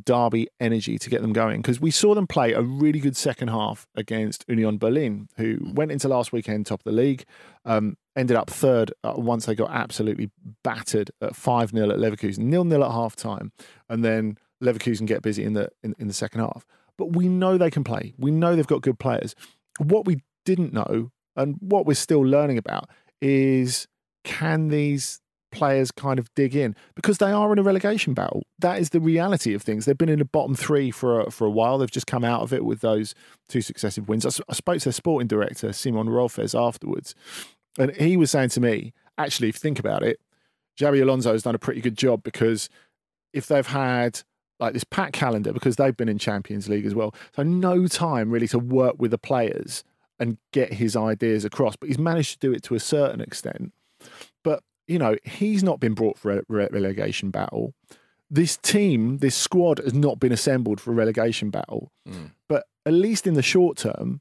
derby 0.00 0.48
energy 0.60 0.98
to 0.98 1.10
get 1.10 1.22
them 1.22 1.32
going. 1.32 1.60
Because 1.60 1.80
we 1.80 1.90
saw 1.90 2.14
them 2.14 2.26
play 2.26 2.52
a 2.52 2.62
really 2.62 3.00
good 3.00 3.16
second 3.16 3.48
half 3.48 3.86
against 3.94 4.44
Union 4.48 4.78
Berlin, 4.78 5.28
who 5.36 5.58
went 5.74 5.92
into 5.92 6.08
last 6.08 6.32
weekend 6.32 6.66
top 6.66 6.80
of 6.80 6.84
the 6.84 6.92
league, 6.92 7.24
um, 7.64 7.96
ended 8.16 8.36
up 8.36 8.50
third 8.50 8.92
uh, 9.04 9.14
once 9.16 9.46
they 9.46 9.54
got 9.54 9.70
absolutely 9.70 10.30
battered 10.62 11.10
at 11.20 11.36
5 11.36 11.70
0 11.70 11.90
at 11.90 11.98
Leverkusen, 11.98 12.38
nil 12.38 12.64
nil 12.64 12.84
at 12.84 12.90
half 12.90 13.16
time, 13.16 13.52
and 13.88 14.04
then 14.04 14.38
Leverkusen 14.62 15.06
get 15.06 15.22
busy 15.22 15.44
in 15.44 15.54
the 15.54 15.68
in, 15.82 15.94
in 15.98 16.08
the 16.08 16.14
second 16.14 16.40
half. 16.40 16.64
But 16.98 17.16
we 17.16 17.28
know 17.28 17.58
they 17.58 17.70
can 17.70 17.84
play. 17.84 18.14
We 18.18 18.30
know 18.30 18.54
they've 18.54 18.66
got 18.66 18.82
good 18.82 18.98
players. 18.98 19.34
What 19.78 20.04
we 20.04 20.20
didn't 20.44 20.72
know 20.72 21.10
and 21.36 21.56
what 21.60 21.86
we're 21.86 21.94
still 21.94 22.20
learning 22.20 22.58
about 22.58 22.90
is 23.20 23.88
can 24.24 24.68
these 24.68 25.20
players 25.52 25.90
kind 25.92 26.18
of 26.18 26.32
dig 26.34 26.56
in 26.56 26.74
because 26.94 27.18
they 27.18 27.30
are 27.30 27.52
in 27.52 27.58
a 27.58 27.62
relegation 27.62 28.14
battle. 28.14 28.42
That 28.58 28.80
is 28.80 28.90
the 28.90 29.00
reality 29.00 29.54
of 29.54 29.62
things. 29.62 29.84
They've 29.84 29.96
been 29.96 30.08
in 30.08 30.18
the 30.18 30.24
bottom 30.24 30.54
three 30.54 30.90
for 30.90 31.20
a, 31.20 31.30
for 31.30 31.46
a 31.46 31.50
while. 31.50 31.78
They've 31.78 31.90
just 31.90 32.06
come 32.06 32.24
out 32.24 32.42
of 32.42 32.52
it 32.52 32.64
with 32.64 32.80
those 32.80 33.14
two 33.48 33.60
successive 33.60 34.08
wins. 34.08 34.26
I 34.26 34.52
spoke 34.52 34.78
to 34.78 34.84
their 34.84 34.92
sporting 34.92 35.28
director 35.28 35.72
Simon 35.72 36.08
Rolfes 36.08 36.58
afterwards, 36.58 37.14
and 37.78 37.94
he 37.96 38.16
was 38.16 38.30
saying 38.30 38.50
to 38.50 38.60
me, 38.60 38.92
actually, 39.18 39.48
if 39.48 39.56
you 39.56 39.60
think 39.60 39.78
about 39.78 40.02
it, 40.02 40.18
Xabi 40.80 41.02
Alonso 41.02 41.32
has 41.32 41.42
done 41.42 41.54
a 41.54 41.58
pretty 41.58 41.80
good 41.80 41.96
job 41.96 42.22
because 42.22 42.68
if 43.32 43.46
they've 43.46 43.66
had 43.66 44.20
like 44.58 44.74
this 44.74 44.84
packed 44.84 45.12
calendar 45.12 45.52
because 45.52 45.76
they've 45.76 45.96
been 45.96 46.08
in 46.08 46.18
Champions 46.18 46.68
League 46.68 46.86
as 46.86 46.94
well, 46.94 47.14
so 47.34 47.42
no 47.42 47.86
time 47.86 48.30
really 48.30 48.48
to 48.48 48.58
work 48.58 48.96
with 48.98 49.10
the 49.10 49.18
players 49.18 49.84
and 50.18 50.38
get 50.52 50.74
his 50.74 50.94
ideas 50.94 51.44
across. 51.44 51.74
But 51.76 51.88
he's 51.88 51.98
managed 51.98 52.40
to 52.40 52.46
do 52.46 52.52
it 52.52 52.62
to 52.64 52.74
a 52.74 52.80
certain 52.80 53.20
extent. 53.20 53.72
But 54.44 54.62
you 54.86 54.98
know, 54.98 55.16
he's 55.24 55.62
not 55.62 55.80
been 55.80 55.94
brought 55.94 56.18
for 56.18 56.32
a 56.32 56.42
re- 56.48 56.68
relegation 56.70 57.30
battle. 57.30 57.74
This 58.30 58.56
team, 58.56 59.18
this 59.18 59.34
squad 59.34 59.78
has 59.78 59.94
not 59.94 60.18
been 60.18 60.32
assembled 60.32 60.80
for 60.80 60.90
a 60.90 60.94
relegation 60.94 61.50
battle. 61.50 61.92
But 62.48 62.64
at 62.86 62.92
least 62.92 63.26
in 63.26 63.34
the 63.34 63.42
short 63.42 63.76
term, 63.76 64.20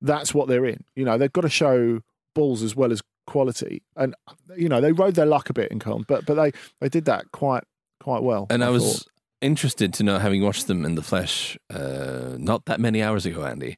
that's 0.00 0.34
what 0.34 0.48
they're 0.48 0.66
in. 0.66 0.84
You 0.96 1.04
know, 1.04 1.16
they've 1.16 1.32
got 1.32 1.42
to 1.42 1.48
show 1.48 2.00
balls 2.34 2.62
as 2.62 2.74
well 2.74 2.90
as 2.92 3.02
quality. 3.26 3.82
And 3.96 4.14
you 4.56 4.68
know, 4.68 4.80
they 4.80 4.92
rode 4.92 5.14
their 5.14 5.26
luck 5.26 5.48
a 5.48 5.52
bit 5.52 5.70
in 5.70 5.78
Cologne, 5.78 6.04
but 6.08 6.26
but 6.26 6.34
they 6.34 6.52
they 6.80 6.88
did 6.88 7.04
that 7.04 7.30
quite 7.32 7.64
quite 8.00 8.22
well. 8.22 8.46
And 8.50 8.64
I, 8.64 8.70
was 8.70 8.82
thought. 8.82 9.12
interested 9.40 9.94
to 9.94 10.02
know, 10.02 10.18
having 10.18 10.42
watched 10.42 10.66
them 10.66 10.84
in 10.84 10.96
the 10.96 11.02
flesh 11.02 11.56
uh, 11.70 12.36
not 12.38 12.64
that 12.66 12.80
many 12.80 13.00
hours 13.02 13.26
ago, 13.26 13.44
Andy, 13.44 13.76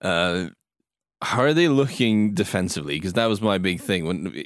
uh, 0.00 0.46
how 1.22 1.40
are 1.40 1.54
they 1.54 1.68
looking 1.68 2.34
defensively? 2.34 2.96
Because 2.96 3.14
that 3.14 3.26
was 3.26 3.40
my 3.40 3.58
big 3.58 3.80
thing. 3.80 4.06
When 4.06 4.44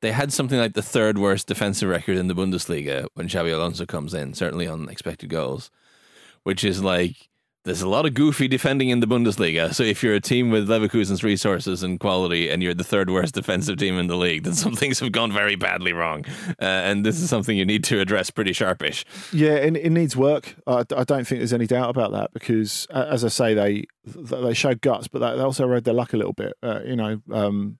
they 0.00 0.12
had 0.12 0.32
something 0.32 0.58
like 0.58 0.74
the 0.74 0.82
third 0.82 1.18
worst 1.18 1.46
defensive 1.46 1.88
record 1.88 2.16
in 2.16 2.28
the 2.28 2.34
Bundesliga 2.34 3.06
when 3.14 3.28
Xabi 3.28 3.54
Alonso 3.54 3.86
comes 3.86 4.14
in, 4.14 4.34
certainly 4.34 4.66
on 4.66 4.88
expected 4.88 5.30
goals, 5.30 5.70
which 6.42 6.64
is 6.64 6.82
like 6.82 7.28
there's 7.64 7.82
a 7.82 7.88
lot 7.88 8.06
of 8.06 8.14
goofy 8.14 8.48
defending 8.48 8.88
in 8.88 9.00
the 9.00 9.06
Bundesliga. 9.06 9.72
So 9.72 9.84
if 9.84 10.02
you're 10.02 10.14
a 10.14 10.20
team 10.20 10.50
with 10.50 10.68
Leverkusen's 10.68 11.22
resources 11.22 11.82
and 11.82 12.00
quality, 12.00 12.50
and 12.50 12.62
you're 12.62 12.74
the 12.74 12.82
third 12.82 13.08
worst 13.08 13.34
defensive 13.34 13.76
team 13.78 13.98
in 13.98 14.08
the 14.08 14.16
league, 14.16 14.42
then 14.42 14.54
some 14.54 14.74
things 14.76 14.98
have 14.98 15.12
gone 15.12 15.32
very 15.32 15.54
badly 15.54 15.92
wrong. 15.92 16.24
Uh, 16.60 16.64
and 16.64 17.06
this 17.06 17.20
is 17.20 17.30
something 17.30 17.56
you 17.56 17.64
need 17.64 17.84
to 17.84 18.00
address 18.00 18.30
pretty 18.30 18.52
sharpish. 18.52 19.04
Yeah, 19.32 19.54
it, 19.54 19.76
it 19.76 19.90
needs 19.90 20.16
work. 20.16 20.56
I, 20.66 20.80
I 20.96 21.04
don't 21.04 21.26
think 21.26 21.40
there's 21.40 21.52
any 21.52 21.66
doubt 21.66 21.90
about 21.90 22.10
that 22.12 22.32
because, 22.32 22.86
as 22.90 23.24
I 23.24 23.28
say, 23.28 23.54
they 23.54 23.84
they 24.04 24.54
showed 24.54 24.80
guts, 24.80 25.06
but 25.06 25.20
they, 25.20 25.36
they 25.36 25.42
also 25.42 25.66
rode 25.66 25.84
their 25.84 25.94
luck 25.94 26.12
a 26.12 26.16
little 26.16 26.32
bit. 26.32 26.54
Uh, 26.62 26.80
you 26.84 26.96
know, 26.96 27.20
um, 27.30 27.78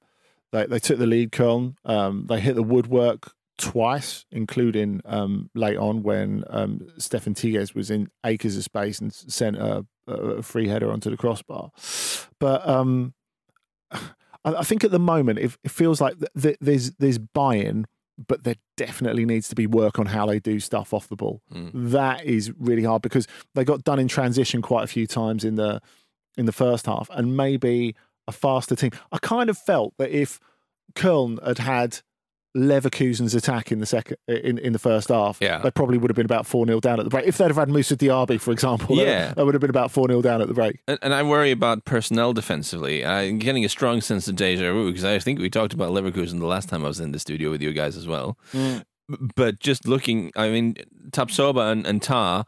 they 0.53 0.67
they 0.67 0.79
took 0.79 0.99
the 0.99 1.07
lead, 1.07 1.33
Köln. 1.33 1.75
Um, 1.85 2.27
they 2.29 2.39
hit 2.39 2.55
the 2.55 2.63
woodwork 2.63 3.33
twice, 3.59 4.25
including 4.31 5.01
um, 5.05 5.51
late 5.55 5.77
on 5.77 6.03
when 6.03 6.45
um, 6.49 6.81
Steffen 6.99 7.35
Tigges 7.35 7.75
was 7.75 7.91
in 7.91 8.09
acres 8.25 8.57
of 8.57 8.65
space 8.65 8.99
and 8.99 9.13
sent 9.13 9.57
a, 9.57 9.87
a 10.07 10.43
free 10.43 10.69
header 10.69 10.91
onto 10.91 11.11
the 11.11 11.17
crossbar. 11.17 11.71
But 12.39 12.67
um, 12.67 13.15
I, 14.45 14.65
think 14.65 14.85
at 14.85 14.91
the 14.91 14.99
moment 14.99 15.39
it, 15.39 15.57
it 15.63 15.71
feels 15.71 16.01
like 16.01 16.19
th- 16.19 16.33
th- 16.41 16.59
there's 16.61 16.91
there's 16.93 17.19
buy-in, 17.19 17.87
but 18.27 18.45
there 18.45 18.57
definitely 18.77 19.25
needs 19.25 19.49
to 19.49 19.55
be 19.55 19.67
work 19.67 19.99
on 19.99 20.07
how 20.07 20.27
they 20.27 20.41
do 20.41 20.59
stuff 20.59 20.93
off 20.93 21.09
the 21.09 21.17
ball. 21.17 21.43
That 21.91 22.25
is 22.25 22.53
really 22.59 22.85
hard 22.85 23.03
because 23.03 23.29
they 23.55 23.65
got 23.65 23.85
done 23.85 23.99
in 23.99 24.09
transition 24.09 24.63
quite 24.63 24.85
a 24.85 24.89
few 24.89 25.07
times 25.07 25.45
in 25.45 25.55
the 25.55 25.81
in 26.37 26.47
the 26.47 26.53
first 26.53 26.87
half, 26.87 27.09
and 27.13 27.37
maybe 27.37 27.95
a 28.27 28.33
faster 28.33 28.75
team. 28.75 28.91
I 29.13 29.19
kind 29.19 29.51
of 29.51 29.59
felt 29.59 29.95
that 29.99 30.11
if 30.11 30.41
Köln 30.95 31.45
had 31.47 31.59
had 31.59 32.01
Leverkusen's 32.57 33.35
attack 33.35 33.73
in 33.73 33.79
the 33.79 33.87
second 33.87 34.17
in, 34.29 34.59
in 34.59 34.73
the 34.73 34.79
first 34.79 35.09
half, 35.09 35.39
Yeah. 35.41 35.59
they 35.59 35.71
probably 35.71 35.99
would 35.99 36.11
have 36.11 36.17
been 36.17 36.27
about 36.27 36.47
4 36.47 36.67
0 36.67 36.81
down 36.81 36.99
at 37.01 37.05
the 37.05 37.11
break. 37.11 37.27
If 37.27 37.39
they'd 37.39 37.47
have 37.47 37.57
had 37.57 37.69
Moussa 37.69 37.97
Diaby, 37.97 38.41
for 38.41 38.51
example, 38.53 38.97
they- 38.97 39.07
Yeah. 39.07 39.33
they 39.35 39.43
would 39.43 39.55
have 39.55 39.61
been 39.61 39.71
about 39.71 39.91
4 39.91 40.09
0 40.09 40.21
down 40.23 40.41
at 40.43 40.49
the 40.49 40.55
break. 40.55 40.81
And, 40.87 40.99
and 41.03 41.15
I 41.15 41.23
worry 41.23 41.51
about 41.51 41.85
personnel 41.85 42.33
defensively. 42.33 43.05
I'm 43.05 43.39
getting 43.39 43.65
a 43.65 43.69
strong 43.69 44.01
sense 44.01 44.29
of 44.29 44.37
deja 44.37 44.73
vu 44.73 44.91
because 44.91 45.05
I 45.05 45.19
think 45.19 45.39
we 45.41 45.49
talked 45.51 45.73
about 45.73 45.93
Leverkusen 45.93 46.41
the 46.41 46.47
last 46.47 46.69
time 46.69 46.85
I 46.85 46.89
was 46.89 47.01
in 47.01 47.13
the 47.13 47.19
studio 47.19 47.51
with 47.51 47.63
you 47.63 47.73
guys 47.73 47.97
as 47.97 48.07
well. 48.07 48.39
Mm. 48.53 48.83
But 49.35 49.59
just 49.59 49.87
looking, 49.87 50.31
I 50.37 50.49
mean, 50.49 50.77
Tapsoba 51.11 51.73
and, 51.73 51.87
and 51.87 52.01
Ta, 52.03 52.45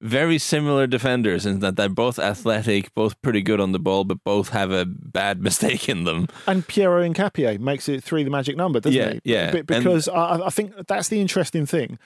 very 0.00 0.38
similar 0.38 0.86
defenders 0.86 1.46
in 1.46 1.60
that 1.60 1.76
they're 1.76 1.88
both 1.88 2.18
athletic, 2.18 2.92
both 2.94 3.20
pretty 3.22 3.40
good 3.42 3.60
on 3.60 3.72
the 3.72 3.78
ball, 3.78 4.04
but 4.04 4.22
both 4.24 4.50
have 4.50 4.70
a 4.70 4.84
bad 4.84 5.40
mistake 5.48 5.88
in 5.88 6.04
them. 6.04 6.28
And 6.46 6.66
Piero 6.66 7.02
Hincapié 7.06 7.58
makes 7.58 7.88
it 7.88 8.04
three 8.04 8.22
the 8.22 8.30
magic 8.30 8.56
number, 8.56 8.78
doesn't 8.80 8.96
Yeah, 8.98 9.12
he? 9.14 9.20
yeah. 9.24 9.56
And- 9.56 9.66
Because 9.66 10.08
I, 10.08 10.46
I 10.46 10.50
think 10.50 10.74
that's 10.86 11.08
the 11.08 11.20
interesting 11.20 11.64
thing. 11.66 11.98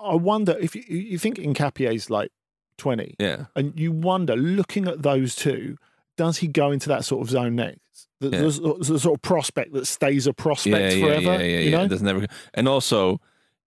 I 0.00 0.14
wonder 0.16 0.56
if 0.60 0.74
you, 0.74 0.82
you 0.88 1.18
think 1.18 1.36
Hincapié's 1.38 2.10
like 2.10 2.32
20, 2.78 3.14
Yeah. 3.18 3.44
and 3.54 3.78
you 3.78 3.92
wonder, 3.92 4.34
looking 4.36 4.88
at 4.88 5.02
those 5.02 5.36
two, 5.36 5.76
does 6.16 6.38
he 6.38 6.48
go 6.48 6.70
into 6.72 6.88
that 6.88 7.04
sort 7.04 7.22
of 7.22 7.30
zone 7.30 7.54
next? 7.56 7.78
The, 8.20 8.28
Yeah. 8.30 8.40
the, 8.40 8.76
the 8.92 8.98
sort 8.98 9.16
of 9.18 9.22
prospect 9.22 9.72
that 9.74 9.86
stays 9.86 10.26
a 10.26 10.32
prospect 10.32 10.96
yeah, 10.96 11.00
forever. 11.06 11.20
Yeah, 11.22 11.38
yeah, 11.38 11.42
yeah, 11.44 11.58
you 11.60 11.70
yeah. 11.70 11.76
know? 11.78 11.84
It 11.84 11.88
doesn't 11.88 12.08
ever. 12.08 12.26
And 12.54 12.66
also, 12.68 13.20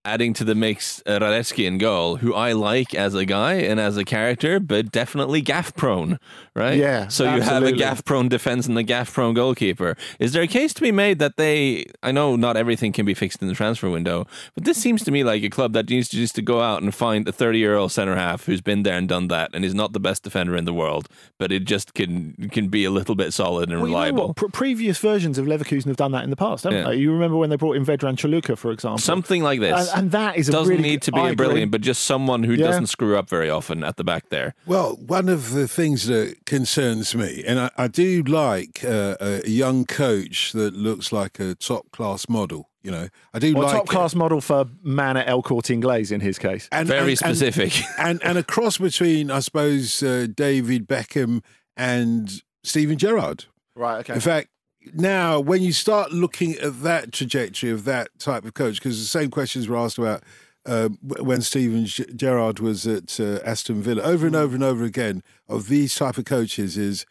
adding 0.06 0.34
to 0.34 0.43
the 0.43 0.54
mix, 0.56 1.01
uh, 1.06 1.20
Hradecky 1.20 1.66
in 1.66 1.78
goal, 1.78 2.18
who 2.18 2.34
I 2.34 2.51
like 2.51 2.93
as 2.93 3.16
a 3.16 3.26
guy 3.26 3.54
and 3.54 3.80
as 3.80 3.95
a 3.97 4.04
character, 4.04 4.60
but 4.60 4.91
definitely 4.91 5.39
gaff 5.41 5.74
prone, 5.76 6.20
right? 6.56 6.78
Yeah, 6.78 7.08
So 7.08 7.24
you 7.36 7.41
have 7.41 7.64
a 7.64 7.72
gaff 7.72 8.04
prone 8.04 8.28
defense 8.28 8.68
and 8.68 8.78
a 8.78 8.84
gaff 8.84 9.14
prone 9.14 9.34
goalkeeper. 9.34 9.95
Is 10.20 10.34
there 10.34 10.43
a 10.43 10.47
case 10.47 10.74
to 10.76 10.82
be 10.82 10.91
made 10.91 11.20
that 11.20 11.38
they? 11.38 11.86
I 12.04 12.12
know 12.12 12.36
not 12.36 12.58
everything 12.58 12.91
can 12.91 13.06
be 13.06 13.14
fixed 13.14 13.41
in 13.41 13.47
the 13.47 13.54
transfer 13.54 13.89
window, 13.89 14.28
but 14.56 14.66
this 14.66 14.78
seems 14.78 15.04
to 15.06 15.12
me 15.12 15.24
like 15.24 15.41
a 15.43 15.49
club 15.49 15.74
that 15.74 15.89
needs 15.89 16.10
to 16.10 16.18
just 16.18 16.36
to 16.36 16.41
go 16.41 16.62
out 16.62 16.82
and 16.84 16.93
find 16.93 17.28
a 17.28 17.32
thirty-year-old 17.32 17.91
centre 17.91 18.16
half 18.16 18.45
who's 18.45 18.62
been 18.62 18.84
there 18.84 18.97
and 18.97 19.08
done 19.08 19.30
that, 19.30 19.51
and 19.54 19.64
is 19.64 19.74
not 19.74 19.93
the 19.93 19.99
best 20.01 20.24
defender 20.24 20.56
in 20.58 20.66
the 20.66 20.74
world, 20.74 21.08
but 21.39 21.51
it 21.51 21.64
just 21.64 21.93
can 21.93 22.49
can 22.51 22.68
be 22.68 22.84
a 22.84 22.91
little 22.91 23.16
bit 23.16 23.32
solid 23.34 23.70
and 23.70 23.80
Well, 23.80 23.88
you 23.89 23.93
know 23.95 23.99
reliable. 23.99 24.34
Pre- 24.34 24.49
previous 24.49 24.97
versions 24.97 25.38
of 25.38 25.45
Leverkusen 25.45 25.86
have 25.86 25.95
done 25.95 26.12
that 26.12 26.24
in 26.26 26.30
the 26.30 26.36
past, 26.36 26.66
haven't 26.66 26.80
Yeah. 26.80 26.89
they? 26.89 26.95
You 26.97 27.14
remember 27.14 27.38
when 27.38 27.49
they 27.49 27.56
brought 27.56 27.78
in 27.78 27.86
Vedran 27.86 28.16
Ćorluka, 28.18 28.58
for 28.58 28.72
example? 28.72 28.97
Something 28.97 29.43
like 29.43 29.60
this. 29.62 29.89
And, 29.93 29.93
and 29.96 30.12
that 30.12 30.38
is 30.38 30.50
a 30.50 30.52
doesn't 30.52 30.70
really 30.70 30.82
need 30.89 31.02
to 31.04 31.12
be 31.12 31.20
I 31.20 31.30
a 31.30 31.32
agree. 31.32 31.46
brilliant, 31.46 31.72
but 31.72 31.82
just 31.82 32.04
someone 32.04 32.44
who 32.44 32.54
Yeah. 32.54 32.68
doesn't 32.68 32.88
screw 32.88 33.18
up 33.18 33.30
very 33.30 33.50
often 33.50 33.84
at 33.84 33.98
the 33.98 34.04
back 34.04 34.30
there. 34.30 34.56
Well, 34.66 34.96
one 34.96 35.30
of 35.30 35.52
the 35.52 35.68
things 35.68 36.08
that 36.08 36.46
concerns 36.46 37.16
me, 37.16 37.44
and 37.46 37.60
I, 37.60 37.70
I 37.78 37.88
do 37.88 38.24
like 38.24 38.84
uh, 38.84 39.16
a 39.20 39.48
young 39.50 39.86
coach 39.86 40.52
that 40.54 40.76
looks 40.76 41.12
like 41.12 41.39
a 41.39 41.56
top 41.56 41.91
class 41.91 42.28
model. 42.30 42.70
You 42.82 42.91
know, 42.91 43.08
I 43.34 43.39
do 43.39 43.54
Well, 43.54 43.64
like 43.64 43.76
top 43.78 43.88
class 43.88 44.14
model 44.14 44.41
for 44.41 44.66
man 44.84 45.16
at 45.16 45.30
El 45.30 45.41
Corte 45.41 45.68
Inglés 45.70 46.12
in 46.12 46.20
his 46.20 46.38
case. 46.38 46.68
And- 46.72 46.88
Very 46.88 47.00
and- 47.14 47.22
and- 47.24 47.38
specific. 47.38 47.82
and 47.98 48.22
and 48.24 48.38
a 48.38 48.44
cross 48.44 48.78
between, 48.78 49.32
I 49.32 49.39
suppose, 49.39 50.04
uh, 50.04 50.28
David 50.36 50.88
Beckham 50.88 51.41
and 51.78 52.41
Steven 52.64 52.98
Gerrard. 52.98 53.46
Right. 53.76 54.00
Okay. 54.00 54.14
In 54.14 54.20
fact, 54.20 54.50
now 54.93 55.39
when 55.39 55.61
you 55.61 55.71
start 55.71 56.11
looking 56.11 56.53
at 56.55 56.81
that 56.84 57.11
trajectory 57.11 57.69
of 57.69 57.86
that 57.86 58.17
type 58.19 58.45
of 58.45 58.53
coach, 58.53 58.75
because 58.75 58.99
the 58.99 59.05
same 59.05 59.29
questions 59.29 59.67
were 59.67 59.77
asked 59.77 59.97
about 59.97 60.23
uh, 60.65 60.89
when 61.01 61.41
Steven 61.41 61.86
Gerrard 61.86 62.59
was 62.59 62.88
at 62.88 63.19
uh, 63.19 63.39
Aston 63.45 63.81
Villa, 63.81 64.01
over 64.01 64.25
and 64.25 64.36
over 64.36 64.55
and 64.55 64.63
over 64.63 64.84
again, 64.84 65.23
of 65.47 65.67
these 65.67 65.95
type 65.95 66.17
of 66.17 66.25
coaches 66.25 66.77
is 66.77 67.05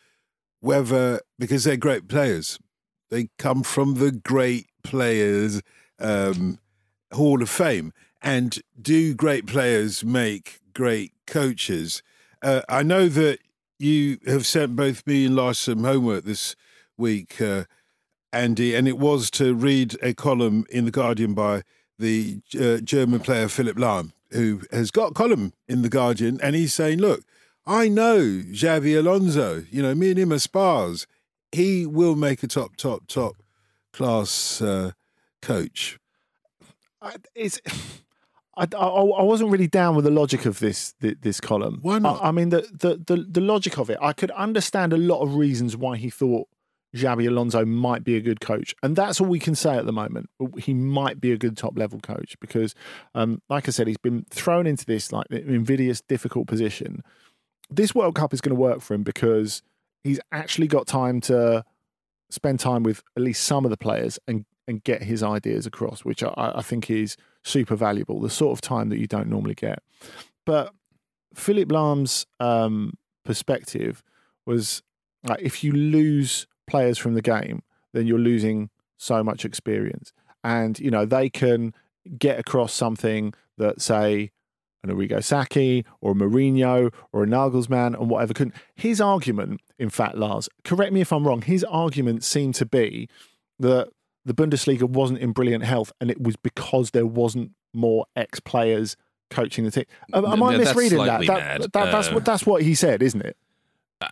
whether 0.61 1.21
because 1.39 1.65
they're 1.65 1.77
great 1.77 2.09
players, 2.09 2.59
they 3.11 3.29
come 3.39 3.63
from 3.63 3.95
the 3.95 4.13
great 4.13 4.69
players 4.83 5.61
um, 5.99 6.59
Hall 7.13 7.43
of 7.43 7.51
Fame, 7.51 7.93
and 8.23 8.61
do 8.81 9.15
great 9.15 9.47
players 9.47 10.05
make 10.05 10.61
great 10.73 11.13
coaches? 11.27 12.03
Uh, 12.43 12.63
I 12.69 12.83
know 12.83 13.09
that 13.09 13.39
you 13.79 14.19
have 14.27 14.47
sent 14.47 14.77
both 14.77 15.07
me 15.07 15.27
and 15.27 15.37
Lars 15.37 15.59
some 15.59 15.85
homework 15.85 16.25
this 16.25 16.57
week, 17.03 17.43
uh, 17.43 17.65
Andy, 18.33 18.75
and 18.75 18.89
it 18.89 18.97
was 18.97 19.31
to 19.33 19.55
read 19.55 19.97
a 20.03 20.15
column 20.15 20.65
in 20.71 20.87
The 20.87 20.91
Guardian 20.91 21.35
by 21.35 21.63
the 21.99 22.41
uh, 22.59 22.79
German 22.79 23.21
player 23.21 23.49
Philipp 23.49 23.77
Lahm, 23.77 24.13
who 24.31 24.63
has 24.71 24.91
got 24.91 25.11
a 25.11 25.15
column 25.15 25.53
in 25.69 25.83
The 25.83 25.91
Guardian, 25.91 26.41
and 26.43 26.57
he's 26.57 26.73
saying, 26.73 26.99
look, 26.99 27.25
I 27.67 27.89
know 27.89 28.19
Xabi 28.21 28.99
Alonso, 28.99 29.65
you 29.71 29.83
know, 29.83 29.95
me 29.95 30.11
and 30.11 30.19
him 30.19 30.33
are 30.33 30.39
spars. 30.39 31.07
He 31.51 31.85
will 31.85 32.17
make 32.17 32.43
a 32.43 32.47
top, 32.47 32.77
top, 32.77 33.07
top 33.09 33.37
class 33.93 34.63
uh, 34.63 34.93
coach. 35.43 35.99
I, 37.01 37.17
it's. 37.35 37.61
I, 38.55 38.67
I, 38.77 38.87
I 38.87 39.23
wasn't 39.23 39.51
really 39.51 39.67
down 39.67 39.97
with 39.97 40.05
the 40.05 40.11
logic 40.11 40.45
of 40.45 40.59
this 40.59 40.95
this 41.01 41.41
column. 41.41 41.79
Why 41.81 41.99
not? 41.99 42.23
I, 42.23 42.29
I 42.29 42.31
mean, 42.33 42.51
the, 42.51 42.61
the 42.71 43.03
the 43.07 43.25
the 43.27 43.41
logic 43.41 43.79
of 43.79 43.89
it. 43.89 43.97
I 44.03 44.13
could 44.13 44.31
understand 44.33 44.93
a 44.93 44.99
lot 44.99 45.23
of 45.23 45.37
reasons 45.37 45.75
why 45.75 45.97
he 45.97 46.11
thought 46.11 46.49
Xabi 46.95 47.27
Alonso 47.27 47.65
might 47.65 48.05
be 48.05 48.17
a 48.17 48.21
good 48.21 48.41
coach, 48.41 48.75
and 48.83 48.95
that's 48.95 49.21
all 49.21 49.27
we 49.27 49.39
can 49.39 49.55
say 49.55 49.77
at 49.77 49.87
the 49.87 49.93
moment. 49.93 50.29
He 50.59 50.75
might 50.75 51.21
be 51.21 51.33
a 51.33 51.39
good 51.39 51.57
top 51.57 51.79
level 51.79 52.01
coach 52.01 52.37
because, 52.41 52.75
um, 53.15 53.41
like 53.49 53.67
I 53.67 53.71
said, 53.71 53.87
he's 53.87 53.97
been 53.97 54.27
thrown 54.29 54.67
into 54.67 54.85
this 54.85 55.11
like 55.11 55.27
invidious, 55.31 56.03
difficult 56.03 56.49
position. 56.49 57.03
This 57.71 57.95
World 57.95 58.15
Cup 58.15 58.35
is 58.35 58.43
going 58.43 58.55
to 58.55 58.61
work 58.61 58.83
for 58.83 58.93
him 58.93 59.03
because 59.03 59.63
he's 60.05 60.21
actually 60.33 60.67
got 60.67 60.87
time 60.87 61.21
to 61.23 61.65
spend 62.29 62.61
time 62.61 62.83
with 62.83 63.03
at 63.17 63.23
least 63.23 63.45
some 63.45 63.65
of 63.65 63.71
the 63.71 63.77
players 63.77 64.19
and 64.27 64.45
and 64.69 64.85
get 64.85 65.03
his 65.03 65.23
ideas 65.23 65.67
across, 65.67 66.05
which 66.05 66.23
I, 66.23 66.33
I 66.37 66.63
think 66.63 66.91
is 66.91 67.17
super 67.43 67.75
valuable. 67.75 68.21
The 68.21 68.31
sort 68.31 68.53
of 68.53 68.61
time 68.61 68.91
that 68.91 68.99
you 68.99 69.07
don't 69.07 69.29
normally 69.29 69.55
get. 69.55 69.83
But 70.45 70.73
Philipp 71.35 71.73
Lahm's 71.73 72.27
um, 72.39 72.95
perspective 73.25 74.03
was 74.47 74.83
like 75.25 75.41
if 75.41 75.65
you 75.65 75.73
lose 75.73 76.47
players 76.73 76.99
from 76.99 77.15
the 77.15 77.23
game, 77.23 77.63
then 77.93 78.07
you're 78.09 78.19
losing 78.33 78.71
so 78.97 79.23
much 79.23 79.45
experience, 79.45 80.13
and 80.43 80.79
you 80.81 80.91
know 80.91 81.05
they 81.05 81.29
can 81.31 81.73
get 82.19 82.39
across 82.39 82.73
something 82.73 83.33
that 83.59 83.81
say 83.81 84.31
an 84.85 84.91
Arrigo 84.91 85.23
Sacchi 85.23 85.85
or 86.01 86.11
a 86.11 86.15
Mourinho 86.15 86.93
or 87.13 87.23
a 87.23 87.27
Nagelsmann 87.27 87.95
and 87.99 88.11
whatever 88.11 88.35
couldn't. 88.35 88.55
His 88.75 89.01
argument, 89.01 89.61
in 89.79 89.91
fact, 89.91 90.17
Lars, 90.17 90.49
correct 90.65 90.93
me 90.93 91.01
if 91.01 91.13
I'm 91.13 91.25
wrong, 91.29 91.43
his 91.43 91.63
argument 91.65 92.25
seemed 92.25 92.57
to 92.57 92.67
be 92.67 93.09
that 93.61 93.89
the 94.25 94.35
Bundesliga 94.35 94.83
wasn't 94.89 95.21
in 95.21 95.31
brilliant 95.33 95.63
health 95.65 95.93
and 96.01 96.11
it 96.11 96.21
was 96.21 96.35
because 96.35 96.91
there 96.91 97.07
wasn't 97.07 97.53
more 97.73 98.07
ex 98.17 98.41
players 98.41 98.97
coaching 99.31 99.65
the 99.65 99.71
team. 99.71 99.85
Am, 100.13 100.25
am 100.25 100.43
I 100.43 100.57
misreading 100.65 100.99
that? 101.07 101.21
That, 101.29 101.73
that- 101.73 101.93
that's 101.93 102.09
Uh, 102.09 102.15
what 102.15 102.25
that's 102.25 102.45
what 102.45 102.63
he 102.63 102.75
said, 102.75 103.03
isn't 103.03 103.23
it? 103.25 103.37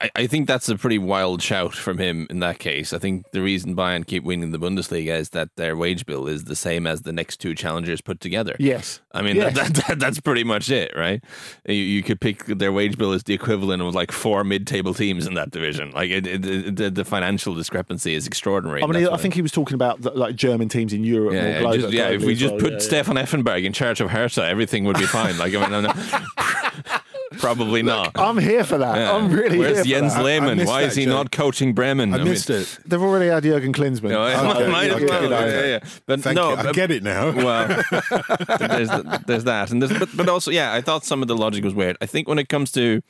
I, 0.00 0.10
I 0.16 0.26
think 0.26 0.46
that's 0.46 0.68
a 0.68 0.76
pretty 0.76 0.98
wild 0.98 1.42
shout 1.42 1.74
from 1.74 1.98
him 1.98 2.26
in 2.30 2.40
that 2.40 2.58
case. 2.58 2.92
I 2.92 2.98
think 2.98 3.30
the 3.32 3.42
reason 3.42 3.74
Bayern 3.76 4.06
keep 4.06 4.24
winning 4.24 4.50
the 4.52 4.58
Bundesliga 4.58 5.16
is 5.18 5.30
that 5.30 5.48
their 5.56 5.76
wage 5.76 6.06
bill 6.06 6.26
is 6.26 6.44
the 6.44 6.56
same 6.56 6.86
as 6.86 7.02
the 7.02 7.12
next 7.12 7.38
two 7.38 7.54
challengers 7.54 8.00
put 8.00 8.20
together. 8.20 8.56
Yes. 8.58 9.00
I 9.12 9.22
mean, 9.22 9.36
Yes. 9.36 9.54
that, 9.56 9.74
that, 9.88 9.98
that's 9.98 10.20
pretty 10.20 10.44
much 10.44 10.70
it, 10.70 10.92
right? 10.96 11.22
You, 11.66 11.74
you 11.74 12.02
could 12.02 12.20
pick 12.20 12.44
their 12.46 12.72
wage 12.72 12.96
bill 12.98 13.12
as 13.12 13.22
the 13.24 13.34
equivalent 13.34 13.82
of 13.82 13.94
like 13.94 14.12
four 14.12 14.44
mid-table 14.44 14.94
teams 14.94 15.26
in 15.26 15.34
that 15.34 15.50
division. 15.50 15.90
Like 15.92 16.10
it, 16.10 16.26
it, 16.26 16.44
it, 16.46 16.76
the, 16.76 16.90
the 16.90 17.04
financial 17.04 17.54
discrepancy 17.54 18.14
is 18.14 18.26
extraordinary. 18.26 18.82
I 18.82 18.86
mean, 18.86 19.08
I 19.08 19.16
think 19.16 19.34
he 19.34 19.42
was 19.42 19.52
talking 19.52 19.74
about 19.74 20.00
the, 20.02 20.10
like 20.10 20.36
German 20.36 20.68
teams 20.68 20.92
in 20.92 21.04
Europe. 21.04 21.32
yeah, 21.34 21.60
global, 21.60 21.78
just- 21.78 21.92
yeah, 21.92 22.08
if 22.10 22.22
we 22.24 22.34
just 22.34 22.52
well. 22.54 22.60
put 22.62 22.72
Yeah. 22.74 22.78
Stefan 22.80 23.16
Effenberg 23.16 23.64
in 23.64 23.72
charge 23.72 24.00
of 24.00 24.10
Hertha, 24.10 24.44
everything 24.44 24.84
would 24.84 24.98
be 24.98 25.06
fine. 25.06 25.36
Like, 25.38 25.54
I 25.54 25.68
mean, 25.68 25.90
probably 27.40 27.82
not. 27.82 28.12
I'm 28.18 28.38
here 28.38 28.64
for 28.64 28.78
that. 28.78 28.96
Yeah. 28.96 29.14
I'm 29.14 29.30
really 29.30 29.58
Where's 29.58 29.76
here 29.76 29.82
for 29.84 29.88
Jens 29.88 30.14
that. 30.14 30.24
Lehmann? 30.24 30.56
missed 30.58 30.68
Why 30.68 30.82
that 30.82 30.88
is 30.88 30.94
he 30.96 31.06
not 31.06 31.30
coaching 31.30 31.72
Bremen? 31.72 32.14
I 32.14 32.18
mean, 32.18 32.28
missed 32.28 32.50
it. 32.50 32.78
They've 32.86 33.00
already 33.02 33.26
had 33.26 33.42
Jurgen 33.42 33.72
Klinsmann. 33.72 34.10
Know, 34.10 34.20
Okay, 34.20 35.04
okay, 35.04 35.28
well. 35.28 35.48
Yeah, 35.48 35.64
yeah. 35.64 35.78
But 36.06 36.20
Thank 36.20 36.36
no, 36.36 36.50
you. 36.50 36.56
I 36.56 36.72
get 36.72 36.90
it 36.90 37.02
now. 37.02 37.30
Well, 37.30 37.68
there's 38.58 38.90
there's 39.26 39.44
that, 39.44 39.70
and 39.70 39.82
there's, 39.82 39.98
but 39.98 40.08
but 40.16 40.28
also 40.28 40.50
yeah, 40.50 40.72
I 40.72 40.80
thought 40.80 41.04
some 41.04 41.22
of 41.22 41.28
the 41.28 41.36
logic 41.36 41.64
was 41.64 41.74
weird. 41.74 41.96
I 42.00 42.06
think 42.06 42.28
when 42.28 42.38
it 42.38 42.48
comes 42.48 42.70
to, 42.72 43.02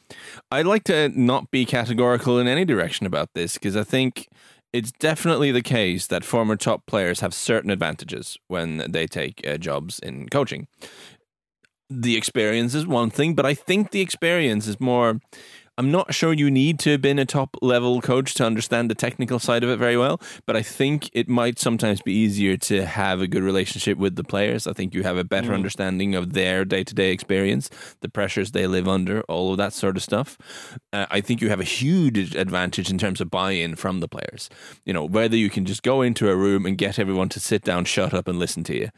I'd 0.50 0.66
like 0.66 0.84
to 0.84 1.08
not 1.08 1.50
be 1.50 1.64
categorical 1.64 2.38
in 2.38 2.46
any 2.46 2.64
direction 2.64 3.06
about 3.06 3.30
this 3.34 3.54
because 3.54 3.76
I 3.76 3.84
think 3.84 4.28
it's 4.72 4.92
definitely 4.92 5.50
the 5.50 5.62
case 5.62 6.06
that 6.06 6.24
former 6.24 6.56
top 6.56 6.86
players 6.86 7.20
have 7.20 7.34
certain 7.34 7.70
advantages 7.70 8.38
when 8.48 8.78
they 8.88 9.06
take 9.06 9.46
uh, 9.46 9.56
jobs 9.56 9.98
in 9.98 10.28
coaching. 10.28 10.68
The 11.90 12.16
experience 12.16 12.74
is 12.74 12.86
one 12.86 13.10
thing, 13.10 13.34
but 13.34 13.44
I 13.44 13.54
think 13.54 13.90
the 13.90 14.00
experience 14.00 14.66
is 14.68 14.78
more. 14.80 15.20
I'm 15.76 15.90
not 15.90 16.12
sure 16.12 16.34
you 16.34 16.50
need 16.50 16.78
to 16.80 16.90
have 16.90 17.00
been 17.00 17.18
a 17.18 17.24
top 17.24 17.56
level 17.62 18.02
coach 18.02 18.34
to 18.34 18.44
understand 18.44 18.90
the 18.90 18.94
technical 18.94 19.38
side 19.38 19.64
of 19.64 19.70
it 19.70 19.78
very 19.78 19.96
well, 19.96 20.20
but 20.44 20.54
I 20.54 20.60
think 20.62 21.08
it 21.14 21.26
might 21.26 21.58
sometimes 21.58 22.02
be 22.02 22.12
easier 22.12 22.58
to 22.58 22.84
have 22.84 23.22
a 23.22 23.26
good 23.26 23.42
relationship 23.42 23.96
with 23.96 24.14
the 24.16 24.22
players. 24.22 24.66
I 24.66 24.74
think 24.74 24.94
you 24.94 25.04
have 25.04 25.16
a 25.16 25.24
better 25.24 25.52
Mm. 25.52 25.54
understanding 25.54 26.14
of 26.14 26.34
their 26.34 26.66
day 26.66 26.84
to 26.84 26.94
day 26.94 27.10
experience, 27.12 27.70
the 28.02 28.10
pressures 28.10 28.50
they 28.50 28.66
live 28.66 28.86
under, 28.86 29.22
all 29.22 29.52
of 29.52 29.56
that 29.56 29.72
sort 29.72 29.96
of 29.96 30.02
stuff. 30.02 30.36
Uh, 30.92 31.06
I 31.10 31.22
think 31.22 31.40
you 31.40 31.48
have 31.48 31.60
a 31.60 31.64
huge 31.64 32.36
advantage 32.36 32.90
in 32.90 32.98
terms 32.98 33.20
of 33.22 33.30
buy 33.30 33.52
in 33.52 33.74
from 33.74 34.00
the 34.00 34.08
players. 34.08 34.50
You 34.84 34.92
know, 34.92 35.04
whether 35.04 35.36
you 35.36 35.48
can 35.48 35.64
just 35.64 35.82
go 35.82 36.02
into 36.02 36.28
a 36.28 36.36
room 36.36 36.66
and 36.66 36.76
get 36.76 36.98
everyone 36.98 37.30
to 37.30 37.40
sit 37.40 37.64
down, 37.64 37.86
shut 37.86 38.12
up, 38.12 38.28
and 38.28 38.38
listen 38.38 38.64
to 38.64 38.76
you. 38.76 38.90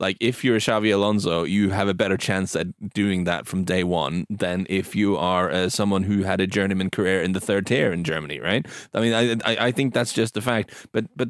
Like 0.00 0.16
if 0.20 0.44
you're 0.44 0.56
a 0.56 0.60
Xabi 0.60 0.92
Alonso, 0.94 1.44
you 1.44 1.70
have 1.70 1.88
a 1.88 1.94
better 1.94 2.16
chance 2.16 2.54
at 2.54 2.68
doing 2.94 3.24
that 3.24 3.46
from 3.46 3.64
day 3.64 3.84
one 3.84 4.24
than 4.30 4.66
if 4.68 4.94
you 4.94 5.16
are 5.16 5.50
uh, 5.50 5.68
someone 5.68 6.04
who 6.04 6.22
had 6.22 6.40
a 6.40 6.46
journeyman 6.46 6.90
career 6.90 7.20
in 7.22 7.32
the 7.32 7.40
third 7.40 7.66
tier 7.66 7.92
in 7.92 8.04
Germany, 8.04 8.38
right? 8.40 8.66
I 8.94 9.00
mean, 9.00 9.12
I 9.12 9.32
I, 9.52 9.66
I 9.66 9.72
think 9.72 9.94
that's 9.94 10.12
just 10.12 10.36
a 10.36 10.40
fact. 10.40 10.72
But 10.92 11.06
but 11.16 11.28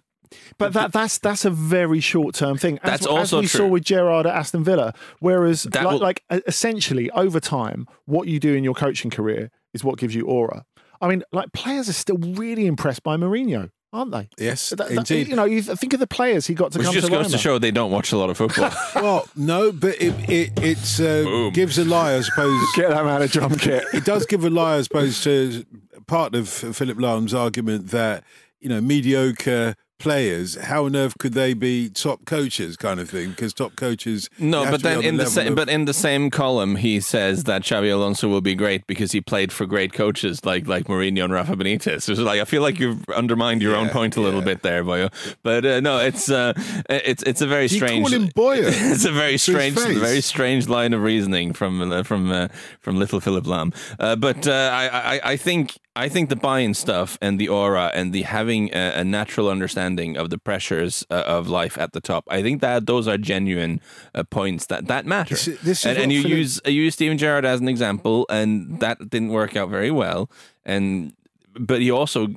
But 0.58 0.74
that 0.74 0.92
that's 0.92 1.16
that's 1.18 1.46
a 1.46 1.50
very 1.50 2.00
short 2.00 2.34
term 2.34 2.58
thing. 2.58 2.78
As, 2.82 2.90
That's 2.90 3.06
also 3.06 3.38
as 3.38 3.42
we 3.42 3.48
true. 3.48 3.58
saw 3.60 3.66
with 3.68 3.84
Gerrard 3.84 4.26
at 4.26 4.34
Aston 4.36 4.62
Villa. 4.64 4.92
Whereas, 5.20 5.64
like, 5.64 5.84
will- 5.86 5.98
like 5.98 6.22
essentially 6.46 7.10
over 7.12 7.40
time, 7.40 7.86
what 8.04 8.28
you 8.28 8.38
do 8.38 8.54
in 8.54 8.64
your 8.64 8.74
coaching 8.74 9.10
career 9.10 9.50
is 9.72 9.82
what 9.82 9.98
gives 9.98 10.14
you 10.14 10.26
aura. 10.26 10.64
I 11.00 11.08
mean, 11.08 11.22
like 11.32 11.52
players 11.52 11.88
are 11.88 11.94
still 11.94 12.18
really 12.18 12.66
impressed 12.66 13.02
by 13.02 13.16
Mourinho, 13.16 13.70
aren't 13.92 14.10
they? 14.12 14.28
Yes, 14.38 14.70
That- 14.70 14.78
that- 14.78 14.90
indeed. 14.90 15.28
You 15.28 15.36
know, 15.36 15.44
you 15.44 15.62
think 15.62 15.92
of 15.94 16.00
the 16.00 16.06
players 16.06 16.46
he 16.46 16.54
got 16.54 16.72
to 16.72 16.78
which 16.78 16.86
come 16.86 16.94
just 16.94 17.06
to 17.06 17.10
goes 17.12 17.24
Roma. 17.26 17.30
to 17.30 17.38
show 17.38 17.58
they 17.58 17.70
don't 17.70 17.90
watch 17.90 18.12
a 18.12 18.16
lot 18.18 18.30
of 18.30 18.36
football. 18.36 18.70
well, 18.94 19.28
no, 19.36 19.72
but 19.72 20.00
it 20.00 20.14
it 20.28 20.52
it's, 20.62 21.00
uh, 21.00 21.50
gives 21.52 21.78
a 21.78 21.84
lie, 21.84 22.14
I 22.16 22.20
suppose. 22.20 22.60
Get 22.76 22.90
that 22.90 23.06
out 23.06 23.22
of 23.22 23.30
drum 23.30 23.56
kit. 23.56 23.84
It 23.94 24.04
does 24.04 24.26
give 24.26 24.44
a 24.44 24.50
lie, 24.50 24.76
I 24.76 24.82
suppose, 24.82 25.22
to 25.24 25.64
part 26.06 26.34
of 26.34 26.48
Philipp 26.48 26.98
Lahm's 26.98 27.34
argument 27.34 27.88
that 27.88 28.24
you 28.60 28.68
know 28.68 28.80
mediocre 28.80 29.74
players, 29.98 30.54
how 30.56 30.84
on 30.86 30.94
earth 30.96 31.18
could 31.18 31.34
they 31.34 31.54
be 31.54 31.88
top 31.88 32.24
coaches, 32.24 32.76
kind 32.76 33.00
of 33.00 33.10
thing? 33.10 33.30
Because 33.30 33.52
top 33.52 33.76
coaches, 33.76 34.30
No, 34.38 34.64
but 34.70 34.82
then 34.82 35.02
in 35.04 35.16
the 35.16 35.24
level 35.24 35.32
same 35.32 35.48
of- 35.48 35.56
but 35.56 35.68
in 35.68 35.84
the 35.84 35.94
same 35.94 36.30
column 36.30 36.76
he 36.76 37.00
says 37.00 37.44
that 37.44 37.62
Xabi 37.62 37.92
Alonso 37.92 38.28
will 38.28 38.40
be 38.40 38.54
great 38.54 38.86
because 38.86 39.12
he 39.12 39.20
played 39.20 39.52
for 39.52 39.66
great 39.66 39.92
coaches 39.92 40.44
like 40.44 40.66
like 40.68 40.84
Mourinho 40.86 41.24
and 41.24 41.32
Rafa 41.32 41.56
Benitez. 41.56 42.08
It's 42.08 42.20
like 42.20 42.40
I 42.40 42.44
feel 42.44 42.62
like 42.62 42.78
you've 42.78 43.08
undermined 43.10 43.62
your 43.62 43.74
own 43.74 43.88
point 43.88 44.16
a 44.16 44.20
little 44.20 44.42
bit 44.42 44.62
there, 44.62 44.84
Boyo. 44.84 45.10
But 45.42 45.64
uh, 45.66 45.80
no, 45.80 45.98
it's 45.98 46.30
uh, 46.30 46.52
it's 46.88 47.22
it's 47.24 47.40
a 47.40 47.46
very 47.46 47.64
You 47.64 47.68
strange. 47.68 48.08
call 48.08 48.12
him 48.20 48.28
Boyo 48.28 48.62
it's 48.92 49.04
a 49.04 49.12
very 49.12 49.38
strange, 49.38 49.74
very 49.76 50.20
strange 50.20 50.68
line 50.68 50.92
of 50.94 51.02
reasoning 51.02 51.52
from 51.52 51.80
uh, 51.92 52.02
from 52.04 52.30
uh, 52.30 52.48
from 52.80 52.96
little 52.98 53.20
Philipp 53.20 53.44
Lahm. 53.44 53.74
Uh, 53.98 54.14
but 54.16 54.46
uh, 54.46 54.52
I, 54.72 55.16
I 55.16 55.20
I 55.32 55.36
think 55.36 55.78
I 55.96 56.08
think 56.08 56.28
the 56.28 56.36
buy-in 56.36 56.74
stuff 56.74 57.18
and 57.20 57.40
the 57.40 57.48
aura 57.48 57.90
and 57.94 58.12
the 58.12 58.22
having 58.22 58.70
a, 58.72 59.00
a 59.00 59.04
natural 59.04 59.48
understanding 59.48 59.87
of 59.96 60.28
the 60.30 60.38
pressures 60.38 61.04
uh, 61.10 61.22
of 61.26 61.48
life 61.48 61.78
at 61.78 61.92
the 61.92 62.00
top. 62.00 62.24
I 62.28 62.42
think 62.42 62.60
that 62.60 62.86
those 62.86 63.08
are 63.08 63.16
genuine 63.18 63.80
uh, 64.14 64.24
points 64.24 64.66
that 64.66 64.86
that 64.88 65.06
matter. 65.06 65.34
This 65.34 65.48
is- 65.48 65.60
this 65.60 65.78
is 65.80 65.86
and, 65.86 65.98
and 65.98 66.12
you 66.12 66.22
Philip- 66.22 66.36
use 66.38 66.60
you 66.66 66.82
use 66.82 66.94
Steven 66.94 67.16
Gerrard 67.18 67.44
as 67.44 67.60
an 67.60 67.68
example, 67.68 68.26
and 68.28 68.80
that 68.80 68.96
didn't 69.10 69.30
work 69.30 69.56
out 69.56 69.70
very 69.70 69.90
well. 69.90 70.28
And 70.64 71.12
but 71.58 71.80
he 71.80 71.90
also. 71.90 72.28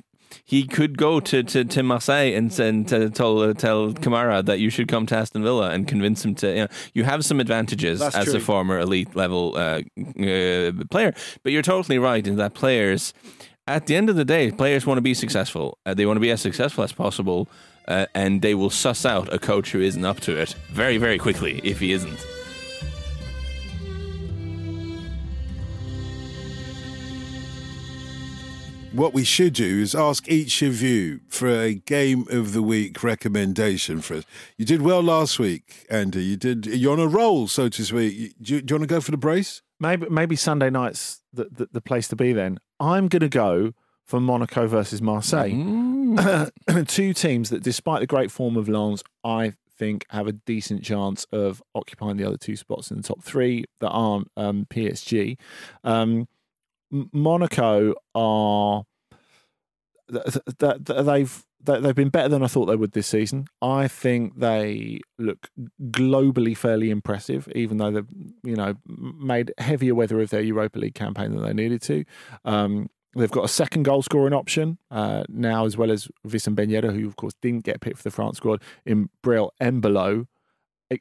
He 0.44 0.66
could 0.66 0.96
go 0.96 1.20
to, 1.20 1.42
to, 1.42 1.62
to 1.64 1.82
Marseille 1.82 2.32
and, 2.34 2.58
and 2.58 2.88
to 2.88 3.10
tell 3.10 3.40
uh, 3.42 3.52
tell 3.52 3.92
Kamara 3.92 4.42
that 4.46 4.58
you 4.60 4.70
should 4.70 4.88
come 4.88 5.04
to 5.06 5.14
Aston 5.16 5.42
Villa 5.42 5.70
and 5.70 5.86
convince 5.86 6.24
him 6.24 6.34
to. 6.36 6.48
You 6.48 6.60
know, 6.62 6.68
you 6.94 7.04
have 7.04 7.22
some 7.22 7.38
advantages 7.38 8.00
That's 8.00 8.16
as 8.16 8.24
true. 8.24 8.36
a 8.36 8.40
former 8.40 8.78
elite 8.78 9.14
level 9.14 9.54
uh, 9.56 9.82
uh, 10.00 10.72
player, 10.90 11.12
but 11.42 11.52
you're 11.52 11.60
totally 11.62 11.98
right 11.98 12.26
in 12.26 12.36
that 12.36 12.54
players, 12.54 13.12
at 13.66 13.86
the 13.86 13.94
end 13.94 14.10
of 14.10 14.16
the 14.16 14.24
day, 14.24 14.50
players 14.50 14.86
want 14.86 14.98
to 14.98 15.02
be 15.02 15.14
successful. 15.14 15.78
Uh, 15.86 15.94
they 15.94 16.06
want 16.06 16.16
to 16.16 16.20
be 16.20 16.30
as 16.30 16.40
successful 16.40 16.82
as 16.82 16.92
possible, 16.92 17.48
uh, 17.86 18.06
and 18.14 18.42
they 18.42 18.54
will 18.54 18.70
suss 18.70 19.06
out 19.06 19.32
a 19.32 19.38
coach 19.38 19.70
who 19.70 19.80
isn't 19.80 20.04
up 20.04 20.20
to 20.20 20.36
it 20.36 20.54
very 20.70 20.98
very 20.98 21.18
quickly 21.18 21.60
if 21.62 21.80
he 21.80 21.92
isn't. 21.92 22.18
What 28.92 29.14
we 29.14 29.24
should 29.24 29.54
do 29.54 29.80
is 29.80 29.94
ask 29.94 30.28
each 30.28 30.60
of 30.60 30.82
you 30.82 31.20
for 31.28 31.48
a 31.48 31.72
game 31.72 32.26
of 32.30 32.52
the 32.52 32.62
week 32.62 33.02
recommendation 33.02 34.02
for 34.02 34.16
us. 34.16 34.24
You 34.58 34.66
did 34.66 34.82
well 34.82 35.02
last 35.02 35.38
week, 35.38 35.86
Andy. 35.88 36.22
You 36.22 36.36
did. 36.36 36.66
You're 36.66 36.92
on 36.92 37.00
a 37.00 37.06
roll, 37.06 37.48
so 37.48 37.70
to 37.70 37.84
speak. 37.84 38.34
Do 38.42 38.54
you, 38.56 38.60
do 38.60 38.74
you 38.74 38.78
want 38.78 38.88
to 38.88 38.94
go 38.94 39.00
for 39.00 39.10
the 39.10 39.16
brace? 39.16 39.62
Maybe 39.82 40.08
maybe 40.08 40.36
Sunday 40.36 40.70
night's 40.70 41.22
the, 41.32 41.48
the, 41.50 41.68
the 41.72 41.80
place 41.80 42.06
to 42.08 42.16
be. 42.16 42.32
Then 42.32 42.58
I'm 42.78 43.08
going 43.08 43.20
to 43.20 43.28
go 43.28 43.72
for 44.04 44.20
Monaco 44.20 44.68
versus 44.68 45.02
Marseille. 45.02 45.50
Two 46.86 47.12
teams 47.12 47.50
that, 47.50 47.64
despite 47.64 48.00
the 48.00 48.06
great 48.06 48.30
form 48.30 48.56
of 48.56 48.68
Lens, 48.68 49.02
I 49.24 49.54
think 49.76 50.06
have 50.10 50.28
a 50.28 50.32
decent 50.32 50.84
chance 50.84 51.26
of 51.32 51.60
occupying 51.74 52.16
the 52.16 52.24
other 52.24 52.36
two 52.36 52.54
spots 52.54 52.92
in 52.92 52.98
the 52.98 53.02
top 53.02 53.24
three 53.24 53.64
that 53.80 53.88
aren't 53.88 54.30
um, 54.36 54.66
PSG. 54.70 55.36
Um, 55.82 56.28
Monaco 56.92 57.94
are 58.14 58.84
th- 60.12 60.24
th- 60.24 60.44
th- 60.60 60.84
th- 60.84 61.04
they've 61.06 61.06
they- 61.06 61.51
they've 61.64 61.94
been 61.94 62.08
better 62.08 62.28
than 62.28 62.42
I 62.42 62.46
thought 62.46 62.66
they 62.66 62.76
would 62.76 62.92
this 62.92 63.06
season. 63.06 63.46
I 63.60 63.88
think 63.88 64.38
they 64.38 65.00
look 65.18 65.48
globally 65.90 66.56
fairly 66.56 66.90
impressive, 66.90 67.48
even 67.54 67.78
though 67.78 67.90
they've 67.90 68.08
you 68.42 68.56
know 68.56 68.74
made 68.86 69.52
heavier 69.58 69.94
weather 69.94 70.20
of 70.20 70.30
their 70.30 70.40
Europa 70.40 70.78
League 70.78 70.94
campaign 70.94 71.32
than 71.32 71.42
they 71.42 71.52
needed 71.52 71.82
to. 71.82 72.04
Um, 72.44 72.90
they've 73.14 73.30
got 73.30 73.44
a 73.44 73.48
second 73.48 73.84
goal 73.84 74.02
scoring 74.02 74.32
option 74.32 74.78
uh, 74.90 75.24
now, 75.28 75.64
as 75.64 75.76
well 75.76 75.90
as 75.90 76.08
Wissam 76.26 76.54
Ben 76.54 76.68
Yedder, 76.68 76.92
who 76.92 77.06
of 77.06 77.16
course 77.16 77.34
didn't 77.42 77.64
get 77.64 77.80
picked 77.80 77.98
for 77.98 78.04
the 78.04 78.10
France 78.10 78.38
squad 78.38 78.62
in 78.84 79.08
Breel 79.22 79.50
Embolo. 79.60 80.26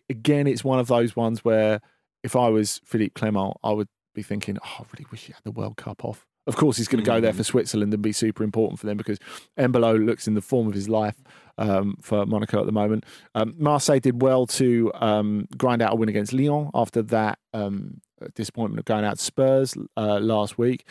Again, 0.10 0.48
it's 0.48 0.64
one 0.64 0.80
of 0.80 0.88
those 0.88 1.16
ones 1.16 1.44
where 1.44 1.82
if 2.24 2.36
I 2.36 2.50
was 2.50 2.80
Philippe 2.86 3.14
Clement, 3.16 3.58
I 3.64 3.72
would 3.72 3.90
be 4.14 4.22
thinking, 4.22 4.58
oh, 4.64 4.78
I 4.80 4.84
really 4.94 5.06
wish 5.12 5.26
he 5.26 5.34
had 5.34 5.44
the 5.44 5.52
World 5.52 5.78
Cup 5.78 6.06
off. 6.06 6.26
Of 6.48 6.56
course, 6.56 6.78
he's 6.78 6.88
going 6.88 7.04
to 7.04 7.08
go 7.08 7.22
there 7.22 7.34
for 7.34 7.44
Switzerland 7.44 7.94
and 7.94 8.02
be 8.02 8.12
super 8.12 8.44
important 8.44 8.80
for 8.80 8.88
them 8.88 8.98
because 8.98 9.20
Embolo 9.60 10.04
looks 10.04 10.28
in 10.28 10.34
the 10.34 10.42
form 10.42 10.68
of 10.68 10.74
his 10.74 10.90
life 10.90 11.16
um, 11.58 11.96
for 12.02 12.26
Monaco 12.26 12.60
at 12.60 12.66
the 12.66 12.72
moment. 12.72 13.06
Um, 13.36 13.54
Marseille 13.58 14.00
did 14.00 14.22
well 14.22 14.48
to 14.48 14.92
um, 14.96 15.48
grind 15.58 15.82
out 15.82 15.94
a 15.94 15.96
win 15.96 16.10
against 16.10 16.34
Lyon 16.34 16.72
after 16.74 17.04
that 17.04 17.38
um, 17.54 18.02
disappointment 18.34 18.80
of 18.80 18.86
going 18.86 19.06
out 19.06 19.20
to 19.20 19.24
Spurs 19.24 19.76
uh, 19.96 20.20
last 20.20 20.58
week. 20.58 20.86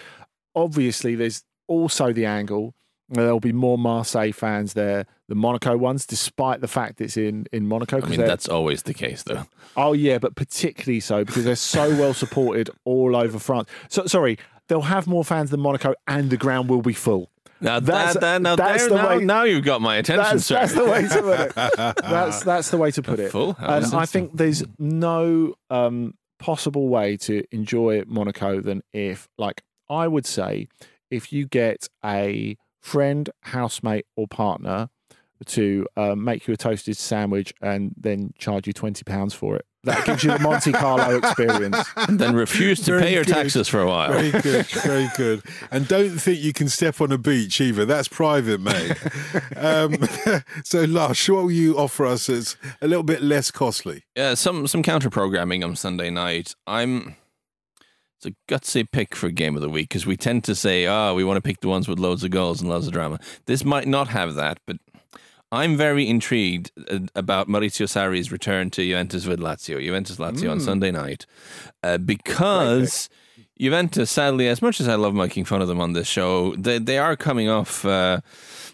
Obviously, 0.55 1.17
there's 1.17 1.45
also 1.67 2.13
the 2.13 2.27
angle 2.27 2.75
where 3.09 3.25
there'll 3.25 3.41
be 3.41 3.53
more 3.53 3.77
Marseille 3.77 4.31
fans 4.31 4.75
there 4.75 5.05
than 5.29 5.39
Monaco 5.39 5.77
ones, 5.77 6.07
despite 6.07 6.61
the 6.61 6.69
fact 6.69 7.01
it's 7.01 7.17
in, 7.17 7.45
in 7.53 7.67
Monaco. 7.67 8.01
I 8.01 8.07
mean, 8.07 8.21
that's 8.21 8.49
always 8.49 8.85
the 8.85 8.95
case, 8.95 9.25
though. 9.25 9.47
Oh 9.77 9.93
yeah, 9.95 10.19
but 10.19 10.37
particularly 10.37 11.01
so 11.01 11.25
because 11.25 11.45
they're 11.45 11.57
so 11.57 11.91
well 11.91 12.15
supported 12.15 12.71
all 12.85 13.17
over 13.17 13.41
France. 13.41 13.69
So 13.89 14.07
sorry, 14.07 14.39
they'll 14.71 14.81
have 14.83 15.07
more 15.07 15.25
fans 15.25 15.51
than 15.51 15.61
Monaco, 15.61 15.95
and 16.07 16.31
the 16.31 16.37
ground 16.39 16.71
will 16.71 16.81
be 16.81 16.95
full. 16.95 17.29
Now, 17.61 17.79
That's- 17.81 18.15
that, 18.15 18.21
that, 18.21 18.41
now, 18.43 18.57
that's 18.57 18.85
there, 18.85 18.89
the 18.89 18.97
now, 18.97 19.09
way- 19.19 19.25
now 19.25 19.43
you've 19.43 19.65
got 19.65 19.83
my 19.83 19.97
attention, 19.97 20.25
That's, 20.37 20.47
sir. 20.47 20.55
that's 20.55 20.73
the 20.73 20.85
way 20.87 21.03
to 21.03 21.21
put 21.23 21.41
it. 21.41 21.55
That's 22.03 22.43
that's 22.43 22.71
the 22.71 22.79
way 22.79 22.91
to 22.93 23.03
put 23.03 23.21
it. 23.21 23.31
full 23.31 23.55
And. 23.59 23.85
I 23.95 24.07
think 24.07 24.37
there's 24.39 24.63
no 24.79 25.55
um, 25.69 26.15
possible 26.39 26.89
way 26.89 27.19
to 27.19 27.45
enjoy 27.53 28.05
Monaco 28.07 28.63
than 28.63 28.81
if, 28.95 29.29
like, 29.37 29.63
I 29.91 30.09
would 30.09 30.25
say, 30.25 30.69
if 31.11 31.33
you 31.35 31.47
get 31.47 31.87
a 32.03 32.57
friend, 32.81 33.29
housemate, 33.43 34.07
or 34.17 34.27
partner 34.27 34.89
to 35.47 35.87
um, 35.97 36.25
make 36.25 36.47
you 36.47 36.55
a 36.55 36.57
toasted 36.57 36.97
sandwich 36.97 37.53
and 37.61 37.93
then 37.97 38.33
charge 38.39 38.67
you 38.67 38.73
twenty 38.73 39.03
pounds 39.05 39.35
for 39.35 39.57
it. 39.57 39.67
That 39.85 40.05
gives 40.05 40.23
you 40.25 40.33
the 40.33 40.39
Monte 40.41 40.73
Carlo 40.73 41.17
experience. 41.25 41.79
and 41.97 42.19
then 42.19 42.35
refuse 42.35 42.81
to 42.81 42.93
Very 42.93 43.03
pay 43.03 43.15
your 43.15 43.25
good. 43.25 43.33
taxes 43.35 43.67
for 43.67 43.81
a 43.81 43.87
while. 43.87 44.13
Very 44.13 44.31
good, 44.31 44.67
very 44.85 45.09
good. 45.17 45.43
And 45.71 45.89
don't 45.89 46.19
think 46.19 46.41
you 46.41 46.53
can 46.53 46.69
step 46.69 47.01
on 47.01 47.11
a 47.13 47.17
beach 47.19 47.61
either. 47.63 47.87
That's 47.87 48.07
private, 48.09 48.61
mate. 48.61 48.95
um, 49.57 49.97
so, 50.65 50.85
Lars, 50.85 51.27
what 51.29 51.45
will 51.45 51.51
you 51.51 51.79
offer 51.79 52.05
us 52.05 52.27
that's 52.27 52.57
a 52.83 52.89
little 52.89 53.03
bit 53.05 53.23
less 53.23 53.51
costly? 53.51 54.05
Yeah, 54.15 54.35
some 54.35 54.67
some 54.67 54.83
counter 54.83 55.09
programming 55.09 55.65
on 55.65 55.77
Sunday 55.77 56.11
night. 56.11 56.55
I'm 56.67 57.17
it's 58.23 58.27
a 58.27 58.53
gutsy 58.53 58.87
pick 58.91 59.17
for 59.17 59.31
game 59.31 59.57
of 59.57 59.63
the 59.63 59.71
week 59.71 59.89
because 59.89 60.05
we 60.05 60.15
tend 60.15 60.45
to 60.45 60.55
say, 60.55 60.87
"Oh, 60.87 61.15
we 61.15 61.25
want 61.25 61.39
to 61.39 61.41
pick 61.43 61.61
the 61.61 61.69
ones 61.69 61.89
with 61.89 61.99
loads 61.99 62.23
of 62.23 62.31
goals 62.31 62.61
and 62.61 62.69
loads 62.69 62.87
of 62.87 62.93
drama." 62.93 63.19
This 63.47 63.65
might 63.65 63.89
not 63.89 64.09
have 64.09 64.35
that, 64.35 64.59
but 64.67 64.77
I'm 65.53 65.77
very 65.77 66.09
intrigued 66.09 66.71
uh, 66.91 67.01
about 67.15 67.49
Maurizio 67.49 67.87
Sarri's 67.87 68.31
return 68.31 68.71
to 68.71 68.83
Juventus 68.85 69.27
with 69.27 69.41
Lazio. 69.41 69.81
Juventus 69.81 70.17
Lazio 70.17 70.51
on 70.51 70.59
Mm. 70.59 70.63
Sunday 70.65 70.91
night 70.91 71.27
uh, 71.83 71.99
because. 71.99 73.09
Juventus, 73.59 74.11
sadly, 74.11 74.49
as 74.49 74.63
much 74.63 74.81
as 74.81 74.89
I 74.89 74.95
love 74.95 75.13
making 75.13 75.45
fun 75.45 75.61
of 75.61 75.69
them 75.69 75.83
on 75.83 75.93
this 75.93 76.07
show, 76.09 76.55
they 76.57 76.79
they 76.79 76.97
are 76.97 77.15
coming 77.15 77.51
off. 77.51 77.85
Uh, 77.85 78.21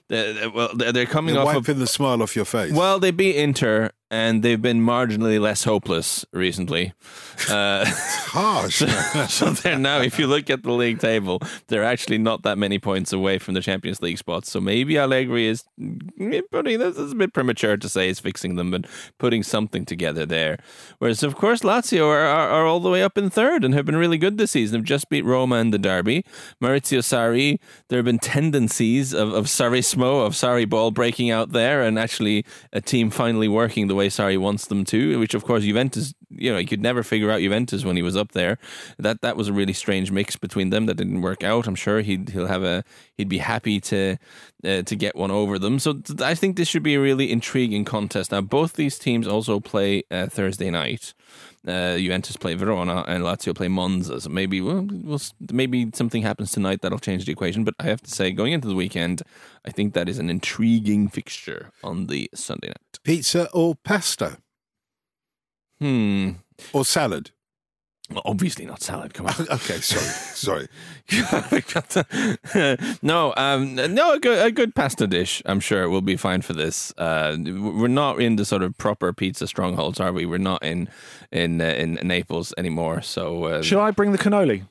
they- 0.08 0.32
they- 0.32 0.46
well, 0.46 0.70
they're 0.76 0.92
they're 0.92 1.06
coming 1.06 1.34
They're 1.34 1.42
off. 1.42 1.56
wiping 1.56 1.80
the 1.80 1.88
smile 1.88 2.22
off 2.22 2.36
your 2.36 2.44
face. 2.44 2.72
well, 2.72 3.00
they 3.00 3.10
beat 3.10 3.34
Inter 3.34 3.90
and 4.10 4.42
they've 4.42 4.62
been 4.62 4.80
marginally 4.80 5.40
less 5.40 5.64
hopeless 5.64 6.24
recently. 6.32 6.92
Uh, 7.50 7.84
Harsh. 7.84 8.76
so, 8.76 8.86
so 9.28 9.50
they're 9.50 9.78
now, 9.78 10.00
if 10.00 10.18
you 10.18 10.26
look 10.26 10.48
at 10.48 10.62
the 10.62 10.72
league 10.72 10.98
table, 10.98 11.38
they're 11.68 11.84
actually 11.84 12.16
not 12.16 12.42
that 12.44 12.56
many 12.56 12.78
points 12.78 13.12
away 13.12 13.38
from 13.38 13.52
the 13.52 13.60
Champions 13.60 14.00
League 14.00 14.16
spots. 14.16 14.50
So 14.50 14.58
maybe 14.58 14.98
Allegri 14.98 15.46
is 15.46 15.62
putting 16.50 16.78
this 16.78 16.96
is 16.96 17.12
a 17.12 17.14
bit 17.14 17.34
premature 17.34 17.76
to 17.76 17.88
say 17.90 18.06
he's 18.06 18.20
fixing 18.20 18.56
them, 18.56 18.70
but 18.70 18.86
putting 19.18 19.42
something 19.42 19.84
together 19.84 20.24
there. 20.24 20.56
Whereas, 20.98 21.22
of 21.22 21.36
course, 21.36 21.60
Lazio 21.60 22.06
are, 22.06 22.20
are, 22.20 22.48
are 22.48 22.66
all 22.66 22.80
the 22.80 22.88
way 22.88 23.02
up 23.02 23.18
in 23.18 23.28
third 23.28 23.64
and 23.64 23.74
have 23.74 23.84
been 23.84 23.96
really 23.96 24.18
good 24.18 24.38
this 24.38 24.52
season. 24.52 24.80
Have 24.80 24.86
just 24.86 25.10
beat 25.10 25.24
Roma 25.24 25.56
in 25.56 25.70
the 25.70 25.78
derby. 25.78 26.24
Maurizio 26.60 27.00
Sarri, 27.00 27.58
there 27.88 27.98
have 27.98 28.06
been 28.06 28.18
tendencies 28.18 29.12
of, 29.12 29.34
of 29.34 29.44
Sarrismo, 29.44 30.26
of 30.26 30.32
Sarri 30.32 30.68
ball 30.68 30.90
breaking 30.90 31.30
out 31.30 31.52
there, 31.52 31.82
and 31.82 31.98
actually 31.98 32.46
a 32.72 32.80
team 32.80 33.10
finally 33.10 33.46
working 33.46 33.88
the 33.88 33.94
way 33.96 34.08
Sarri 34.08 34.38
wants 34.38 34.66
them 34.66 34.84
to, 34.84 35.18
which 35.18 35.34
of 35.34 35.44
course 35.44 35.64
Juventus, 35.64 36.14
you 36.30 36.52
know, 36.52 36.58
you 36.58 36.66
could 36.66 36.82
never 36.82 37.02
figure 37.02 37.30
out 37.30 37.40
Juventus 37.40 37.84
when 37.84 37.96
he 37.96 38.02
was 38.02 38.16
up 38.16 38.32
there. 38.32 38.58
That 38.98 39.22
that 39.22 39.36
was 39.36 39.48
a 39.48 39.52
really 39.52 39.72
strange 39.72 40.10
mix 40.12 40.36
between 40.36 40.70
them 40.70 40.86
that 40.86 40.94
didn't 40.94 41.22
work 41.22 41.42
out. 41.42 41.66
I'm 41.66 41.74
sure 41.74 42.00
he'd 42.02 42.28
he'll 42.30 42.46
have 42.46 42.62
a 42.62 42.84
he'd 43.16 43.28
be 43.28 43.38
happy 43.38 43.80
to 43.80 44.16
uh, 44.64 44.82
to 44.82 44.96
get 44.96 45.16
one 45.16 45.30
over 45.30 45.58
them. 45.58 45.78
So 45.78 46.00
I 46.20 46.34
think 46.34 46.56
this 46.56 46.68
should 46.68 46.82
be 46.82 46.94
a 46.94 47.00
really 47.00 47.32
intriguing 47.32 47.84
contest. 47.84 48.30
Now 48.30 48.40
both 48.40 48.74
these 48.74 48.98
teams 48.98 49.26
also 49.26 49.60
play 49.60 50.04
uh, 50.10 50.26
Thursday 50.26 50.70
night. 50.70 51.14
Uh, 51.66 51.96
Juventus 51.98 52.36
play 52.36 52.54
Verona 52.54 53.04
and 53.08 53.24
Lazio 53.24 53.54
play 53.54 53.66
Monza. 53.66 54.20
So 54.20 54.30
maybe 54.30 54.60
well, 54.60 54.86
we'll, 54.88 55.20
maybe 55.50 55.90
something 55.94 56.22
happens 56.22 56.52
tonight 56.52 56.80
that'll 56.82 56.98
change 56.98 57.24
the 57.24 57.32
equation. 57.32 57.64
But 57.64 57.74
I 57.80 57.84
have 57.84 58.00
to 58.02 58.10
say, 58.10 58.30
going 58.30 58.52
into 58.52 58.68
the 58.68 58.74
weekend, 58.74 59.22
I 59.64 59.70
think 59.70 59.92
that 59.94 60.08
is 60.08 60.18
an 60.18 60.30
intriguing 60.30 61.08
fixture 61.08 61.72
on 61.82 62.06
the 62.06 62.30
Sunday 62.34 62.68
night. 62.68 62.98
Pizza 63.02 63.50
or 63.52 63.74
pasta? 63.74 64.38
Hmm. 65.80 66.30
Or 66.72 66.84
salad? 66.84 67.32
Well, 68.10 68.22
obviously 68.24 68.64
not 68.66 68.82
salad. 68.82 69.14
Come 69.14 69.26
on. 69.26 69.34
okay, 69.50 69.78
sorry, 69.78 70.04
sorry. 70.04 70.68
no, 73.02 73.34
um, 73.36 73.74
no, 73.74 74.14
a 74.14 74.20
good, 74.20 74.46
a 74.46 74.52
good 74.52 74.74
pasta 74.76 75.08
dish. 75.08 75.42
I'm 75.44 75.58
sure 75.58 75.82
it 75.82 75.88
will 75.88 76.02
be 76.02 76.16
fine 76.16 76.42
for 76.42 76.52
this. 76.52 76.92
Uh, 76.96 77.36
we're 77.36 77.88
not 77.88 78.20
in 78.20 78.36
the 78.36 78.44
sort 78.44 78.62
of 78.62 78.78
proper 78.78 79.12
pizza 79.12 79.48
strongholds, 79.48 79.98
are 79.98 80.12
we? 80.12 80.24
We're 80.24 80.38
not 80.38 80.62
in 80.62 80.88
in 81.32 81.60
uh, 81.60 81.64
in 81.64 81.94
Naples 82.02 82.54
anymore. 82.56 83.02
So, 83.02 83.44
uh, 83.44 83.62
Shall 83.62 83.80
I 83.80 83.90
bring 83.90 84.12
the 84.12 84.18
cannoli? 84.18 84.62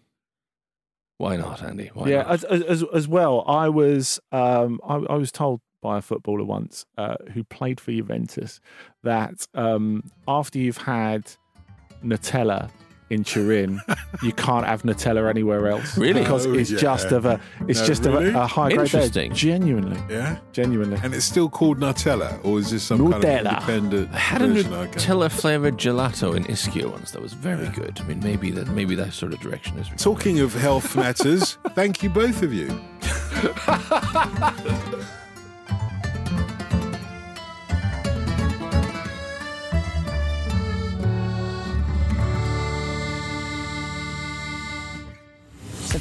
why 1.17 1.37
not, 1.37 1.63
Andy? 1.63 1.91
Why 1.93 2.09
yeah, 2.09 2.23
not? 2.23 2.43
as, 2.43 2.43
as 2.43 2.83
as 2.93 3.07
well. 3.07 3.43
I 3.47 3.69
was 3.69 4.19
um 4.31 4.79
I, 4.87 4.95
I 4.95 5.15
was 5.15 5.31
told 5.31 5.61
by 5.81 5.99
a 5.99 6.01
footballer 6.01 6.43
once 6.43 6.85
uh, 6.97 7.15
who 7.33 7.43
played 7.43 7.79
for 7.79 7.91
Juventus 7.91 8.59
that 9.03 9.47
um, 9.53 10.03
after 10.27 10.57
you've 10.57 10.77
had 10.77 11.31
Nutella 12.03 12.71
in 13.09 13.23
Turin, 13.23 13.79
you 14.23 14.31
can't 14.33 14.65
have 14.65 14.81
Nutella 14.81 15.29
anywhere 15.29 15.67
else. 15.67 15.95
Really? 15.97 16.21
Because 16.21 16.47
Oh, 16.47 16.53
it's 16.53 16.71
yeah. 16.71 16.79
just 16.79 17.11
of 17.11 17.25
a 17.25 17.39
it's 17.67 17.79
No, 17.81 17.85
just 17.85 18.03
really? 18.03 18.29
of 18.29 18.35
a, 18.35 18.39
a 18.39 18.47
high 18.47 18.69
grade. 18.69 18.89
there. 18.89 19.01
Interesting. 19.01 19.33
Genuinely, 19.33 19.99
Yeah? 20.09 20.37
genuinely. 20.53 20.99
And 21.03 21.13
it's 21.13 21.25
still 21.25 21.47
called 21.47 21.79
Nutella, 21.79 22.43
or 22.43 22.59
is 22.59 22.71
this 22.71 22.83
some 22.83 23.11
kind 23.11 23.23
of 23.23 23.29
Nutella. 23.29 23.53
independent 23.53 24.09
I 24.13 24.17
had 24.17 24.41
a. 24.41 24.47
Nutella 24.47 25.31
flavored 25.31 25.77
gelato 25.77 26.35
in 26.35 26.45
Ischia 26.45 26.91
once. 26.91 27.11
That 27.11 27.21
was 27.21 27.33
very 27.33 27.69
good. 27.69 27.99
I 28.01 28.07
mean, 28.07 28.19
maybe 28.21 28.49
that 28.51 28.67
maybe 28.69 28.95
that 28.95 29.13
sort 29.13 29.33
of 29.33 29.39
direction 29.39 29.77
is. 29.77 29.87
Talking 30.01 30.39
of 30.39 30.53
health 30.53 30.95
matters, 30.95 31.57
thank 31.75 32.01
you 32.01 32.09
both 32.09 32.41
of 32.41 32.53
you. 32.53 32.67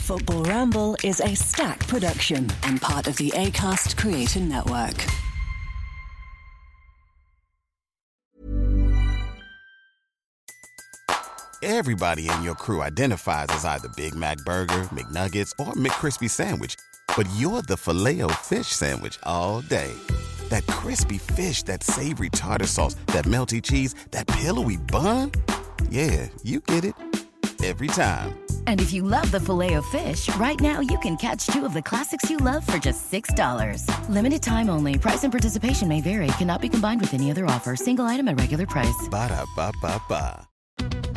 Football 0.05 0.42
Ramble 0.42 0.96
is 1.02 1.20
a 1.20 1.34
stack 1.34 1.78
production 1.88 2.50
and 2.64 2.78
part 2.78 3.07
of 3.07 3.16
the 3.16 3.30
ACAST 3.30 3.96
Creator 3.96 4.40
Network. 4.40 4.92
Everybody 11.62 12.28
in 12.28 12.42
your 12.42 12.55
crew 12.55 12.82
identifies 12.82 13.46
as 13.48 13.64
either 13.64 13.88
Big 13.96 14.14
Mac 14.14 14.36
Burger, 14.44 14.82
McNuggets, 14.92 15.52
or 15.59 15.72
McCrispy 15.72 16.28
Sandwich. 16.28 16.76
But 17.16 17.26
you're 17.36 17.62
the 17.62 17.78
filet 17.78 18.20
fish 18.42 18.66
Sandwich 18.66 19.18
all 19.22 19.62
day. 19.62 19.94
That 20.50 20.66
crispy 20.66 21.16
fish, 21.16 21.62
that 21.62 21.82
savory 21.82 22.28
tartar 22.28 22.66
sauce, 22.66 22.94
that 23.07 23.24
melty 23.24 23.62
cheese, 23.62 23.94
that 24.11 24.26
pillowy 24.26 24.76
bun. 24.76 25.32
Yeah, 25.88 26.28
you 26.42 26.61
get 26.61 26.84
it. 26.84 27.14
Every 27.64 27.86
time. 27.88 28.38
And 28.66 28.80
if 28.80 28.92
you 28.92 29.03
love 29.03 29.30
the 29.30 29.40
filet 29.40 29.74
of 29.74 29.86
fish, 29.86 30.28
right 30.36 30.61
now 30.61 30.80
you 30.80 30.99
can 30.99 31.16
catch 31.16 31.47
two 31.47 31.64
of 31.64 31.72
the 31.72 31.82
classics 31.82 32.28
you 32.28 32.36
love 32.36 32.66
for 32.66 32.76
just 32.76 33.11
$6. 33.11 34.09
Limited 34.11 34.42
time 34.42 34.68
only. 34.68 34.99
Price 34.99 35.24
and 35.24 35.32
participation 35.32 35.88
may 35.88 36.03
vary. 36.03 36.26
Cannot 36.38 36.61
be 36.61 36.68
combined 36.68 37.01
with 37.01 37.14
any 37.14 37.30
other 37.30 37.47
offer. 37.47 37.76
Single 37.76 38.05
item 38.05 38.28
at 38.28 38.38
regular 38.38 38.66
price. 38.66 39.09
Ba-da-ba-ba-ba. 39.11 40.47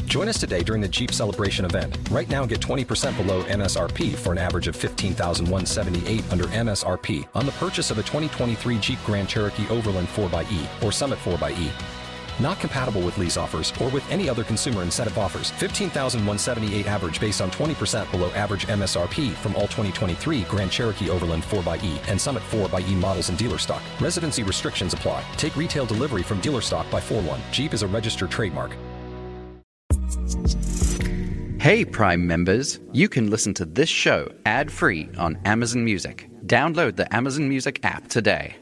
Join 0.07 0.30
us 0.30 0.39
today 0.39 0.63
during 0.63 0.82
the 0.82 0.88
Jeep 0.88 1.11
Celebration 1.11 1.65
event. 1.65 1.97
Right 2.09 2.30
now, 2.30 2.45
get 2.45 2.61
20% 2.61 3.17
below 3.17 3.43
MSRP 3.43 4.15
for 4.15 4.32
an 4.32 4.38
average 4.38 4.67
of 4.67 4.75
15178 4.75 6.32
under 6.32 6.45
MSRP 6.45 7.28
on 7.36 7.45
the 7.45 7.51
purchase 7.53 7.91
of 7.91 7.99
a 7.99 8.03
2023 8.03 8.80
Jeep 8.80 8.99
Grand 9.05 9.28
Cherokee 9.28 9.67
Overland 9.69 10.07
4xE 10.07 10.84
or 10.84 10.93
Summit 10.93 11.19
4xE. 11.19 11.97
Not 12.39 12.59
compatible 12.59 13.01
with 13.01 13.17
lease 13.17 13.38
offers 13.38 13.73
or 13.81 13.89
with 13.89 14.09
any 14.11 14.29
other 14.29 14.43
consumer 14.43 14.83
incentive 14.83 15.17
offers. 15.17 15.51
15,178 15.51 16.88
average 16.88 17.19
based 17.19 17.41
on 17.41 17.49
20% 17.51 18.09
below 18.11 18.29
average 18.31 18.67
MSRP 18.67 19.33
from 19.33 19.55
all 19.55 19.67
2023 19.67 20.41
Grand 20.43 20.71
Cherokee 20.71 21.09
Overland 21.09 21.43
4xE 21.43 21.99
and 22.07 22.19
Summit 22.19 22.43
4xE 22.51 22.93
models 22.95 23.29
in 23.29 23.35
dealer 23.35 23.57
stock. 23.57 23.81
Residency 23.99 24.43
restrictions 24.43 24.93
apply. 24.93 25.23
Take 25.38 25.55
retail 25.55 25.85
delivery 25.85 26.23
from 26.23 26.41
dealer 26.41 26.61
stock 26.61 26.89
by 26.91 26.99
4 26.99 27.21
1. 27.21 27.41
Jeep 27.51 27.73
is 27.73 27.83
a 27.83 27.88
registered 27.88 28.31
trademark. 28.31 28.75
Hey, 31.59 31.83
Prime 31.83 32.25
members, 32.25 32.79
you 32.93 33.09
can 33.09 33.29
listen 33.29 33.53
to 33.55 33.65
this 33.65 33.89
show 33.89 34.31
ad 34.45 34.71
free 34.71 35.09
on 35.17 35.38
Amazon 35.43 35.83
Music. 35.83 36.29
Download 36.45 36.95
the 36.95 37.13
Amazon 37.13 37.49
Music 37.49 37.79
app 37.83 38.07
today. 38.07 38.55